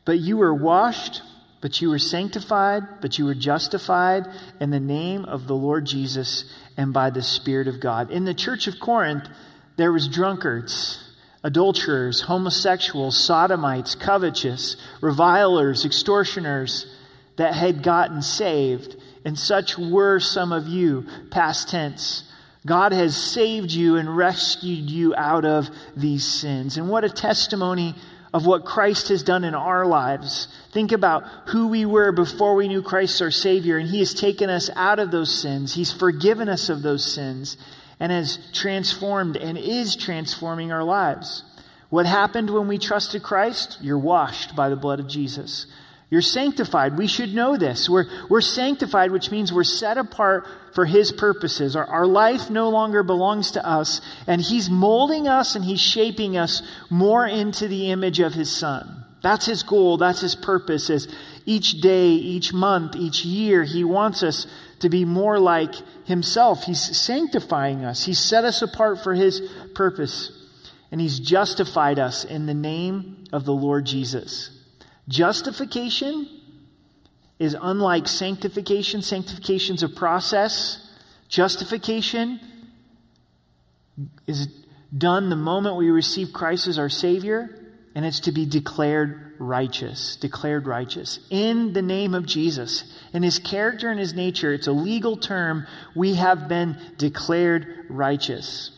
But 0.08 0.20
you 0.20 0.38
were 0.38 0.54
washed, 0.54 1.20
but 1.60 1.82
you 1.82 1.90
were 1.90 1.98
sanctified, 1.98 3.02
but 3.02 3.18
you 3.18 3.26
were 3.26 3.34
justified 3.34 4.26
in 4.58 4.70
the 4.70 4.80
name 4.80 5.26
of 5.26 5.46
the 5.46 5.54
Lord 5.54 5.84
Jesus 5.84 6.50
and 6.78 6.94
by 6.94 7.10
the 7.10 7.20
Spirit 7.20 7.68
of 7.68 7.78
God. 7.78 8.10
In 8.10 8.24
the 8.24 8.32
church 8.32 8.66
of 8.66 8.80
Corinth, 8.80 9.28
there 9.76 9.92
was 9.92 10.08
drunkards, 10.08 11.12
adulterers, 11.44 12.22
homosexuals, 12.22 13.22
sodomites, 13.22 13.94
covetous, 13.94 14.78
revilers, 15.02 15.84
extortioners 15.84 16.86
that 17.36 17.52
had 17.52 17.82
gotten 17.82 18.22
saved. 18.22 18.96
And 19.26 19.38
such 19.38 19.76
were 19.76 20.20
some 20.20 20.52
of 20.52 20.66
you, 20.68 21.06
past 21.30 21.68
tense. 21.68 22.24
God 22.64 22.92
has 22.92 23.14
saved 23.14 23.72
you 23.72 23.96
and 23.96 24.16
rescued 24.16 24.88
you 24.88 25.14
out 25.16 25.44
of 25.44 25.68
these 25.94 26.24
sins. 26.24 26.78
And 26.78 26.88
what 26.88 27.04
a 27.04 27.10
testimony 27.10 27.94
of 28.32 28.46
what 28.46 28.64
Christ 28.64 29.08
has 29.08 29.22
done 29.22 29.44
in 29.44 29.54
our 29.54 29.86
lives. 29.86 30.48
Think 30.70 30.92
about 30.92 31.24
who 31.48 31.68
we 31.68 31.86
were 31.86 32.12
before 32.12 32.54
we 32.54 32.68
knew 32.68 32.82
Christ 32.82 33.22
our 33.22 33.30
Savior, 33.30 33.78
and 33.78 33.88
He 33.88 34.00
has 34.00 34.12
taken 34.12 34.50
us 34.50 34.70
out 34.76 34.98
of 34.98 35.10
those 35.10 35.40
sins. 35.40 35.74
He's 35.74 35.92
forgiven 35.92 36.48
us 36.48 36.68
of 36.68 36.82
those 36.82 37.10
sins 37.10 37.56
and 37.98 38.12
has 38.12 38.38
transformed 38.52 39.36
and 39.36 39.56
is 39.56 39.96
transforming 39.96 40.70
our 40.70 40.84
lives. 40.84 41.42
What 41.90 42.06
happened 42.06 42.50
when 42.50 42.68
we 42.68 42.78
trusted 42.78 43.22
Christ? 43.22 43.78
You're 43.80 43.98
washed 43.98 44.54
by 44.54 44.68
the 44.68 44.76
blood 44.76 45.00
of 45.00 45.08
Jesus. 45.08 45.66
You're 46.10 46.22
sanctified. 46.22 46.96
We 46.96 47.06
should 47.06 47.34
know 47.34 47.58
this. 47.58 47.88
We're, 47.88 48.06
we're 48.30 48.40
sanctified, 48.40 49.10
which 49.10 49.30
means 49.30 49.52
we're 49.52 49.64
set 49.64 49.98
apart 49.98 50.46
for 50.74 50.86
His 50.86 51.12
purposes. 51.12 51.76
Our, 51.76 51.84
our 51.84 52.06
life 52.06 52.48
no 52.48 52.70
longer 52.70 53.02
belongs 53.02 53.50
to 53.52 53.66
us, 53.66 54.00
and 54.26 54.40
He's 54.40 54.70
molding 54.70 55.28
us 55.28 55.54
and 55.54 55.64
He's 55.64 55.80
shaping 55.80 56.36
us 56.36 56.62
more 56.88 57.26
into 57.26 57.68
the 57.68 57.90
image 57.90 58.20
of 58.20 58.32
His 58.32 58.50
Son. 58.50 59.04
That's 59.20 59.44
His 59.44 59.62
goal. 59.62 59.98
That's 59.98 60.22
His 60.22 60.34
purpose. 60.34 60.88
Is 60.88 61.14
each 61.44 61.82
day, 61.82 62.08
each 62.08 62.54
month, 62.54 62.96
each 62.96 63.26
year, 63.26 63.64
He 63.64 63.84
wants 63.84 64.22
us 64.22 64.46
to 64.78 64.88
be 64.88 65.04
more 65.04 65.38
like 65.38 65.74
Himself. 66.06 66.64
He's 66.64 66.96
sanctifying 66.96 67.84
us. 67.84 68.06
He's 68.06 68.18
set 68.18 68.44
us 68.44 68.62
apart 68.62 69.02
for 69.02 69.12
His 69.12 69.42
purpose, 69.74 70.32
and 70.90 71.02
He's 71.02 71.20
justified 71.20 71.98
us 71.98 72.24
in 72.24 72.46
the 72.46 72.54
name 72.54 73.24
of 73.30 73.44
the 73.44 73.52
Lord 73.52 73.84
Jesus. 73.84 74.57
Justification 75.08 76.28
is 77.38 77.56
unlike 77.60 78.06
sanctification. 78.06 79.00
Sanctification 79.02 79.76
is 79.76 79.82
a 79.82 79.88
process. 79.88 80.92
Justification 81.28 82.40
is 84.26 84.48
done 84.96 85.30
the 85.30 85.36
moment 85.36 85.76
we 85.76 85.90
receive 85.90 86.32
Christ 86.32 86.66
as 86.66 86.78
our 86.78 86.88
Savior, 86.88 87.50
and 87.94 88.04
it's 88.04 88.20
to 88.20 88.32
be 88.32 88.46
declared 88.46 89.34
righteous. 89.38 90.16
Declared 90.16 90.66
righteous. 90.66 91.20
In 91.30 91.72
the 91.72 91.82
name 91.82 92.14
of 92.14 92.26
Jesus. 92.26 92.84
In 93.12 93.22
His 93.22 93.38
character 93.38 93.90
and 93.90 93.98
His 93.98 94.14
nature, 94.14 94.52
it's 94.52 94.66
a 94.66 94.72
legal 94.72 95.16
term. 95.16 95.66
We 95.94 96.14
have 96.14 96.48
been 96.48 96.78
declared 96.96 97.86
righteous 97.88 98.70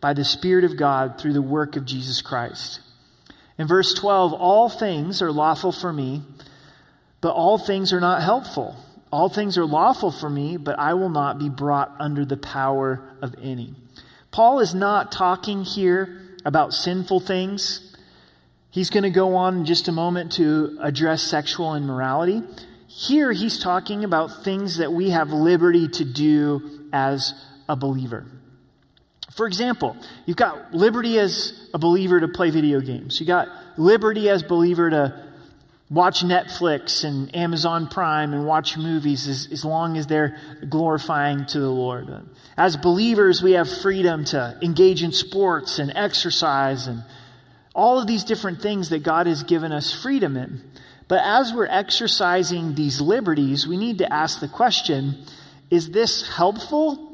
by 0.00 0.12
the 0.12 0.24
Spirit 0.24 0.64
of 0.64 0.76
God 0.76 1.18
through 1.20 1.32
the 1.32 1.42
work 1.42 1.76
of 1.76 1.84
Jesus 1.84 2.20
Christ. 2.20 2.80
In 3.58 3.66
verse 3.66 3.94
12, 3.94 4.32
all 4.32 4.68
things 4.68 5.20
are 5.22 5.30
lawful 5.30 5.72
for 5.72 5.92
me, 5.92 6.22
but 7.20 7.34
all 7.34 7.58
things 7.58 7.92
are 7.92 8.00
not 8.00 8.22
helpful. 8.22 8.76
All 9.12 9.28
things 9.28 9.58
are 9.58 9.66
lawful 9.66 10.10
for 10.10 10.30
me, 10.30 10.56
but 10.56 10.78
I 10.78 10.94
will 10.94 11.10
not 11.10 11.38
be 11.38 11.50
brought 11.50 11.94
under 12.00 12.24
the 12.24 12.38
power 12.38 13.02
of 13.20 13.34
any. 13.40 13.74
Paul 14.30 14.60
is 14.60 14.74
not 14.74 15.12
talking 15.12 15.64
here 15.64 16.18
about 16.46 16.72
sinful 16.72 17.20
things. 17.20 17.94
He's 18.70 18.88
going 18.88 19.02
to 19.02 19.10
go 19.10 19.36
on 19.36 19.58
in 19.58 19.64
just 19.66 19.86
a 19.86 19.92
moment 19.92 20.32
to 20.32 20.78
address 20.80 21.22
sexual 21.22 21.74
immorality. 21.74 22.42
Here, 22.86 23.32
he's 23.32 23.62
talking 23.62 24.02
about 24.02 24.44
things 24.44 24.78
that 24.78 24.92
we 24.92 25.10
have 25.10 25.30
liberty 25.30 25.88
to 25.88 26.04
do 26.04 26.88
as 26.92 27.34
a 27.68 27.76
believer. 27.76 28.24
For 29.34 29.46
example, 29.46 29.96
you've 30.26 30.36
got 30.36 30.74
liberty 30.74 31.18
as 31.18 31.68
a 31.72 31.78
believer 31.78 32.20
to 32.20 32.28
play 32.28 32.50
video 32.50 32.80
games. 32.80 33.18
You 33.18 33.26
got 33.26 33.48
liberty 33.78 34.28
as 34.28 34.42
believer 34.42 34.90
to 34.90 35.24
watch 35.88 36.22
Netflix 36.22 37.04
and 37.04 37.34
Amazon 37.34 37.86
Prime 37.86 38.32
and 38.32 38.46
watch 38.46 38.76
movies 38.76 39.26
as, 39.28 39.48
as 39.50 39.64
long 39.64 39.96
as 39.96 40.06
they're 40.06 40.38
glorifying 40.68 41.46
to 41.46 41.60
the 41.60 41.70
Lord. 41.70 42.08
As 42.56 42.76
believers, 42.76 43.42
we 43.42 43.52
have 43.52 43.70
freedom 43.70 44.24
to 44.26 44.58
engage 44.62 45.02
in 45.02 45.12
sports 45.12 45.78
and 45.78 45.92
exercise 45.94 46.86
and 46.86 47.02
all 47.74 47.98
of 47.98 48.06
these 48.06 48.24
different 48.24 48.60
things 48.60 48.90
that 48.90 49.02
God 49.02 49.26
has 49.26 49.42
given 49.42 49.72
us 49.72 49.94
freedom 49.94 50.36
in. 50.36 50.62
But 51.08 51.20
as 51.24 51.52
we're 51.54 51.66
exercising 51.66 52.74
these 52.74 53.00
liberties, 53.00 53.66
we 53.66 53.76
need 53.76 53.98
to 53.98 54.12
ask 54.12 54.40
the 54.40 54.48
question 54.48 55.24
is 55.70 55.90
this 55.90 56.28
helpful 56.36 57.11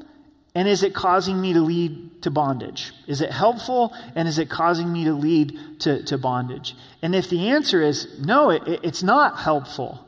and 0.58 0.66
is 0.66 0.82
it 0.82 0.92
causing 0.92 1.40
me 1.40 1.52
to 1.52 1.60
lead 1.60 2.20
to 2.22 2.32
bondage? 2.32 2.92
Is 3.06 3.20
it 3.20 3.30
helpful? 3.30 3.94
And 4.16 4.26
is 4.26 4.40
it 4.40 4.50
causing 4.50 4.92
me 4.92 5.04
to 5.04 5.12
lead 5.12 5.56
to, 5.82 6.02
to 6.02 6.18
bondage? 6.18 6.74
And 7.00 7.14
if 7.14 7.30
the 7.30 7.50
answer 7.50 7.80
is 7.80 8.18
no, 8.18 8.50
it, 8.50 8.80
it's 8.82 9.00
not 9.00 9.38
helpful. 9.38 10.04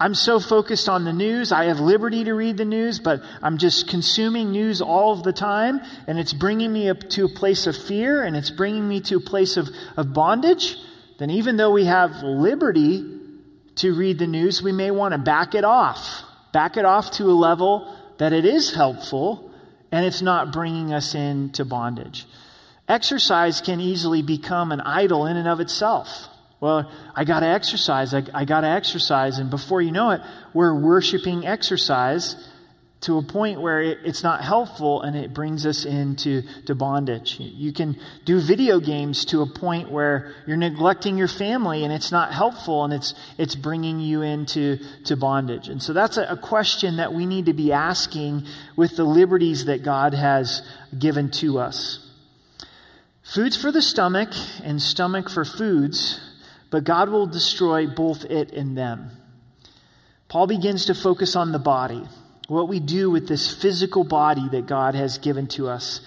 I'm 0.00 0.16
so 0.16 0.40
focused 0.40 0.88
on 0.88 1.04
the 1.04 1.12
news. 1.12 1.52
I 1.52 1.66
have 1.66 1.78
liberty 1.78 2.24
to 2.24 2.34
read 2.34 2.56
the 2.56 2.64
news, 2.64 2.98
but 2.98 3.22
I'm 3.42 3.58
just 3.58 3.88
consuming 3.88 4.50
news 4.50 4.82
all 4.82 5.12
of 5.12 5.22
the 5.22 5.32
time, 5.32 5.80
and 6.08 6.18
it's 6.18 6.32
bringing 6.32 6.72
me 6.72 6.88
up 6.88 7.08
to 7.10 7.26
a 7.26 7.28
place 7.28 7.68
of 7.68 7.76
fear, 7.76 8.24
and 8.24 8.36
it's 8.36 8.50
bringing 8.50 8.88
me 8.88 9.00
to 9.02 9.18
a 9.18 9.20
place 9.20 9.56
of, 9.56 9.68
of 9.96 10.12
bondage. 10.12 10.78
Then, 11.20 11.30
even 11.30 11.58
though 11.58 11.70
we 11.70 11.84
have 11.84 12.24
liberty 12.24 13.08
to 13.76 13.94
read 13.94 14.18
the 14.18 14.26
news, 14.26 14.64
we 14.64 14.72
may 14.72 14.90
want 14.90 15.12
to 15.12 15.18
back 15.18 15.54
it 15.54 15.64
off. 15.64 16.24
Back 16.50 16.76
it 16.76 16.84
off 16.84 17.12
to 17.12 17.30
a 17.30 17.38
level 17.38 17.96
that 18.18 18.32
it 18.32 18.44
is 18.44 18.74
helpful 18.74 19.48
and 19.92 20.06
it's 20.06 20.22
not 20.22 20.52
bringing 20.52 20.92
us 20.92 21.14
into 21.14 21.64
bondage. 21.64 22.26
Exercise 22.88 23.60
can 23.60 23.80
easily 23.80 24.22
become 24.22 24.72
an 24.72 24.80
idol 24.80 25.26
in 25.26 25.36
and 25.36 25.46
of 25.46 25.60
itself. 25.60 26.28
Well, 26.60 26.90
I 27.14 27.24
got 27.24 27.40
to 27.40 27.46
exercise. 27.46 28.14
I, 28.14 28.24
I 28.32 28.44
got 28.44 28.62
to 28.62 28.68
exercise. 28.68 29.38
And 29.38 29.50
before 29.50 29.82
you 29.82 29.92
know 29.92 30.10
it, 30.10 30.20
we're 30.54 30.74
worshiping 30.74 31.46
exercise 31.46 32.34
to 33.02 33.18
a 33.18 33.22
point 33.22 33.60
where 33.60 33.80
it, 33.80 33.98
it's 34.04 34.22
not 34.22 34.42
helpful 34.42 35.02
and 35.02 35.16
it 35.16 35.34
brings 35.34 35.66
us 35.66 35.84
into 35.84 36.42
to 36.66 36.74
bondage. 36.74 37.36
You 37.38 37.72
can 37.72 37.98
do 38.24 38.40
video 38.40 38.78
games 38.78 39.24
to 39.26 39.42
a 39.42 39.46
point 39.46 39.90
where 39.90 40.32
you're 40.46 40.56
neglecting 40.56 41.18
your 41.18 41.28
family 41.28 41.82
and 41.82 41.92
it's 41.92 42.12
not 42.12 42.32
helpful 42.32 42.84
and 42.84 42.92
it's, 42.92 43.14
it's 43.38 43.56
bringing 43.56 43.98
you 43.98 44.22
into 44.22 44.78
to 45.04 45.16
bondage. 45.16 45.68
And 45.68 45.82
so 45.82 45.92
that's 45.92 46.16
a, 46.16 46.22
a 46.24 46.36
question 46.36 46.96
that 46.96 47.12
we 47.12 47.26
need 47.26 47.46
to 47.46 47.52
be 47.52 47.72
asking 47.72 48.46
with 48.76 48.96
the 48.96 49.04
liberties 49.04 49.64
that 49.64 49.82
God 49.82 50.14
has 50.14 50.62
given 50.96 51.30
to 51.32 51.58
us. 51.58 52.08
Foods 53.24 53.60
for 53.60 53.72
the 53.72 53.82
stomach 53.82 54.30
and 54.62 54.80
stomach 54.80 55.28
for 55.28 55.44
foods, 55.44 56.20
but 56.70 56.84
God 56.84 57.08
will 57.08 57.26
destroy 57.26 57.88
both 57.88 58.24
it 58.26 58.52
and 58.52 58.78
them. 58.78 59.10
Paul 60.28 60.46
begins 60.46 60.86
to 60.86 60.94
focus 60.94 61.34
on 61.34 61.50
the 61.50 61.58
body 61.58 62.06
what 62.48 62.68
we 62.68 62.80
do 62.80 63.10
with 63.10 63.28
this 63.28 63.52
physical 63.60 64.04
body 64.04 64.48
that 64.50 64.66
God 64.66 64.94
has 64.94 65.18
given 65.18 65.46
to 65.48 65.68
us. 65.68 66.00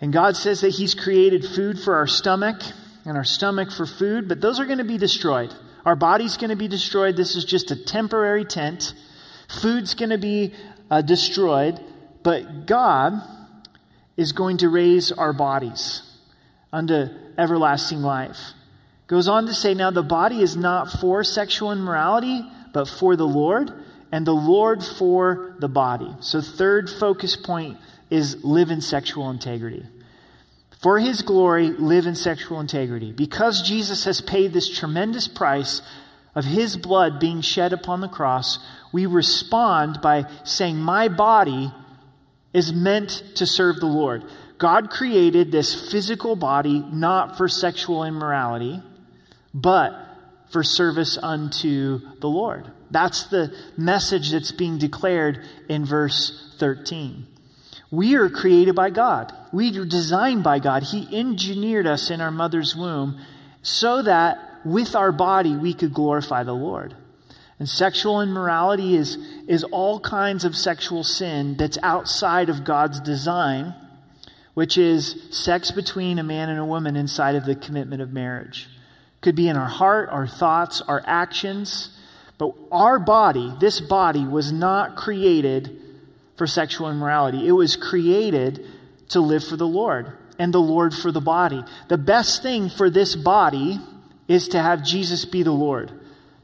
And 0.00 0.12
God 0.12 0.36
says 0.36 0.60
that 0.62 0.70
He's 0.70 0.94
created 0.94 1.44
food 1.44 1.78
for 1.78 1.96
our 1.96 2.06
stomach 2.06 2.60
and 3.04 3.16
our 3.16 3.24
stomach 3.24 3.70
for 3.70 3.86
food, 3.86 4.28
but 4.28 4.40
those 4.40 4.60
are 4.60 4.66
going 4.66 4.78
to 4.78 4.84
be 4.84 4.98
destroyed. 4.98 5.54
Our 5.84 5.96
body's 5.96 6.36
going 6.36 6.50
to 6.50 6.56
be 6.56 6.68
destroyed. 6.68 7.16
This 7.16 7.34
is 7.34 7.44
just 7.44 7.70
a 7.70 7.76
temporary 7.76 8.44
tent. 8.44 8.94
Food's 9.60 9.94
going 9.94 10.10
to 10.10 10.18
be 10.18 10.54
uh, 10.90 11.02
destroyed, 11.02 11.80
but 12.22 12.66
God 12.66 13.14
is 14.16 14.32
going 14.32 14.58
to 14.58 14.68
raise 14.68 15.10
our 15.10 15.32
bodies 15.32 16.02
unto 16.72 17.08
everlasting 17.36 18.02
life. 18.02 18.38
Goes 19.08 19.28
on 19.28 19.46
to 19.46 19.54
say, 19.54 19.74
now 19.74 19.90
the 19.90 20.02
body 20.02 20.40
is 20.40 20.56
not 20.56 20.88
for 20.90 21.24
sexual 21.24 21.72
immorality, 21.72 22.44
but 22.72 22.88
for 22.88 23.16
the 23.16 23.26
Lord 23.26 23.72
and 24.12 24.26
the 24.26 24.34
Lord 24.34 24.84
for 24.84 25.56
the 25.58 25.68
body. 25.68 26.14
So, 26.20 26.42
third 26.42 26.90
focus 26.90 27.34
point 27.34 27.78
is 28.10 28.44
live 28.44 28.70
in 28.70 28.82
sexual 28.82 29.30
integrity. 29.30 29.86
For 30.82 30.98
his 30.98 31.22
glory, 31.22 31.70
live 31.70 32.06
in 32.06 32.14
sexual 32.14 32.60
integrity. 32.60 33.12
Because 33.12 33.62
Jesus 33.62 34.04
has 34.04 34.20
paid 34.20 34.52
this 34.52 34.68
tremendous 34.68 35.28
price 35.28 35.80
of 36.34 36.44
his 36.44 36.76
blood 36.76 37.18
being 37.18 37.40
shed 37.40 37.72
upon 37.72 38.00
the 38.00 38.08
cross, 38.08 38.58
we 38.92 39.06
respond 39.06 40.00
by 40.02 40.26
saying, 40.44 40.76
My 40.76 41.08
body 41.08 41.72
is 42.52 42.72
meant 42.72 43.22
to 43.36 43.46
serve 43.46 43.76
the 43.76 43.86
Lord. 43.86 44.24
God 44.58 44.90
created 44.90 45.50
this 45.50 45.90
physical 45.90 46.36
body 46.36 46.84
not 46.92 47.36
for 47.36 47.48
sexual 47.48 48.04
immorality, 48.04 48.82
but 49.54 49.94
for 50.50 50.62
service 50.62 51.16
unto 51.16 52.00
the 52.20 52.28
Lord. 52.28 52.70
That's 52.92 53.24
the 53.24 53.52
message 53.76 54.30
that's 54.30 54.52
being 54.52 54.78
declared 54.78 55.44
in 55.68 55.84
verse 55.84 56.54
13. 56.58 57.26
We 57.90 58.14
are 58.14 58.28
created 58.28 58.74
by 58.74 58.90
God. 58.90 59.34
We 59.52 59.76
are 59.78 59.84
designed 59.84 60.44
by 60.44 60.60
God. 60.60 60.82
He 60.82 61.08
engineered 61.18 61.86
us 61.86 62.10
in 62.10 62.20
our 62.20 62.30
mother's 62.30 62.76
womb 62.76 63.18
so 63.62 64.02
that 64.02 64.60
with 64.64 64.94
our 64.94 65.10
body 65.10 65.56
we 65.56 65.74
could 65.74 65.92
glorify 65.92 66.42
the 66.42 66.54
Lord. 66.54 66.94
And 67.58 67.68
sexual 67.68 68.20
immorality 68.20 68.96
is, 68.96 69.16
is 69.46 69.64
all 69.64 70.00
kinds 70.00 70.44
of 70.44 70.56
sexual 70.56 71.04
sin 71.04 71.56
that's 71.56 71.78
outside 71.82 72.48
of 72.48 72.64
God's 72.64 73.00
design, 73.00 73.74
which 74.54 74.76
is 74.76 75.28
sex 75.30 75.70
between 75.70 76.18
a 76.18 76.24
man 76.24 76.48
and 76.48 76.58
a 76.58 76.64
woman 76.64 76.96
inside 76.96 77.36
of 77.36 77.44
the 77.44 77.54
commitment 77.54 78.02
of 78.02 78.12
marriage. 78.12 78.68
Could 79.20 79.36
be 79.36 79.48
in 79.48 79.56
our 79.56 79.68
heart, 79.68 80.08
our 80.08 80.26
thoughts, 80.26 80.80
our 80.82 81.02
actions. 81.06 81.96
But 82.42 82.56
our 82.72 82.98
body, 82.98 83.54
this 83.60 83.80
body, 83.80 84.24
was 84.24 84.50
not 84.50 84.96
created 84.96 85.80
for 86.34 86.48
sexual 86.48 86.90
immorality. 86.90 87.46
It 87.46 87.52
was 87.52 87.76
created 87.76 88.66
to 89.10 89.20
live 89.20 89.44
for 89.44 89.56
the 89.56 89.64
Lord 89.64 90.10
and 90.40 90.52
the 90.52 90.58
Lord 90.58 90.92
for 90.92 91.12
the 91.12 91.20
body. 91.20 91.62
The 91.86 91.98
best 91.98 92.42
thing 92.42 92.68
for 92.68 92.90
this 92.90 93.14
body 93.14 93.78
is 94.26 94.48
to 94.48 94.60
have 94.60 94.82
Jesus 94.82 95.24
be 95.24 95.44
the 95.44 95.52
Lord, 95.52 95.92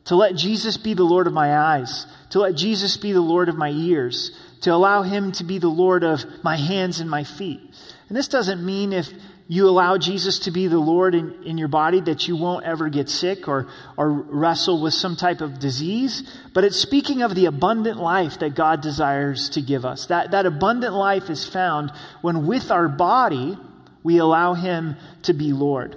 to 0.05 0.15
let 0.15 0.37
Jesus 0.37 0.77
be 0.77 0.95
the 0.95 1.03
Lord 1.03 1.27
of 1.27 1.33
my 1.33 1.59
eyes, 1.59 2.07
to 2.31 2.39
let 2.39 2.55
Jesus 2.55 2.97
be 2.97 3.11
the 3.11 3.21
Lord 3.21 3.49
of 3.49 3.57
my 3.57 3.71
ears, 3.71 4.31
to 4.61 4.73
allow 4.73 5.03
Him 5.03 5.33
to 5.33 5.43
be 5.43 5.59
the 5.59 5.67
Lord 5.67 6.05
of 6.05 6.25
my 6.45 6.59
hands 6.59 7.01
and 7.01 7.11
my 7.11 7.25
feet. 7.25 7.61
And 8.09 8.17
this 8.17 8.29
doesn't 8.29 8.65
mean 8.65 8.93
if 8.93 9.09
you 9.51 9.67
allow 9.67 9.97
Jesus 9.97 10.41
to 10.41 10.51
be 10.51 10.67
the 10.67 10.79
Lord 10.79 11.15
in, 11.15 11.43
in 11.43 11.57
your 11.57 11.69
body, 11.69 12.01
that 12.03 12.29
you 12.29 12.37
won't 12.37 12.67
ever 12.67 12.91
get 12.91 13.09
sick 13.09 13.49
or, 13.49 13.67
or 13.97 14.13
wrestle 14.13 14.83
with 14.83 14.93
some 14.93 15.17
type 15.17 15.41
of 15.41 15.59
disease. 15.59 16.23
But 16.53 16.65
it's 16.65 16.77
speaking 16.77 17.23
of 17.23 17.35
the 17.35 17.47
abundant 17.47 17.99
life 17.99 18.41
that 18.41 18.55
God 18.55 18.83
desires 18.83 19.49
to 19.51 19.63
give 19.63 19.87
us. 19.87 20.07
That, 20.09 20.33
that 20.33 20.45
abundant 20.45 20.93
life 20.93 21.31
is 21.31 21.49
found 21.49 21.93
when 22.21 22.47
with 22.47 22.71
our 22.71 22.89
body, 22.89 23.57
we 24.03 24.19
allow 24.19 24.53
Him 24.53 24.97
to 25.23 25.33
be 25.33 25.55
Lord. 25.55 25.97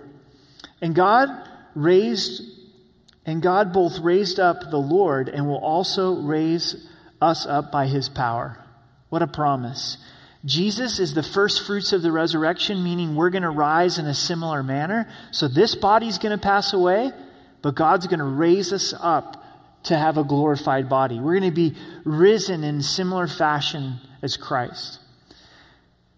And 0.82 0.96
God 0.96 1.28
raised, 1.76 2.42
and 3.26 3.42
God 3.42 3.74
both 3.74 4.00
raised 4.00 4.40
up 4.40 4.72
the 4.72 4.78
Lord 4.78 5.28
and 5.28 5.46
will 5.46 5.60
also 5.60 6.22
raise 6.22 6.88
us 7.22 7.46
up 7.46 7.70
by 7.70 7.88
His 7.88 8.08
power. 8.08 8.66
What 9.10 9.22
a 9.22 9.28
promise. 9.28 9.98
Jesus 10.44 11.00
is 11.00 11.14
the 11.14 11.24
first 11.24 11.66
fruits 11.66 11.94
of 11.94 12.02
the 12.02 12.12
resurrection, 12.12 12.84
meaning 12.84 13.16
we're 13.16 13.30
going 13.30 13.44
to 13.44 13.50
rise 13.50 14.00
in 14.00 14.08
a 14.08 14.14
similar 14.14 14.64
manner. 14.64 15.08
So 15.32 15.48
this 15.48 15.76
body's 15.76 16.18
going 16.18 16.38
to 16.38 16.44
pass 16.44 16.74
away, 16.74 17.12
but 17.62 17.76
God's 17.76 18.08
going 18.08 18.20
to 18.20 18.26
raise 18.26 18.74
us 18.74 18.94
up 19.00 19.44
to 19.84 19.98
have 19.98 20.18
a 20.18 20.24
glorified 20.24 20.90
body. 20.90 21.20
We're 21.20 21.40
going 21.40 21.52
to 21.52 21.56
be 21.56 21.76
risen 22.04 22.64
in 22.64 22.82
similar 22.82 23.28
fashion 23.28 24.00
as 24.22 24.38
Christ. 24.38 25.00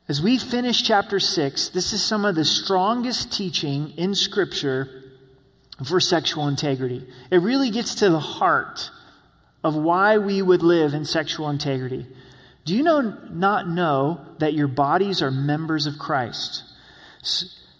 As 0.07 0.21
we 0.21 0.37
finish 0.37 0.83
chapter 0.83 1.19
6, 1.19 1.69
this 1.69 1.93
is 1.93 2.03
some 2.03 2.25
of 2.25 2.35
the 2.35 2.45
strongest 2.45 3.31
teaching 3.31 3.91
in 3.97 4.15
Scripture 4.15 5.03
for 5.85 5.99
sexual 5.99 6.47
integrity. 6.47 7.07
It 7.31 7.37
really 7.37 7.71
gets 7.71 7.95
to 7.95 8.09
the 8.09 8.19
heart 8.19 8.89
of 9.63 9.75
why 9.75 10.17
we 10.17 10.41
would 10.41 10.61
live 10.61 10.93
in 10.93 11.05
sexual 11.05 11.49
integrity. 11.49 12.05
Do 12.65 12.75
you 12.75 12.83
know, 12.83 13.01
not 13.29 13.67
know 13.67 14.21
that 14.39 14.53
your 14.53 14.67
bodies 14.67 15.21
are 15.21 15.31
members 15.31 15.85
of 15.85 15.99
Christ? 15.99 16.63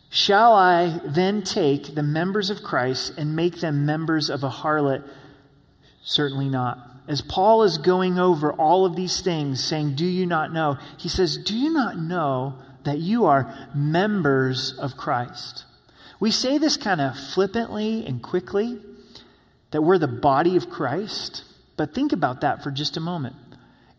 Shall 0.10 0.54
I 0.54 1.00
then 1.06 1.42
take 1.42 1.96
the 1.96 2.04
members 2.04 2.50
of 2.50 2.64
Christ 2.64 3.18
and 3.18 3.36
make 3.36 3.62
them 3.62 3.86
members 3.86 4.30
of 4.30 4.44
a 4.44 4.50
harlot? 4.50 5.04
Certainly 6.04 6.50
not. 6.50 6.80
As 7.08 7.22
Paul 7.22 7.64
is 7.64 7.78
going 7.78 8.20
over 8.20 8.54
all 8.54 8.86
of 8.86 8.96
these 8.96 9.22
things, 9.22 9.64
saying, 9.64 9.96
Do 9.96 10.06
you 10.06 10.26
not 10.26 10.54
know? 10.54 10.78
He 10.98 11.10
says, 11.10 11.38
Do 11.38 11.58
you 11.58 11.72
not 11.72 11.98
know 11.98 12.56
that 12.84 13.00
you 13.00 13.26
are 13.26 13.70
members 13.74 14.78
of 14.78 14.98
Christ? 14.98 15.66
We 16.20 16.32
say 16.32 16.58
this 16.58 16.78
kind 16.78 17.02
of 17.02 17.18
flippantly 17.18 18.06
and 18.06 18.22
quickly 18.22 18.80
that 19.72 19.82
we're 19.82 19.98
the 19.98 20.08
body 20.08 20.56
of 20.56 20.70
Christ, 20.70 21.44
but 21.76 21.94
think 21.94 22.14
about 22.14 22.42
that 22.42 22.64
for 22.64 22.70
just 22.70 22.96
a 22.96 23.02
moment. 23.02 23.36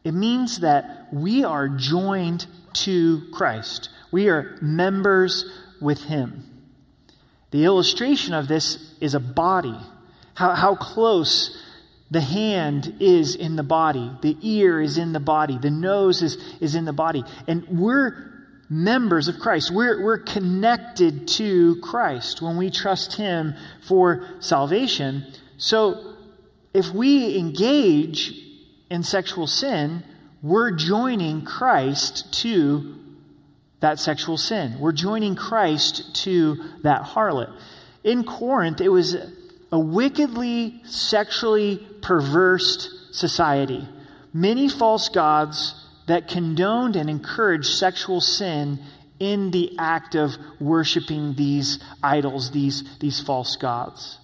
It 0.05 0.13
means 0.13 0.61
that 0.61 1.09
we 1.13 1.45
are 1.45 1.69
joined 1.69 2.47
to 2.75 3.23
Christ, 3.33 3.89
we 4.11 4.29
are 4.29 4.59
members 4.61 5.45
with 5.81 6.05
Him. 6.05 6.45
The 7.51 7.65
illustration 7.65 8.35
of 8.35 8.49
this 8.49 8.95
is 9.01 9.15
a 9.15 9.21
body, 9.21 9.79
how, 10.35 10.55
how 10.55 10.75
close 10.75 11.63
the 12.11 12.21
hand 12.21 12.97
is 13.01 13.35
in 13.35 13.57
the 13.57 13.63
body, 13.63 14.11
the 14.23 14.37
ear 14.43 14.81
is 14.81 14.99
in 14.99 15.13
the 15.13 15.21
body, 15.21 15.57
the 15.59 15.71
nose 15.71 16.21
is, 16.23 16.37
is 16.61 16.75
in 16.75 16.85
the 16.85 16.93
body. 16.93 17.25
And 17.47 17.67
we're 17.69 18.35
members 18.69 19.29
of 19.29 19.39
Christ. 19.39 19.71
We're, 19.71 20.03
we're 20.03 20.19
connected 20.19 21.29
to 21.29 21.77
Christ 21.81 22.43
when 22.43 22.57
we 22.57 22.71
trust 22.71 23.17
Him 23.17 23.55
for 23.87 24.27
salvation. 24.41 25.27
So 25.57 26.17
if 26.73 26.91
we 26.91 27.39
engage 27.39 28.35
in 28.91 29.03
sexual 29.03 29.47
sin, 29.47 30.03
we're 30.43 30.71
joining 30.71 31.43
Christ 31.43 32.33
to 32.43 32.99
that 33.81 33.99
sexual 33.99 34.37
sin. 34.37 34.79
We're 34.79 34.93
joining 34.93 35.35
Christ 35.35 36.15
to 36.25 36.63
that 36.83 37.03
harlot. 37.03 37.53
In 38.03 38.25
Corinth, 38.25 38.81
it 38.81 38.89
was 38.89 39.17
a 39.73 39.79
wickedly 39.79 40.81
sexually 40.85 41.87
perverse 42.03 43.09
society. 43.13 43.89
Many 44.33 44.69
false 44.69 45.09
gods 45.09 45.75
that 46.07 46.29
condoned 46.29 46.97
and 46.97 47.09
encouraged 47.09 47.67
sexual 47.67 48.21
sin 48.21 48.79
in 49.19 49.51
the 49.51 49.77
act 49.79 50.15
of 50.15 50.37
worshiping 50.61 51.35
these 51.35 51.79
idols, 52.03 52.51
these, 52.51 52.85
these 52.99 53.21
false 53.21 53.57
gods. 53.57 54.19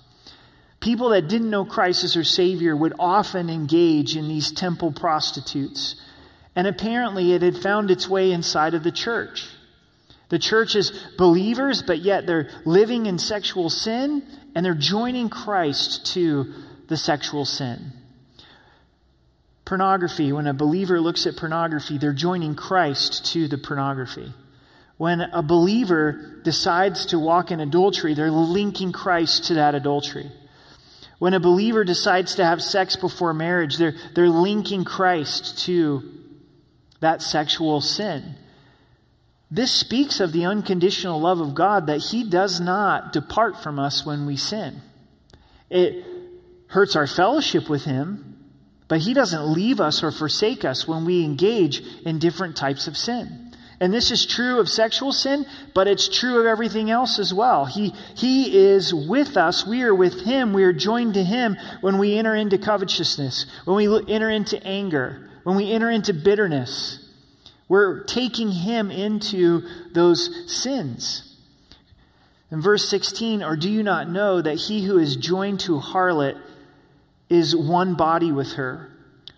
People 0.80 1.10
that 1.10 1.28
didn't 1.28 1.50
know 1.50 1.64
Christ 1.64 2.04
as 2.04 2.14
their 2.14 2.24
Savior 2.24 2.74
would 2.74 2.94
often 2.98 3.50
engage 3.50 4.16
in 4.16 4.28
these 4.28 4.50
temple 4.50 4.92
prostitutes. 4.92 6.00
And 6.56 6.66
apparently, 6.66 7.32
it 7.32 7.42
had 7.42 7.58
found 7.58 7.90
its 7.90 8.08
way 8.08 8.32
inside 8.32 8.74
of 8.74 8.82
the 8.82 8.90
church. 8.90 9.46
The 10.30 10.38
church 10.38 10.74
is 10.74 10.90
believers, 11.18 11.82
but 11.82 11.98
yet 11.98 12.26
they're 12.26 12.48
living 12.64 13.06
in 13.06 13.18
sexual 13.18 13.68
sin 13.68 14.22
and 14.54 14.64
they're 14.64 14.74
joining 14.74 15.28
Christ 15.28 16.06
to 16.14 16.52
the 16.88 16.96
sexual 16.96 17.44
sin. 17.44 17.92
Pornography, 19.64 20.32
when 20.32 20.46
a 20.46 20.54
believer 20.54 21.00
looks 21.00 21.26
at 21.26 21.36
pornography, 21.36 21.98
they're 21.98 22.12
joining 22.12 22.54
Christ 22.54 23.26
to 23.32 23.46
the 23.46 23.58
pornography. 23.58 24.32
When 24.96 25.20
a 25.20 25.42
believer 25.42 26.40
decides 26.42 27.06
to 27.06 27.18
walk 27.18 27.50
in 27.50 27.60
adultery, 27.60 28.14
they're 28.14 28.30
linking 28.30 28.92
Christ 28.92 29.44
to 29.46 29.54
that 29.54 29.74
adultery. 29.74 30.30
When 31.20 31.34
a 31.34 31.38
believer 31.38 31.84
decides 31.84 32.36
to 32.36 32.44
have 32.46 32.62
sex 32.62 32.96
before 32.96 33.34
marriage, 33.34 33.76
they're, 33.76 33.94
they're 34.14 34.30
linking 34.30 34.84
Christ 34.84 35.66
to 35.66 36.02
that 37.00 37.20
sexual 37.20 37.82
sin. 37.82 38.36
This 39.50 39.70
speaks 39.70 40.20
of 40.20 40.32
the 40.32 40.46
unconditional 40.46 41.20
love 41.20 41.40
of 41.40 41.54
God 41.54 41.88
that 41.88 41.98
He 41.98 42.24
does 42.24 42.58
not 42.58 43.12
depart 43.12 43.62
from 43.62 43.78
us 43.78 44.06
when 44.06 44.24
we 44.24 44.36
sin. 44.36 44.80
It 45.68 46.06
hurts 46.68 46.96
our 46.96 47.06
fellowship 47.06 47.68
with 47.68 47.84
Him, 47.84 48.38
but 48.88 49.00
He 49.00 49.12
doesn't 49.12 49.52
leave 49.52 49.78
us 49.78 50.02
or 50.02 50.10
forsake 50.10 50.64
us 50.64 50.88
when 50.88 51.04
we 51.04 51.22
engage 51.22 51.82
in 52.06 52.18
different 52.18 52.56
types 52.56 52.88
of 52.88 52.96
sin. 52.96 53.49
And 53.80 53.94
this 53.94 54.10
is 54.10 54.26
true 54.26 54.60
of 54.60 54.68
sexual 54.68 55.10
sin, 55.10 55.46
but 55.72 55.88
it's 55.88 56.06
true 56.06 56.38
of 56.38 56.46
everything 56.46 56.90
else 56.90 57.18
as 57.18 57.32
well. 57.32 57.64
He, 57.64 57.94
he 58.14 58.58
is 58.58 58.92
with 58.92 59.38
us. 59.38 59.66
We 59.66 59.82
are 59.82 59.94
with 59.94 60.22
Him. 60.22 60.52
We 60.52 60.64
are 60.64 60.72
joined 60.74 61.14
to 61.14 61.24
Him 61.24 61.56
when 61.80 61.96
we 61.96 62.18
enter 62.18 62.34
into 62.34 62.58
covetousness, 62.58 63.46
when 63.64 63.76
we 63.76 64.12
enter 64.12 64.28
into 64.28 64.62
anger, 64.66 65.30
when 65.44 65.56
we 65.56 65.72
enter 65.72 65.90
into 65.90 66.12
bitterness, 66.12 67.10
we're 67.70 68.02
taking 68.02 68.50
him 68.50 68.90
into 68.90 69.62
those 69.92 70.52
sins. 70.52 71.36
In 72.50 72.60
verse 72.60 72.90
16, 72.90 73.44
or 73.44 73.54
do 73.54 73.70
you 73.70 73.84
not 73.84 74.10
know 74.10 74.42
that 74.42 74.56
he 74.56 74.84
who 74.84 74.98
is 74.98 75.14
joined 75.14 75.60
to 75.60 75.76
a 75.76 75.80
harlot 75.80 76.36
is 77.28 77.54
one 77.54 77.94
body 77.94 78.32
with 78.32 78.54
her? 78.54 78.90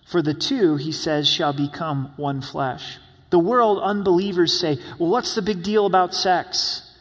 For 0.07 0.23
the 0.23 0.33
two, 0.33 0.77
he 0.77 0.93
says, 0.93 1.29
shall 1.29 1.53
become 1.53 2.15
one 2.17 2.41
flesh. 2.41 2.97
The 3.33 3.39
world, 3.39 3.79
unbelievers 3.79 4.61
say, 4.61 4.79
well, 4.99 5.09
what's 5.09 5.35
the 5.35 5.41
big 5.41 5.63
deal 5.63 5.87
about 5.87 6.15
sex? 6.15 6.95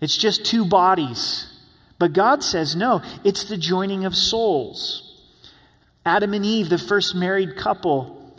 It's 0.00 0.16
just 0.16 0.46
two 0.46 0.64
bodies. 0.64 1.46
But 1.98 2.14
God 2.14 2.42
says, 2.42 2.74
no, 2.74 3.02
it's 3.22 3.44
the 3.44 3.58
joining 3.58 4.06
of 4.06 4.16
souls. 4.16 5.14
Adam 6.06 6.32
and 6.32 6.42
Eve, 6.42 6.70
the 6.70 6.78
first 6.78 7.14
married 7.14 7.54
couple, 7.54 8.34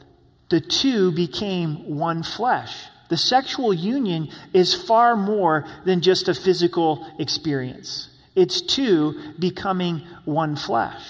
the 0.50 0.60
two 0.60 1.12
became 1.12 1.98
one 1.98 2.24
flesh. 2.24 2.76
The 3.10 3.18
sexual 3.18 3.76
union 3.76 4.30
is 4.52 4.74
far 4.74 5.16
more 5.16 5.68
than 5.86 6.02
just 6.02 6.28
a 6.30 6.34
physical 6.34 7.06
experience. 7.20 8.10
It's 8.34 8.60
two 8.60 9.36
becoming 9.38 10.00
one 10.26 10.56
flesh. 10.56 11.04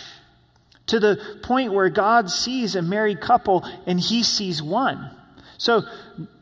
To 0.87 0.99
the 0.99 1.17
point 1.43 1.71
where 1.71 1.89
God 1.89 2.29
sees 2.29 2.75
a 2.75 2.81
married 2.81 3.21
couple 3.21 3.65
and 3.85 4.01
he 4.01 4.21
sees 4.21 4.61
one. 4.61 5.15
So 5.59 5.83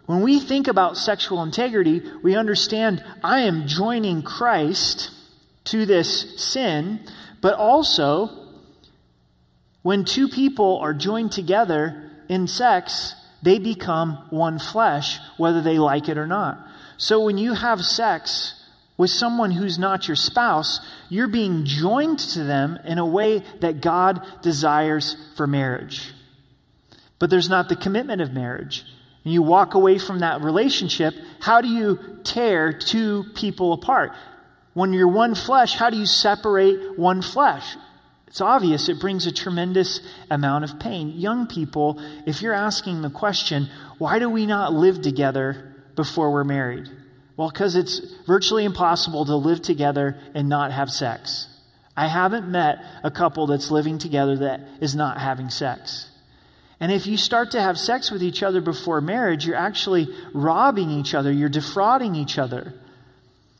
when 0.05 0.21
we 0.21 0.39
think 0.39 0.69
about 0.69 0.95
sexual 0.95 1.43
integrity, 1.43 2.01
we 2.23 2.35
understand 2.35 3.03
I 3.21 3.41
am 3.41 3.67
joining 3.67 4.21
Christ 4.21 5.11
to 5.65 5.85
this 5.85 6.41
sin, 6.41 7.01
but 7.41 7.55
also 7.55 8.29
when 9.81 10.05
two 10.05 10.29
people 10.29 10.77
are 10.77 10.93
joined 10.93 11.31
together, 11.31 12.11
in 12.29 12.47
sex, 12.47 13.15
they 13.41 13.59
become 13.59 14.25
one 14.29 14.59
flesh, 14.59 15.19
whether 15.37 15.61
they 15.61 15.79
like 15.79 16.09
it 16.09 16.17
or 16.17 16.27
not. 16.27 16.59
So 16.97 17.23
when 17.23 17.37
you 17.37 17.53
have 17.53 17.83
sex 17.85 18.53
with 18.97 19.09
someone 19.09 19.51
who's 19.51 19.79
not 19.79 20.07
your 20.07 20.15
spouse, 20.15 20.79
you're 21.09 21.27
being 21.27 21.65
joined 21.65 22.19
to 22.19 22.43
them 22.43 22.79
in 22.83 22.97
a 22.97 23.05
way 23.05 23.43
that 23.59 23.81
God 23.81 24.25
desires 24.41 25.15
for 25.35 25.47
marriage. 25.47 26.13
But 27.19 27.29
there's 27.29 27.49
not 27.49 27.69
the 27.69 27.75
commitment 27.75 28.21
of 28.21 28.33
marriage. 28.33 28.85
And 29.27 29.33
you 29.33 29.41
walk 29.41 29.73
away 29.73 29.97
from 29.97 30.19
that 30.19 30.39
relationship, 30.39 31.13
how 31.41 31.59
do 31.59 31.67
you 31.67 31.99
tear 32.23 32.71
two 32.71 33.25
people 33.35 33.73
apart? 33.73 34.13
When 34.73 34.93
you're 34.93 35.09
one 35.09 35.35
flesh, 35.35 35.75
how 35.75 35.89
do 35.89 35.97
you 35.97 36.05
separate 36.05 36.97
one 36.97 37.21
flesh? 37.21 37.75
It's 38.27 38.39
obvious 38.39 38.87
it 38.87 39.01
brings 39.01 39.27
a 39.27 39.33
tremendous 39.33 39.99
amount 40.31 40.63
of 40.63 40.79
pain. 40.79 41.09
Young 41.09 41.45
people, 41.45 41.99
if 42.25 42.41
you're 42.41 42.53
asking 42.53 43.01
the 43.01 43.09
question, 43.09 43.67
why 43.97 44.17
do 44.17 44.29
we 44.29 44.45
not 44.45 44.71
live 44.71 45.01
together 45.01 45.75
before 45.97 46.31
we're 46.31 46.45
married? 46.45 46.87
Well, 47.35 47.49
because 47.49 47.75
it's 47.75 47.99
virtually 48.27 48.63
impossible 48.63 49.25
to 49.25 49.35
live 49.35 49.61
together 49.61 50.17
and 50.35 50.47
not 50.47 50.71
have 50.71 50.89
sex. 50.89 51.49
I 51.97 52.07
haven't 52.07 52.47
met 52.47 52.81
a 53.03 53.11
couple 53.11 53.45
that's 53.47 53.71
living 53.71 53.97
together 53.97 54.37
that 54.37 54.61
is 54.79 54.95
not 54.95 55.17
having 55.17 55.49
sex. 55.49 56.11
And 56.79 56.91
if 56.91 57.07
you 57.07 57.17
start 57.17 57.51
to 57.51 57.61
have 57.61 57.77
sex 57.77 58.11
with 58.11 58.21
each 58.21 58.43
other 58.43 58.61
before 58.61 59.01
marriage, 59.01 59.45
you're 59.45 59.55
actually 59.55 60.07
robbing 60.33 60.91
each 60.91 61.13
other, 61.13 61.31
you're 61.31 61.49
defrauding 61.49 62.15
each 62.15 62.37
other. 62.37 62.73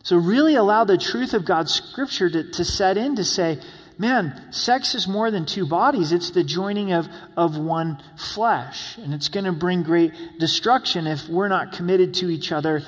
So, 0.03 0.17
really 0.17 0.55
allow 0.55 0.83
the 0.83 0.97
truth 0.97 1.33
of 1.33 1.43
God's 1.43 1.73
scripture 1.73 2.29
to, 2.29 2.51
to 2.51 2.63
set 2.63 2.95
in 2.95 3.15
to 3.17 3.25
say, 3.25 3.59
man, 3.97 4.51
sex 4.51 4.95
is 4.95 5.07
more 5.07 5.31
than 5.31 5.45
two 5.45 5.65
bodies. 5.65 6.11
It's 6.11 6.29
the 6.29 6.43
joining 6.43 6.93
of, 6.93 7.07
of 7.35 7.57
one 7.57 8.01
flesh. 8.15 8.97
And 8.97 9.13
it's 9.13 9.27
going 9.27 9.45
to 9.45 9.51
bring 9.51 9.83
great 9.83 10.13
destruction 10.39 11.07
if 11.07 11.27
we're 11.27 11.47
not 11.47 11.73
committed 11.73 12.13
to 12.15 12.29
each 12.29 12.51
other 12.51 12.83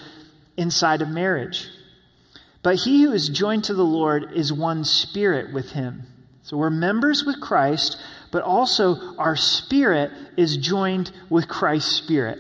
inside 0.56 1.02
of 1.02 1.10
marriage. 1.10 1.68
But 2.62 2.76
he 2.76 3.04
who 3.04 3.12
is 3.12 3.30
joined 3.30 3.64
to 3.66 3.74
the 3.74 3.86
Lord 3.86 4.32
is 4.34 4.54
one 4.54 4.84
spirit 4.84 5.54
with 5.54 5.72
him. 5.72 6.04
So 6.44 6.58
we're 6.58 6.70
members 6.70 7.24
with 7.26 7.40
Christ, 7.40 7.98
but 8.32 8.44
also 8.44 9.16
our 9.18 9.36
spirit 9.36 10.12
is 10.38 10.58
joined 10.58 11.12
with 11.30 11.48
Christ's 11.48 11.96
spirit. 11.96 12.40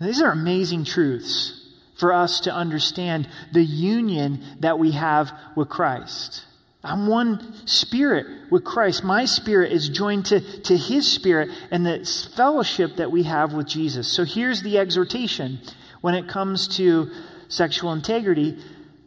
These 0.00 0.22
are 0.22 0.30
amazing 0.30 0.84
truths 0.84 1.56
for 1.98 2.12
us 2.12 2.40
to 2.40 2.54
understand 2.54 3.28
the 3.52 3.64
union 3.64 4.42
that 4.60 4.78
we 4.78 4.92
have 4.92 5.32
with 5.54 5.68
Christ. 5.68 6.44
I'm 6.82 7.06
one 7.06 7.66
spirit 7.66 8.50
with 8.50 8.64
Christ. 8.64 9.04
My 9.04 9.26
spirit 9.26 9.70
is 9.70 9.90
joined 9.90 10.26
to, 10.26 10.40
to 10.62 10.76
his 10.76 11.10
spirit 11.10 11.50
and 11.70 11.84
the 11.84 12.30
fellowship 12.34 12.96
that 12.96 13.10
we 13.10 13.24
have 13.24 13.52
with 13.52 13.66
Jesus. 13.66 14.08
So 14.08 14.24
here's 14.24 14.62
the 14.62 14.78
exhortation 14.78 15.58
when 16.00 16.14
it 16.14 16.26
comes 16.26 16.76
to 16.78 17.10
sexual 17.48 17.92
integrity 17.92 18.56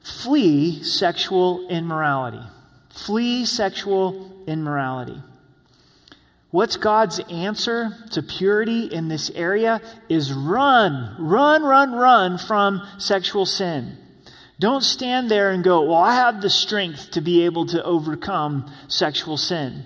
flee 0.04 0.84
sexual 0.84 1.68
immorality. 1.70 2.42
Flee 2.90 3.46
sexual 3.46 4.44
immorality. 4.46 5.20
What's 6.54 6.78
God's 6.78 7.18
answer 7.32 7.98
to 8.12 8.22
purity 8.22 8.86
in 8.86 9.08
this 9.08 9.32
area 9.32 9.82
is 10.08 10.32
run, 10.32 11.16
run, 11.18 11.64
run, 11.64 11.94
run 11.94 12.38
from 12.38 12.88
sexual 13.00 13.48
sin. 13.48 13.98
Don't 14.60 14.84
stand 14.84 15.32
there 15.32 15.50
and 15.50 15.64
go, 15.64 15.82
Well, 15.82 15.98
I 15.98 16.14
have 16.14 16.44
the 16.44 16.52
strength 16.52 17.10
to 17.14 17.22
be 17.22 17.44
able 17.46 17.66
to 17.66 17.84
overcome 17.84 18.72
sexual 18.88 19.36
sin. 19.36 19.84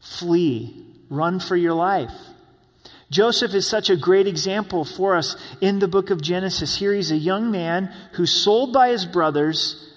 Flee, 0.00 0.80
run 1.10 1.40
for 1.40 1.56
your 1.56 1.74
life. 1.74 2.14
Joseph 3.10 3.52
is 3.52 3.68
such 3.68 3.90
a 3.90 3.96
great 3.96 4.28
example 4.28 4.84
for 4.84 5.16
us 5.16 5.34
in 5.60 5.80
the 5.80 5.88
book 5.88 6.10
of 6.10 6.22
Genesis. 6.22 6.78
Here 6.78 6.94
he's 6.94 7.10
a 7.10 7.16
young 7.16 7.50
man 7.50 7.92
who's 8.12 8.30
sold 8.30 8.72
by 8.72 8.90
his 8.90 9.04
brothers 9.04 9.92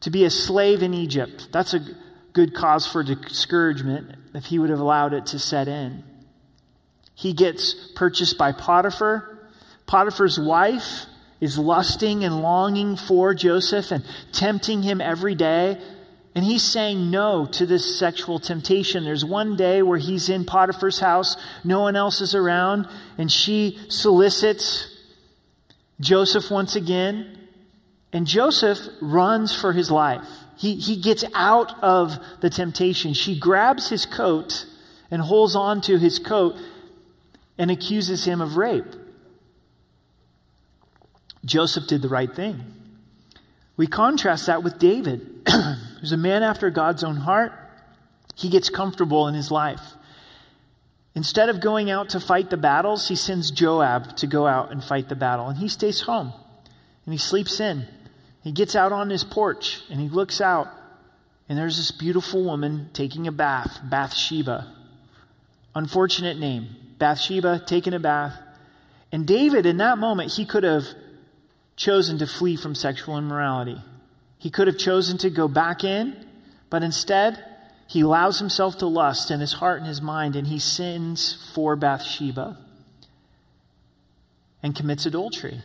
to 0.00 0.10
be 0.10 0.24
a 0.24 0.30
slave 0.30 0.82
in 0.82 0.94
Egypt. 0.94 1.46
That's 1.52 1.74
a 1.74 1.86
good 2.32 2.56
cause 2.56 2.88
for 2.88 3.04
discouragement 3.04 4.16
if 4.34 4.46
he 4.46 4.58
would 4.58 4.70
have 4.70 4.80
allowed 4.80 5.14
it 5.14 5.26
to 5.26 5.38
set 5.38 5.68
in. 5.68 6.02
He 7.14 7.32
gets 7.32 7.74
purchased 7.94 8.36
by 8.36 8.52
Potiphar. 8.52 9.48
Potiphar's 9.86 10.38
wife 10.38 11.06
is 11.40 11.58
lusting 11.58 12.24
and 12.24 12.42
longing 12.42 12.96
for 12.96 13.34
Joseph 13.34 13.90
and 13.90 14.04
tempting 14.32 14.82
him 14.82 15.00
every 15.00 15.34
day. 15.34 15.80
And 16.34 16.44
he's 16.44 16.64
saying 16.64 17.12
no 17.12 17.46
to 17.52 17.64
this 17.64 17.96
sexual 17.96 18.40
temptation. 18.40 19.04
There's 19.04 19.24
one 19.24 19.56
day 19.56 19.82
where 19.82 19.98
he's 19.98 20.28
in 20.28 20.44
Potiphar's 20.44 20.98
house, 20.98 21.36
no 21.62 21.82
one 21.82 21.94
else 21.94 22.20
is 22.20 22.34
around, 22.34 22.88
and 23.16 23.30
she 23.30 23.78
solicits 23.88 24.88
Joseph 26.00 26.50
once 26.50 26.74
again. 26.74 27.38
And 28.12 28.26
Joseph 28.26 28.78
runs 29.00 29.54
for 29.54 29.72
his 29.72 29.92
life. 29.92 30.28
He, 30.56 30.76
he 30.76 30.96
gets 30.96 31.24
out 31.34 31.82
of 31.82 32.18
the 32.40 32.50
temptation. 32.50 33.12
She 33.12 33.38
grabs 33.38 33.88
his 33.88 34.06
coat 34.06 34.66
and 35.10 35.22
holds 35.22 35.56
on 35.56 35.80
to 35.82 35.98
his 35.98 36.18
coat 36.18 36.56
and 37.58 37.70
accuses 37.70 38.24
him 38.24 38.40
of 38.40 38.56
rape. 38.56 38.94
Joseph 41.44 41.86
did 41.86 42.02
the 42.02 42.08
right 42.08 42.34
thing. 42.34 42.64
We 43.76 43.86
contrast 43.86 44.46
that 44.46 44.62
with 44.62 44.78
David, 44.78 45.26
who's 46.00 46.12
a 46.12 46.16
man 46.16 46.42
after 46.42 46.70
God's 46.70 47.04
own 47.04 47.16
heart. 47.16 47.52
He 48.34 48.48
gets 48.48 48.70
comfortable 48.70 49.28
in 49.28 49.34
his 49.34 49.50
life. 49.50 49.82
Instead 51.14 51.48
of 51.48 51.60
going 51.60 51.90
out 51.90 52.08
to 52.10 52.20
fight 52.20 52.50
the 52.50 52.56
battles, 52.56 53.08
he 53.08 53.14
sends 53.14 53.50
Joab 53.50 54.16
to 54.16 54.26
go 54.26 54.46
out 54.46 54.72
and 54.72 54.82
fight 54.82 55.08
the 55.08 55.14
battle. 55.14 55.48
And 55.48 55.58
he 55.58 55.68
stays 55.68 56.02
home 56.02 56.32
and 57.04 57.12
he 57.12 57.18
sleeps 57.18 57.60
in. 57.60 57.86
He 58.44 58.52
gets 58.52 58.76
out 58.76 58.92
on 58.92 59.08
his 59.08 59.24
porch 59.24 59.80
and 59.90 59.98
he 59.98 60.10
looks 60.10 60.38
out, 60.38 60.68
and 61.48 61.58
there's 61.58 61.78
this 61.78 61.90
beautiful 61.90 62.44
woman 62.44 62.90
taking 62.92 63.26
a 63.26 63.32
bath, 63.32 63.80
Bathsheba. 63.82 64.70
Unfortunate 65.74 66.38
name. 66.38 66.76
Bathsheba 66.98 67.62
taking 67.66 67.94
a 67.94 67.98
bath. 67.98 68.38
And 69.10 69.26
David, 69.26 69.64
in 69.64 69.78
that 69.78 69.96
moment, 69.96 70.32
he 70.32 70.44
could 70.44 70.62
have 70.62 70.84
chosen 71.74 72.18
to 72.18 72.26
flee 72.26 72.56
from 72.56 72.74
sexual 72.74 73.16
immorality. 73.16 73.80
He 74.38 74.50
could 74.50 74.66
have 74.66 74.78
chosen 74.78 75.16
to 75.18 75.30
go 75.30 75.48
back 75.48 75.82
in, 75.82 76.14
but 76.68 76.82
instead, 76.82 77.42
he 77.86 78.02
allows 78.02 78.38
himself 78.38 78.78
to 78.78 78.86
lust 78.86 79.30
in 79.30 79.40
his 79.40 79.54
heart 79.54 79.78
and 79.78 79.88
his 79.88 80.02
mind, 80.02 80.36
and 80.36 80.46
he 80.46 80.58
sins 80.58 81.50
for 81.54 81.76
Bathsheba 81.76 82.58
and 84.62 84.74
commits 84.76 85.06
adultery. 85.06 85.62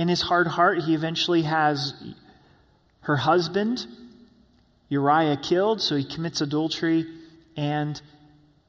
In 0.00 0.08
his 0.08 0.22
hard 0.22 0.46
heart, 0.46 0.78
he 0.84 0.94
eventually 0.94 1.42
has 1.42 1.92
her 3.02 3.18
husband, 3.18 3.86
Uriah, 4.88 5.36
killed, 5.36 5.82
so 5.82 5.94
he 5.94 6.04
commits 6.04 6.40
adultery 6.40 7.04
and 7.54 8.00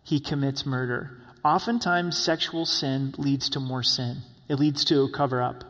he 0.03 0.19
commits 0.19 0.65
murder. 0.65 1.11
Oftentimes, 1.45 2.17
sexual 2.17 2.65
sin 2.65 3.15
leads 3.17 3.47
to 3.51 3.61
more 3.61 3.81
sin, 3.81 4.17
it 4.49 4.55
leads 4.55 4.83
to 4.83 5.03
a 5.03 5.09
cover 5.09 5.41
up 5.41 5.63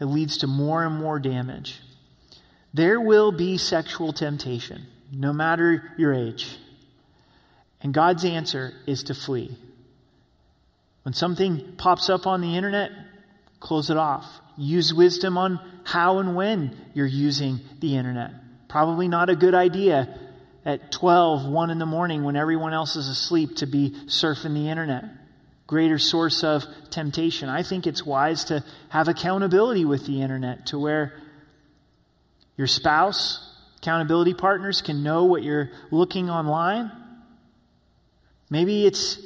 it 0.00 0.06
leads 0.06 0.38
to 0.38 0.46
more 0.46 0.84
and 0.84 0.96
more 0.96 1.18
damage. 1.18 1.80
There 2.72 3.00
will 3.00 3.32
be 3.32 3.56
sexual 3.58 4.12
temptation, 4.12 4.86
no 5.12 5.32
matter 5.32 5.92
your 5.96 6.12
age. 6.12 6.56
And 7.80 7.92
God's 7.92 8.24
answer 8.24 8.74
is 8.86 9.02
to 9.04 9.14
flee. 9.14 9.56
When 11.02 11.14
something 11.14 11.74
pops 11.78 12.08
up 12.08 12.26
on 12.26 12.40
the 12.40 12.56
internet, 12.56 12.92
close 13.60 13.90
it 13.90 13.96
off. 13.96 14.24
Use 14.56 14.92
wisdom 14.92 15.38
on 15.38 15.60
how 15.84 16.18
and 16.18 16.34
when 16.34 16.76
you're 16.94 17.06
using 17.06 17.60
the 17.80 17.96
internet. 17.96 18.32
Probably 18.68 19.08
not 19.08 19.30
a 19.30 19.36
good 19.36 19.54
idea 19.54 20.08
at 20.64 20.92
12, 20.92 21.46
1 21.46 21.70
in 21.70 21.78
the 21.78 21.86
morning 21.86 22.24
when 22.24 22.36
everyone 22.36 22.74
else 22.74 22.96
is 22.96 23.08
asleep 23.08 23.56
to 23.56 23.66
be 23.66 23.90
surfing 24.06 24.54
the 24.54 24.68
internet 24.68 25.04
greater 25.68 25.98
source 25.98 26.42
of 26.42 26.64
temptation. 26.88 27.50
I 27.50 27.62
think 27.62 27.86
it's 27.86 28.04
wise 28.04 28.44
to 28.46 28.64
have 28.88 29.06
accountability 29.06 29.84
with 29.84 30.06
the 30.06 30.22
internet 30.22 30.66
to 30.68 30.78
where 30.78 31.12
your 32.56 32.66
spouse, 32.66 33.54
accountability 33.76 34.32
partners 34.32 34.80
can 34.80 35.02
know 35.02 35.24
what 35.24 35.42
you're 35.42 35.70
looking 35.90 36.30
online. 36.30 36.90
Maybe 38.48 38.86
it's 38.86 39.18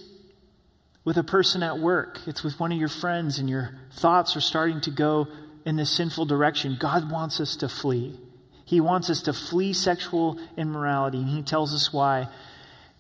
with 1.05 1.17
a 1.17 1.25
person 1.25 1.63
at 1.63 1.79
work, 1.79 2.21
it's 2.27 2.43
with 2.43 2.61
one 2.61 2.73
of 2.73 2.79
your 2.79 2.89
friends, 2.89 3.39
and 3.39 3.49
your 3.51 3.79
thoughts 3.93 4.37
are 4.37 4.41
starting 4.41 4.81
to 4.83 4.91
go 4.91 5.29
in 5.65 5.77
this 5.77 5.91
sinful 5.91 6.27
direction. 6.27 6.77
God 6.79 7.11
wants 7.11 7.41
us 7.41 7.57
to 7.57 7.69
flee. 7.69 8.19
He 8.65 8.81
wants 8.81 9.11
us 9.11 9.23
to 9.23 9.33
flee 9.33 9.73
sexual 9.73 10.39
immorality, 10.57 11.19
and 11.19 11.29
He 11.29 11.43
tells 11.43 11.75
us 11.75 11.93
why. 11.93 12.29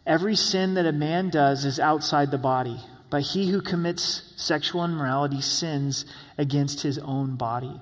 Every 0.06 0.34
sin 0.34 0.74
that 0.74 0.86
a 0.86 0.92
man 0.92 1.30
does 1.30 1.64
is 1.64 1.78
outside 1.78 2.30
the 2.30 2.38
body. 2.38 2.80
But 3.12 3.24
he 3.24 3.50
who 3.50 3.60
commits 3.60 4.32
sexual 4.36 4.82
immorality 4.86 5.42
sins 5.42 6.06
against 6.38 6.80
his 6.80 6.96
own 6.96 7.36
body. 7.36 7.78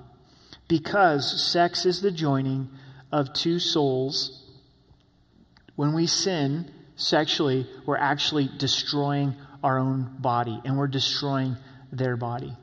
Because 0.67 1.41
sex 1.41 1.85
is 1.85 2.01
the 2.01 2.11
joining 2.11 2.69
of 3.13 3.31
two 3.31 3.57
souls, 3.57 4.43
when 5.77 5.93
we 5.93 6.05
sin 6.05 6.69
sexually, 6.97 7.65
we're 7.85 7.95
actually 7.95 8.49
destroying 8.57 9.35
our 9.63 9.77
own 9.77 10.15
body 10.19 10.61
and 10.65 10.77
we're 10.77 10.87
destroying 10.87 11.57
their 11.91 12.15
body. 12.17 12.55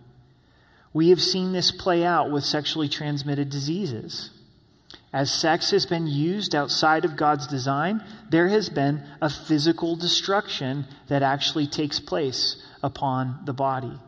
We 0.92 1.10
have 1.10 1.20
seen 1.20 1.52
this 1.52 1.70
play 1.70 2.04
out 2.04 2.30
with 2.30 2.44
sexually 2.44 2.88
transmitted 2.88 3.50
diseases. 3.50 4.30
As 5.12 5.32
sex 5.32 5.70
has 5.70 5.86
been 5.86 6.06
used 6.06 6.54
outside 6.54 7.04
of 7.04 7.16
God's 7.16 7.46
design, 7.46 8.02
there 8.30 8.48
has 8.48 8.68
been 8.68 9.02
a 9.22 9.30
physical 9.30 9.96
destruction 9.96 10.86
that 11.08 11.22
actually 11.22 11.66
takes 11.66 11.98
place 11.98 12.62
upon 12.82 13.40
the 13.44 13.54
body. 13.54 13.98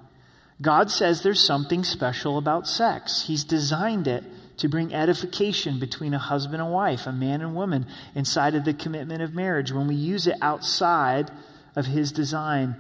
God 0.60 0.90
says 0.90 1.22
there's 1.22 1.44
something 1.44 1.84
special 1.84 2.36
about 2.36 2.66
sex. 2.66 3.24
He's 3.26 3.44
designed 3.44 4.06
it 4.06 4.24
to 4.58 4.68
bring 4.68 4.92
edification 4.92 5.78
between 5.78 6.12
a 6.12 6.18
husband 6.18 6.60
and 6.60 6.70
wife, 6.70 7.06
a 7.06 7.12
man 7.12 7.40
and 7.40 7.54
woman, 7.54 7.86
inside 8.14 8.54
of 8.54 8.66
the 8.66 8.74
commitment 8.74 9.22
of 9.22 9.34
marriage. 9.34 9.72
When 9.72 9.86
we 9.86 9.94
use 9.94 10.26
it 10.26 10.36
outside 10.42 11.30
of 11.76 11.86
His 11.86 12.12
design, 12.12 12.76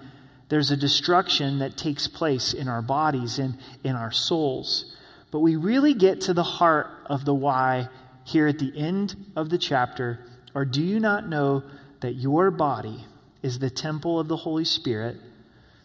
there's 0.48 0.70
a 0.70 0.76
destruction 0.76 1.60
that 1.60 1.76
takes 1.76 2.08
place 2.08 2.52
in 2.52 2.68
our 2.68 2.82
bodies 2.82 3.38
and 3.38 3.56
in 3.84 3.94
our 3.94 4.10
souls. 4.10 4.96
But 5.30 5.40
we 5.40 5.54
really 5.56 5.94
get 5.94 6.20
to 6.22 6.34
the 6.34 6.42
heart 6.42 6.88
of 7.06 7.24
the 7.24 7.34
why 7.34 7.88
here 8.24 8.48
at 8.48 8.58
the 8.58 8.72
end 8.76 9.14
of 9.36 9.50
the 9.50 9.58
chapter, 9.58 10.24
or 10.54 10.64
do 10.64 10.82
you 10.82 10.98
not 10.98 11.28
know 11.28 11.62
that 12.00 12.14
your 12.14 12.50
body 12.50 13.04
is 13.42 13.58
the 13.58 13.70
temple 13.70 14.18
of 14.18 14.28
the 14.28 14.38
Holy 14.38 14.64
Spirit 14.64 15.16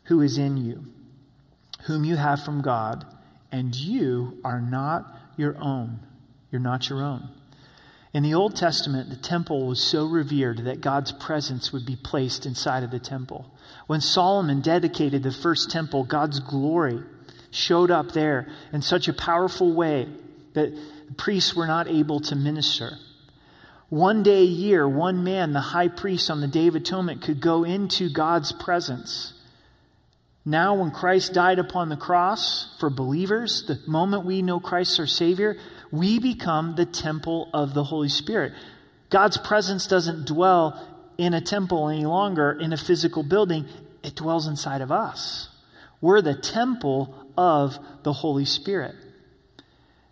who 0.05 0.21
is 0.21 0.37
in 0.37 0.57
you, 0.57 0.85
whom 1.83 2.03
you 2.03 2.15
have 2.15 2.43
from 2.43 2.61
God, 2.61 3.05
and 3.51 3.75
you 3.75 4.39
are 4.43 4.61
not 4.61 5.05
your 5.37 5.55
own? 5.59 5.99
You're 6.51 6.61
not 6.61 6.89
your 6.89 7.03
own. 7.03 7.29
In 8.15 8.23
the 8.23 8.33
Old 8.33 8.55
Testament, 8.55 9.09
the 9.09 9.17
temple 9.17 9.67
was 9.67 9.83
so 9.83 10.05
revered 10.05 10.59
that 10.59 10.79
God's 10.79 11.11
presence 11.11 11.73
would 11.73 11.85
be 11.85 11.97
placed 11.97 12.45
inside 12.45 12.81
of 12.81 12.89
the 12.89 12.97
temple. 12.97 13.51
When 13.87 13.99
Solomon 13.99 14.61
dedicated 14.61 15.21
the 15.21 15.33
first 15.33 15.69
temple, 15.69 16.05
God's 16.05 16.39
glory 16.39 17.03
showed 17.51 17.91
up 17.91 18.13
there 18.13 18.47
in 18.71 18.81
such 18.81 19.09
a 19.09 19.13
powerful 19.13 19.73
way 19.73 20.07
that 20.53 20.73
priests 21.17 21.57
were 21.57 21.67
not 21.67 21.89
able 21.89 22.21
to 22.21 22.37
minister. 22.37 22.91
One 23.89 24.23
day 24.23 24.43
a 24.43 24.45
year, 24.45 24.87
one 24.87 25.25
man, 25.25 25.51
the 25.51 25.59
high 25.59 25.89
priest 25.89 26.31
on 26.31 26.39
the 26.39 26.47
Day 26.47 26.67
of 26.67 26.75
Atonement, 26.75 27.21
could 27.21 27.41
go 27.41 27.65
into 27.65 28.09
God's 28.09 28.53
presence. 28.53 29.33
Now, 30.45 30.75
when 30.75 30.91
Christ 30.91 31.33
died 31.33 31.59
upon 31.59 31.89
the 31.89 31.97
cross 31.97 32.77
for 32.79 32.89
believers, 32.89 33.65
the 33.67 33.81
moment 33.87 34.23
we 34.23 34.41
know 34.41 34.61
Christ 34.61 35.01
our 35.01 35.05
Savior, 35.05 35.57
we 35.97 36.19
become 36.19 36.75
the 36.75 36.85
temple 36.85 37.49
of 37.53 37.73
the 37.73 37.85
Holy 37.85 38.09
Spirit. 38.09 38.53
God's 39.09 39.37
presence 39.37 39.87
doesn't 39.87 40.25
dwell 40.27 40.79
in 41.17 41.33
a 41.33 41.41
temple 41.41 41.89
any 41.89 42.05
longer, 42.05 42.51
in 42.51 42.73
a 42.73 42.77
physical 42.77 43.23
building, 43.23 43.65
it 44.03 44.15
dwells 44.15 44.47
inside 44.47 44.81
of 44.81 44.91
us. 44.91 45.49
We're 46.01 46.21
the 46.21 46.35
temple 46.35 47.15
of 47.37 47.77
the 48.03 48.13
Holy 48.13 48.45
Spirit. 48.45 48.95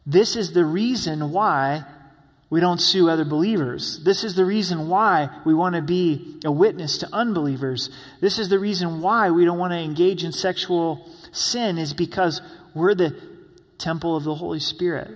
This 0.05 0.35
is 0.35 0.53
the 0.53 0.65
reason 0.65 1.31
why 1.31 1.83
we 2.49 2.59
don't 2.59 2.79
sue 2.79 3.09
other 3.09 3.25
believers. 3.25 4.03
This 4.03 4.23
is 4.23 4.35
the 4.35 4.45
reason 4.45 4.87
why 4.87 5.29
we 5.45 5.53
want 5.53 5.75
to 5.75 5.81
be 5.81 6.39
a 6.45 6.51
witness 6.51 6.99
to 6.99 7.09
unbelievers. 7.11 7.89
This 8.21 8.37
is 8.37 8.49
the 8.49 8.59
reason 8.59 9.01
why 9.01 9.31
we 9.31 9.43
don't 9.43 9.57
want 9.57 9.71
to 9.71 9.79
engage 9.79 10.23
in 10.23 10.31
sexual 10.31 11.09
sin, 11.31 11.77
is 11.77 11.93
because 11.93 12.41
we're 12.73 12.95
the 12.95 13.15
temple 13.77 14.15
of 14.15 14.23
the 14.23 14.35
Holy 14.35 14.59
Spirit. 14.59 15.09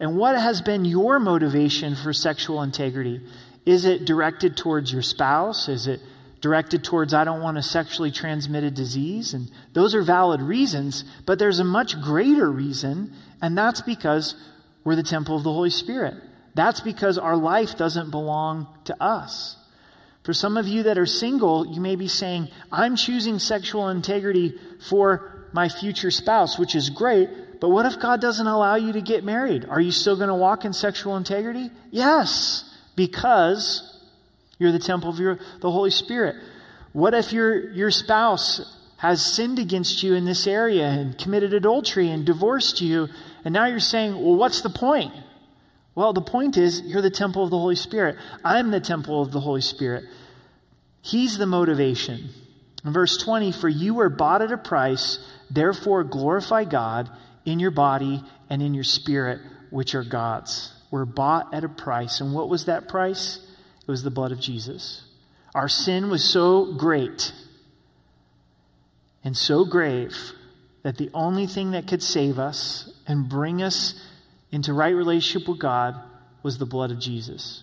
And 0.00 0.16
what 0.16 0.36
has 0.36 0.60
been 0.60 0.84
your 0.84 1.18
motivation 1.18 1.94
for 1.94 2.12
sexual 2.12 2.62
integrity? 2.62 3.20
Is 3.64 3.84
it 3.84 4.04
directed 4.04 4.56
towards 4.56 4.92
your 4.92 5.02
spouse? 5.02 5.68
Is 5.68 5.86
it 5.86 6.00
directed 6.40 6.84
towards, 6.84 7.14
I 7.14 7.24
don't 7.24 7.40
want 7.40 7.56
a 7.56 7.62
sexually 7.62 8.10
transmitted 8.10 8.74
disease? 8.74 9.32
And 9.32 9.50
those 9.72 9.94
are 9.94 10.02
valid 10.02 10.42
reasons, 10.42 11.04
but 11.24 11.38
there's 11.38 11.58
a 11.58 11.64
much 11.64 12.00
greater 12.00 12.50
reason, 12.50 13.12
and 13.40 13.56
that's 13.56 13.80
because 13.80 14.34
we're 14.84 14.96
the 14.96 15.02
temple 15.02 15.36
of 15.36 15.44
the 15.44 15.52
Holy 15.52 15.70
Spirit. 15.70 16.14
That's 16.54 16.80
because 16.80 17.16
our 17.16 17.36
life 17.36 17.78
doesn't 17.78 18.10
belong 18.10 18.66
to 18.84 19.02
us. 19.02 19.56
For 20.22 20.32
some 20.32 20.56
of 20.56 20.68
you 20.68 20.84
that 20.84 20.98
are 20.98 21.06
single, 21.06 21.66
you 21.66 21.80
may 21.80 21.96
be 21.96 22.08
saying, 22.08 22.48
I'm 22.70 22.96
choosing 22.96 23.38
sexual 23.38 23.88
integrity 23.88 24.54
for 24.88 25.48
my 25.52 25.68
future 25.68 26.10
spouse, 26.10 26.58
which 26.58 26.74
is 26.74 26.90
great, 26.90 27.30
but 27.64 27.70
what 27.70 27.86
if 27.86 27.98
God 27.98 28.20
doesn't 28.20 28.46
allow 28.46 28.74
you 28.74 28.92
to 28.92 29.00
get 29.00 29.24
married? 29.24 29.64
Are 29.70 29.80
you 29.80 29.90
still 29.90 30.16
going 30.16 30.28
to 30.28 30.34
walk 30.34 30.66
in 30.66 30.74
sexual 30.74 31.16
integrity? 31.16 31.70
Yes, 31.90 32.76
because 32.94 34.04
you're 34.58 34.70
the 34.70 34.78
temple 34.78 35.08
of 35.08 35.18
your, 35.18 35.38
the 35.62 35.70
Holy 35.70 35.90
Spirit. 35.90 36.36
What 36.92 37.14
if 37.14 37.32
your, 37.32 37.70
your 37.70 37.90
spouse 37.90 38.78
has 38.98 39.24
sinned 39.24 39.58
against 39.58 40.02
you 40.02 40.12
in 40.12 40.26
this 40.26 40.46
area 40.46 40.84
and 40.88 41.16
committed 41.16 41.54
adultery 41.54 42.10
and 42.10 42.26
divorced 42.26 42.82
you, 42.82 43.08
and 43.46 43.54
now 43.54 43.64
you're 43.64 43.80
saying, 43.80 44.12
well, 44.12 44.36
what's 44.36 44.60
the 44.60 44.68
point? 44.68 45.14
Well, 45.94 46.12
the 46.12 46.20
point 46.20 46.58
is, 46.58 46.82
you're 46.82 47.00
the 47.00 47.08
temple 47.08 47.44
of 47.44 47.50
the 47.50 47.58
Holy 47.58 47.76
Spirit. 47.76 48.18
I'm 48.44 48.72
the 48.72 48.80
temple 48.80 49.22
of 49.22 49.32
the 49.32 49.40
Holy 49.40 49.62
Spirit. 49.62 50.04
He's 51.00 51.38
the 51.38 51.46
motivation. 51.46 52.28
In 52.84 52.92
verse 52.92 53.16
20, 53.16 53.52
for 53.52 53.70
you 53.70 53.94
were 53.94 54.10
bought 54.10 54.42
at 54.42 54.52
a 54.52 54.58
price, 54.58 55.18
therefore 55.50 56.04
glorify 56.04 56.64
God 56.64 57.08
in 57.44 57.58
your 57.58 57.70
body 57.70 58.22
and 58.48 58.62
in 58.62 58.74
your 58.74 58.84
spirit, 58.84 59.40
which 59.70 59.94
are 59.94 60.04
God's. 60.04 60.72
We're 60.90 61.04
bought 61.04 61.52
at 61.52 61.64
a 61.64 61.68
price. 61.68 62.20
And 62.20 62.32
what 62.32 62.48
was 62.48 62.66
that 62.66 62.88
price? 62.88 63.38
It 63.80 63.90
was 63.90 64.02
the 64.02 64.10
blood 64.10 64.32
of 64.32 64.40
Jesus. 64.40 65.02
Our 65.54 65.68
sin 65.68 66.10
was 66.10 66.24
so 66.24 66.72
great 66.72 67.32
and 69.22 69.36
so 69.36 69.64
grave 69.64 70.16
that 70.82 70.98
the 70.98 71.10
only 71.14 71.46
thing 71.46 71.70
that 71.72 71.88
could 71.88 72.02
save 72.02 72.38
us 72.38 72.92
and 73.06 73.28
bring 73.28 73.62
us 73.62 74.00
into 74.50 74.72
right 74.72 74.94
relationship 74.94 75.48
with 75.48 75.58
God 75.58 75.96
was 76.42 76.58
the 76.58 76.66
blood 76.66 76.90
of 76.90 77.00
Jesus. 77.00 77.62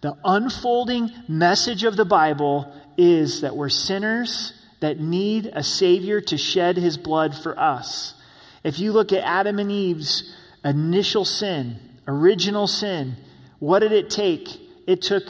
The 0.00 0.16
unfolding 0.24 1.10
message 1.28 1.84
of 1.84 1.96
the 1.96 2.04
Bible 2.04 2.72
is 2.96 3.42
that 3.42 3.56
we're 3.56 3.68
sinners 3.68 4.52
that 4.80 4.98
need 4.98 5.46
a 5.52 5.62
Savior 5.62 6.20
to 6.22 6.36
shed 6.38 6.76
his 6.76 6.96
blood 6.96 7.36
for 7.36 7.58
us. 7.58 8.14
If 8.62 8.78
you 8.78 8.92
look 8.92 9.12
at 9.12 9.24
Adam 9.24 9.58
and 9.58 9.70
Eve's 9.70 10.34
initial 10.64 11.24
sin, 11.24 11.76
original 12.06 12.66
sin, 12.66 13.16
what 13.58 13.80
did 13.80 13.92
it 13.92 14.10
take? 14.10 14.48
It 14.86 15.02
took 15.02 15.24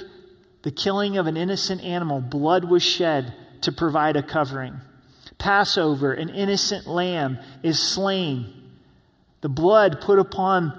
the 0.62 0.70
killing 0.70 1.16
of 1.16 1.26
an 1.26 1.36
innocent 1.36 1.82
animal, 1.82 2.20
blood 2.20 2.64
was 2.64 2.82
shed 2.82 3.34
to 3.62 3.72
provide 3.72 4.16
a 4.16 4.22
covering. 4.22 4.80
Passover, 5.38 6.12
an 6.12 6.28
innocent 6.28 6.86
lamb 6.86 7.38
is 7.62 7.78
slain 7.78 8.60
the 9.40 9.48
blood 9.48 10.00
put 10.00 10.18
upon 10.18 10.78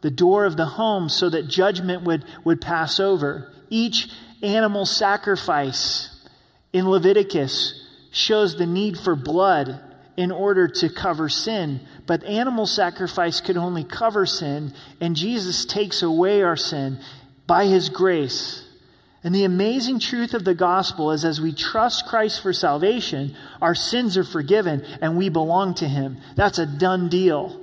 the 0.00 0.10
door 0.10 0.44
of 0.44 0.56
the 0.56 0.64
home 0.64 1.08
so 1.08 1.28
that 1.28 1.48
judgment 1.48 2.02
would, 2.02 2.24
would 2.44 2.60
pass 2.60 2.98
over. 2.98 3.52
Each 3.68 4.08
animal 4.42 4.86
sacrifice 4.86 6.26
in 6.72 6.88
Leviticus 6.88 7.86
shows 8.10 8.56
the 8.56 8.66
need 8.66 8.98
for 8.98 9.14
blood 9.14 9.80
in 10.16 10.30
order 10.30 10.68
to 10.68 10.88
cover 10.88 11.28
sin. 11.28 11.80
But 12.06 12.24
animal 12.24 12.66
sacrifice 12.66 13.40
could 13.40 13.56
only 13.56 13.84
cover 13.84 14.26
sin, 14.26 14.72
and 15.00 15.16
Jesus 15.16 15.64
takes 15.64 16.02
away 16.02 16.42
our 16.42 16.56
sin 16.56 16.98
by 17.46 17.66
his 17.66 17.88
grace. 17.88 18.66
And 19.22 19.34
the 19.34 19.44
amazing 19.44 20.00
truth 20.00 20.32
of 20.32 20.44
the 20.44 20.54
gospel 20.54 21.10
is 21.12 21.24
as 21.24 21.40
we 21.40 21.52
trust 21.52 22.06
Christ 22.06 22.42
for 22.42 22.52
salvation, 22.52 23.36
our 23.60 23.74
sins 23.74 24.16
are 24.16 24.24
forgiven 24.24 24.84
and 25.02 25.18
we 25.18 25.28
belong 25.28 25.74
to 25.74 25.88
him. 25.88 26.18
That's 26.36 26.58
a 26.58 26.64
done 26.64 27.10
deal 27.10 27.60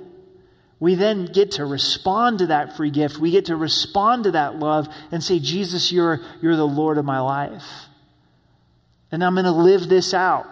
we 0.80 0.94
then 0.94 1.26
get 1.26 1.52
to 1.52 1.66
respond 1.66 2.38
to 2.38 2.46
that 2.48 2.76
free 2.76 2.90
gift. 2.90 3.18
We 3.18 3.30
get 3.30 3.46
to 3.46 3.56
respond 3.56 4.24
to 4.24 4.30
that 4.32 4.58
love 4.58 4.88
and 5.10 5.22
say, 5.22 5.40
Jesus, 5.40 5.90
you're, 5.90 6.20
you're 6.40 6.56
the 6.56 6.66
Lord 6.66 6.98
of 6.98 7.04
my 7.04 7.20
life. 7.20 7.86
And 9.10 9.24
I'm 9.24 9.34
going 9.34 9.44
to 9.44 9.50
live 9.50 9.88
this 9.88 10.14
out 10.14 10.46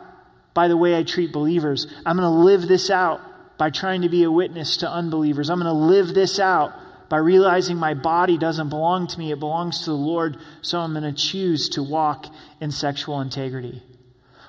by 0.56 0.68
the 0.68 0.76
way 0.76 0.96
I 0.96 1.02
treat 1.02 1.32
believers. 1.32 1.86
I'm 2.06 2.16
going 2.16 2.26
to 2.26 2.44
live 2.44 2.62
this 2.62 2.88
out 2.88 3.20
by 3.58 3.68
trying 3.68 4.00
to 4.02 4.08
be 4.08 4.22
a 4.22 4.30
witness 4.30 4.78
to 4.78 4.90
unbelievers. 4.90 5.50
I'm 5.50 5.60
going 5.60 5.72
to 5.72 5.78
live 5.78 6.14
this 6.14 6.40
out 6.40 6.72
by 7.10 7.18
realizing 7.18 7.76
my 7.76 7.92
body 7.92 8.38
doesn't 8.38 8.70
belong 8.70 9.06
to 9.08 9.18
me, 9.18 9.30
it 9.30 9.38
belongs 9.38 9.80
to 9.80 9.90
the 9.90 9.96
Lord. 9.96 10.38
So 10.62 10.80
I'm 10.80 10.92
going 10.92 11.04
to 11.04 11.12
choose 11.12 11.68
to 11.70 11.82
walk 11.82 12.26
in 12.58 12.70
sexual 12.70 13.20
integrity. 13.20 13.82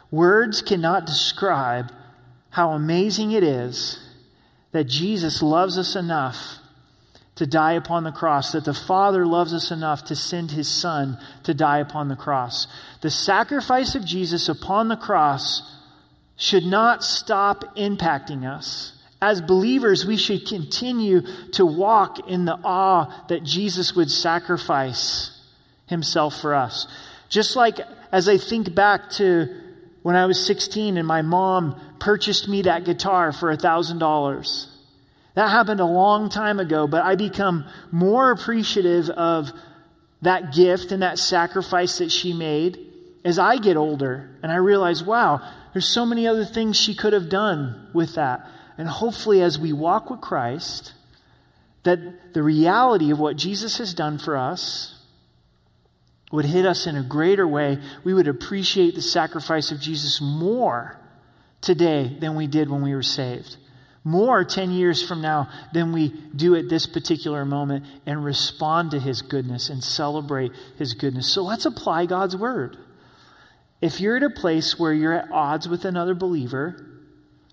Words 0.09 0.61
cannot 0.61 1.05
describe 1.05 1.91
how 2.51 2.71
amazing 2.71 3.33
it 3.33 3.43
is 3.43 3.99
that 4.71 4.85
Jesus 4.85 5.41
loves 5.41 5.77
us 5.77 5.95
enough 5.95 6.37
to 7.35 7.45
die 7.45 7.73
upon 7.73 8.05
the 8.05 8.11
cross, 8.13 8.53
that 8.53 8.63
the 8.63 8.73
Father 8.73 9.25
loves 9.25 9.53
us 9.53 9.71
enough 9.71 10.05
to 10.05 10.15
send 10.15 10.51
his 10.51 10.69
Son 10.69 11.19
to 11.43 11.53
die 11.53 11.79
upon 11.79 12.07
the 12.07 12.15
cross. 12.15 12.65
The 13.01 13.11
sacrifice 13.11 13.93
of 13.93 14.05
Jesus 14.05 14.47
upon 14.47 14.87
the 14.87 14.95
cross 14.95 15.76
should 16.37 16.65
not 16.65 17.03
stop 17.03 17.75
impacting 17.75 18.45
us. 18.45 18.93
As 19.19 19.41
believers, 19.41 20.05
we 20.05 20.15
should 20.15 20.45
continue 20.47 21.21
to 21.53 21.65
walk 21.65 22.29
in 22.29 22.45
the 22.45 22.59
awe 22.63 23.25
that 23.27 23.43
Jesus 23.43 23.95
would 23.95 24.11
sacrifice 24.11 25.41
himself 25.87 26.39
for 26.39 26.53
us. 26.53 26.87
Just 27.27 27.55
like 27.55 27.79
as 28.11 28.29
I 28.29 28.37
think 28.37 28.73
back 28.73 29.09
to 29.11 29.49
when 30.03 30.15
I 30.15 30.27
was 30.27 30.45
16 30.45 30.97
and 30.97 31.07
my 31.07 31.23
mom 31.23 31.79
purchased 31.99 32.47
me 32.47 32.61
that 32.61 32.85
guitar 32.85 33.33
for 33.33 33.55
$1,000. 33.55 34.67
That 35.33 35.49
happened 35.49 35.79
a 35.79 35.85
long 35.85 36.29
time 36.29 36.59
ago, 36.59 36.87
but 36.87 37.03
I 37.03 37.15
become 37.15 37.65
more 37.91 38.31
appreciative 38.31 39.09
of 39.09 39.51
that 40.21 40.53
gift 40.53 40.91
and 40.91 41.01
that 41.01 41.19
sacrifice 41.19 41.97
that 41.97 42.11
she 42.11 42.33
made 42.33 42.79
as 43.25 43.37
I 43.37 43.57
get 43.57 43.77
older. 43.77 44.29
And 44.41 44.51
I 44.51 44.55
realize, 44.55 45.03
wow, 45.03 45.41
there's 45.77 45.87
so 45.87 46.07
many 46.07 46.25
other 46.25 46.43
things 46.43 46.75
she 46.75 46.95
could 46.95 47.13
have 47.13 47.29
done 47.29 47.87
with 47.93 48.15
that. 48.15 48.49
And 48.79 48.87
hopefully, 48.87 49.43
as 49.43 49.59
we 49.59 49.71
walk 49.73 50.09
with 50.09 50.21
Christ, 50.21 50.93
that 51.83 52.33
the 52.33 52.41
reality 52.41 53.11
of 53.11 53.19
what 53.19 53.35
Jesus 53.35 53.77
has 53.77 53.93
done 53.93 54.17
for 54.17 54.35
us 54.35 54.99
would 56.31 56.45
hit 56.45 56.65
us 56.65 56.87
in 56.87 56.95
a 56.95 57.03
greater 57.03 57.47
way. 57.47 57.77
We 58.03 58.15
would 58.15 58.27
appreciate 58.27 58.95
the 58.95 59.03
sacrifice 59.03 59.69
of 59.71 59.79
Jesus 59.79 60.19
more 60.19 60.99
today 61.61 62.17
than 62.19 62.33
we 62.33 62.47
did 62.47 62.71
when 62.71 62.81
we 62.81 62.95
were 62.95 63.03
saved. 63.03 63.57
More 64.03 64.43
10 64.43 64.71
years 64.71 65.07
from 65.07 65.21
now 65.21 65.47
than 65.73 65.93
we 65.93 66.09
do 66.35 66.55
at 66.55 66.69
this 66.69 66.87
particular 66.87 67.45
moment 67.45 67.85
and 68.07 68.25
respond 68.25 68.89
to 68.91 68.99
his 68.99 69.21
goodness 69.21 69.69
and 69.69 69.83
celebrate 69.83 70.53
his 70.79 70.95
goodness. 70.95 71.31
So 71.31 71.43
let's 71.43 71.67
apply 71.67 72.07
God's 72.07 72.35
word. 72.35 72.77
If 73.81 73.99
you're 74.01 74.17
at 74.17 74.23
a 74.23 74.29
place 74.29 74.79
where 74.79 74.93
you're 74.93 75.13
at 75.13 75.31
odds 75.31 75.67
with 75.67 75.85
another 75.85 76.15
believer, 76.15 76.85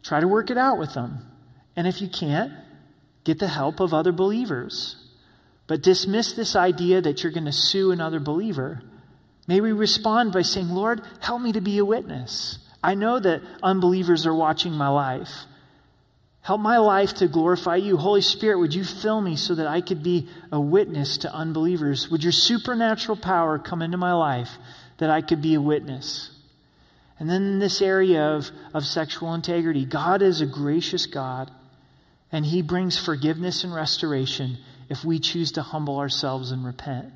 try 0.03 0.21
to 0.21 0.29
work 0.29 0.51
it 0.51 0.57
out 0.57 0.79
with 0.79 0.95
them. 0.95 1.19
And 1.77 1.87
if 1.87 2.01
you 2.01 2.09
can't, 2.09 2.53
get 3.25 3.39
the 3.39 3.49
help 3.49 3.81
of 3.81 3.93
other 3.93 4.13
believers. 4.13 4.97
But 5.67 5.83
dismiss 5.83 6.33
this 6.33 6.57
idea 6.57 7.01
that 7.01 7.23
you're 7.23 7.33
going 7.33 7.45
to 7.47 7.53
sue 7.53 7.91
another 7.91 8.21
believer. 8.21 8.83
May 9.47 9.61
we 9.61 9.73
respond 9.73 10.33
by 10.33 10.43
saying, 10.43 10.71
Lord, 10.71 11.03
help 11.21 11.43
me 11.43 11.53
to 11.53 11.61
be 11.61 11.79
a 11.79 11.85
witness. 11.85 12.59
I 12.83 12.95
know 12.95 13.19
that 13.19 13.43
unbelievers 13.63 14.27
are 14.27 14.35
watching 14.35 14.73
my 14.73 14.89
life. 14.89 15.31
Help 16.43 16.61
my 16.61 16.77
life 16.77 17.15
to 17.15 17.29
glorify 17.29 17.77
you. 17.77 17.97
Holy 17.97 18.21
Spirit, 18.21 18.59
would 18.59 18.75
you 18.75 18.85
fill 18.85 19.23
me 19.23 19.37
so 19.37 19.55
that 19.55 19.67
I 19.67 19.81
could 19.81 20.03
be 20.03 20.29
a 20.53 20.61
witness 20.61 21.17
to 21.19 21.35
unbelievers? 21.35 22.11
Would 22.11 22.23
your 22.23 22.33
supernatural 22.33 23.17
power 23.17 23.59
come 23.59 23.81
into 23.81 23.97
my 23.97 24.13
life 24.13 24.51
that 24.99 25.11
I 25.11 25.23
could 25.23 25.43
be 25.43 25.55
a 25.55 25.61
witness? 25.61 26.31
And 27.19 27.31
then 27.31 27.43
in 27.43 27.59
this 27.59 27.81
area 27.81 28.23
of, 28.23 28.51
of 28.73 28.85
sexual 28.85 29.35
integrity, 29.35 29.85
God 29.85 30.21
is 30.23 30.41
a 30.41 30.47
gracious 30.47 31.07
God, 31.07 31.51
and 32.33 32.45
He 32.47 32.63
brings 32.63 32.99
forgiveness 32.99 33.63
and 33.63 33.75
restoration 33.75 34.59
if 34.89 35.05
we 35.05 35.19
choose 35.19 35.53
to 35.53 35.63
humble 35.63 35.99
ourselves 35.99 36.51
and 36.51 36.65
repent. 36.65 37.13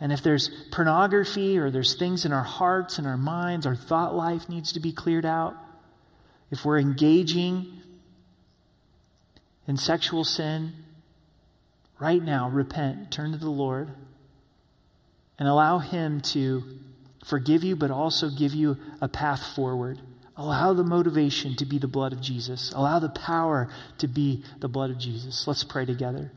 And 0.00 0.12
if 0.12 0.22
there's 0.22 0.50
pornography 0.70 1.56
or 1.56 1.70
there's 1.70 1.94
things 1.94 2.24
in 2.24 2.32
our 2.32 2.42
hearts 2.42 2.98
and 2.98 3.06
our 3.06 3.16
minds, 3.16 3.64
our 3.64 3.76
thought 3.76 4.14
life 4.14 4.48
needs 4.48 4.72
to 4.72 4.80
be 4.80 4.92
cleared 4.92 5.24
out. 5.24 5.56
If 6.50 6.64
we're 6.64 6.78
engaging 6.78 7.80
in 9.66 9.76
sexual 9.76 10.24
sin, 10.24 10.72
right 11.98 12.22
now, 12.22 12.50
repent, 12.50 13.10
turn 13.10 13.32
to 13.32 13.38
the 13.38 13.48
Lord, 13.48 13.88
and 15.38 15.48
allow 15.48 15.78
Him 15.78 16.20
to 16.20 16.62
forgive 17.24 17.64
you, 17.64 17.74
but 17.74 17.90
also 17.90 18.30
give 18.30 18.54
you 18.54 18.76
a 19.00 19.08
path 19.08 19.54
forward. 19.54 20.00
Allow 20.36 20.72
the 20.72 20.84
motivation 20.84 21.54
to 21.56 21.64
be 21.64 21.78
the 21.78 21.88
blood 21.88 22.12
of 22.12 22.20
Jesus. 22.20 22.72
Allow 22.72 22.98
the 22.98 23.08
power 23.08 23.68
to 23.98 24.08
be 24.08 24.42
the 24.60 24.68
blood 24.68 24.90
of 24.90 24.98
Jesus. 24.98 25.46
Let's 25.46 25.64
pray 25.64 25.84
together. 25.84 26.32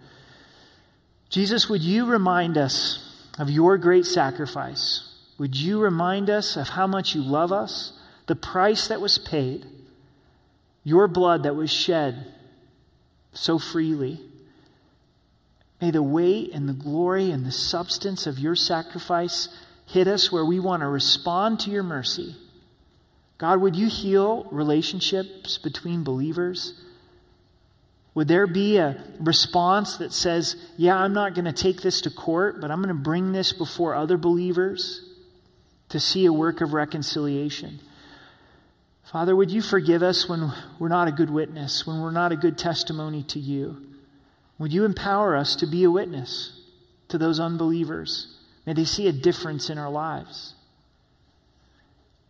Jesus, 1.29 1.67
would 1.67 1.81
you 1.81 2.05
remind 2.05 2.57
us 2.57 3.29
of 3.39 3.49
your 3.49 3.77
great 3.77 4.05
sacrifice? 4.05 5.15
Would 5.37 5.55
you 5.55 5.79
remind 5.79 6.29
us 6.29 6.55
of 6.55 6.69
how 6.69 6.87
much 6.87 7.15
you 7.15 7.21
love 7.21 7.51
us, 7.51 7.93
the 8.27 8.35
price 8.35 8.87
that 8.87 9.01
was 9.01 9.17
paid, 9.17 9.65
your 10.83 11.07
blood 11.07 11.43
that 11.43 11.55
was 11.55 11.71
shed 11.71 12.33
so 13.33 13.59
freely? 13.59 14.21
May 15.81 15.91
the 15.91 16.03
weight 16.03 16.51
and 16.53 16.67
the 16.67 16.73
glory 16.73 17.29
and 17.29 17.45
the 17.45 17.51
substance 17.51 18.25
of 18.25 18.39
your 18.39 18.55
sacrifice 18.55 19.49
hit 19.87 20.07
us 20.07 20.31
where 20.31 20.45
we 20.45 20.59
want 20.59 20.81
to 20.81 20.87
respond 20.87 21.59
to 21.61 21.71
your 21.71 21.83
mercy. 21.83 22.35
God, 23.37 23.61
would 23.61 23.75
you 23.75 23.87
heal 23.87 24.47
relationships 24.51 25.57
between 25.57 26.03
believers? 26.03 26.73
Would 28.13 28.27
there 28.27 28.47
be 28.47 28.77
a 28.77 29.01
response 29.19 29.97
that 29.97 30.11
says, 30.11 30.55
Yeah, 30.75 30.97
I'm 30.97 31.13
not 31.13 31.35
going 31.35 31.45
to 31.45 31.53
take 31.53 31.81
this 31.81 32.01
to 32.01 32.09
court, 32.09 32.59
but 32.59 32.71
I'm 32.71 32.81
going 32.81 32.95
to 32.95 33.01
bring 33.01 33.31
this 33.31 33.53
before 33.53 33.95
other 33.95 34.17
believers 34.17 35.03
to 35.89 35.99
see 35.99 36.25
a 36.25 36.33
work 36.33 36.59
of 36.61 36.73
reconciliation? 36.73 37.79
Father, 39.03 39.35
would 39.35 39.51
you 39.51 39.61
forgive 39.61 40.03
us 40.03 40.27
when 40.27 40.51
we're 40.79 40.89
not 40.89 41.07
a 41.07 41.13
good 41.13 41.29
witness, 41.29 41.87
when 41.87 42.01
we're 42.01 42.11
not 42.11 42.33
a 42.33 42.35
good 42.35 42.57
testimony 42.57 43.23
to 43.23 43.39
you? 43.39 43.85
Would 44.57 44.73
you 44.73 44.83
empower 44.83 45.35
us 45.35 45.55
to 45.57 45.67
be 45.67 45.83
a 45.83 45.91
witness 45.91 46.59
to 47.07 47.17
those 47.17 47.39
unbelievers? 47.39 48.36
May 48.67 48.73
they 48.73 48.85
see 48.85 49.07
a 49.07 49.13
difference 49.13 49.69
in 49.69 49.77
our 49.77 49.89
lives. 49.89 50.53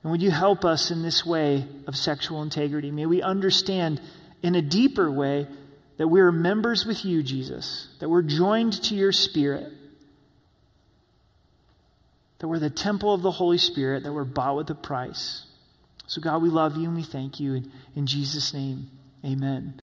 And 0.03 0.11
would 0.11 0.21
you 0.21 0.29
help 0.29 0.63
us 0.63 0.91
in 0.91 1.01
this 1.01 1.25
way 1.25 1.65
of 1.88 1.97
sexual 1.97 2.43
integrity? 2.43 2.91
May 2.91 3.07
we 3.07 3.23
understand 3.23 3.99
in 4.43 4.53
a 4.53 4.61
deeper 4.61 5.11
way 5.11 5.47
that 5.97 6.07
we 6.07 6.21
are 6.21 6.31
members 6.31 6.85
with 6.85 7.03
you, 7.03 7.23
Jesus, 7.23 7.88
that 7.99 8.07
we're 8.07 8.21
joined 8.21 8.73
to 8.83 8.95
your 8.95 9.11
Spirit, 9.11 9.73
that 12.38 12.47
we're 12.47 12.59
the 12.59 12.69
temple 12.69 13.15
of 13.15 13.23
the 13.23 13.31
Holy 13.31 13.57
Spirit, 13.57 14.03
that 14.03 14.13
we're 14.13 14.23
bought 14.23 14.55
with 14.55 14.69
a 14.69 14.75
price. 14.75 15.47
So, 16.05 16.21
God, 16.21 16.43
we 16.43 16.49
love 16.49 16.77
you 16.77 16.83
and 16.83 16.95
we 16.95 17.01
thank 17.01 17.39
you. 17.39 17.55
In, 17.55 17.71
in 17.95 18.05
Jesus' 18.05 18.53
name, 18.53 18.91
amen. 19.25 19.73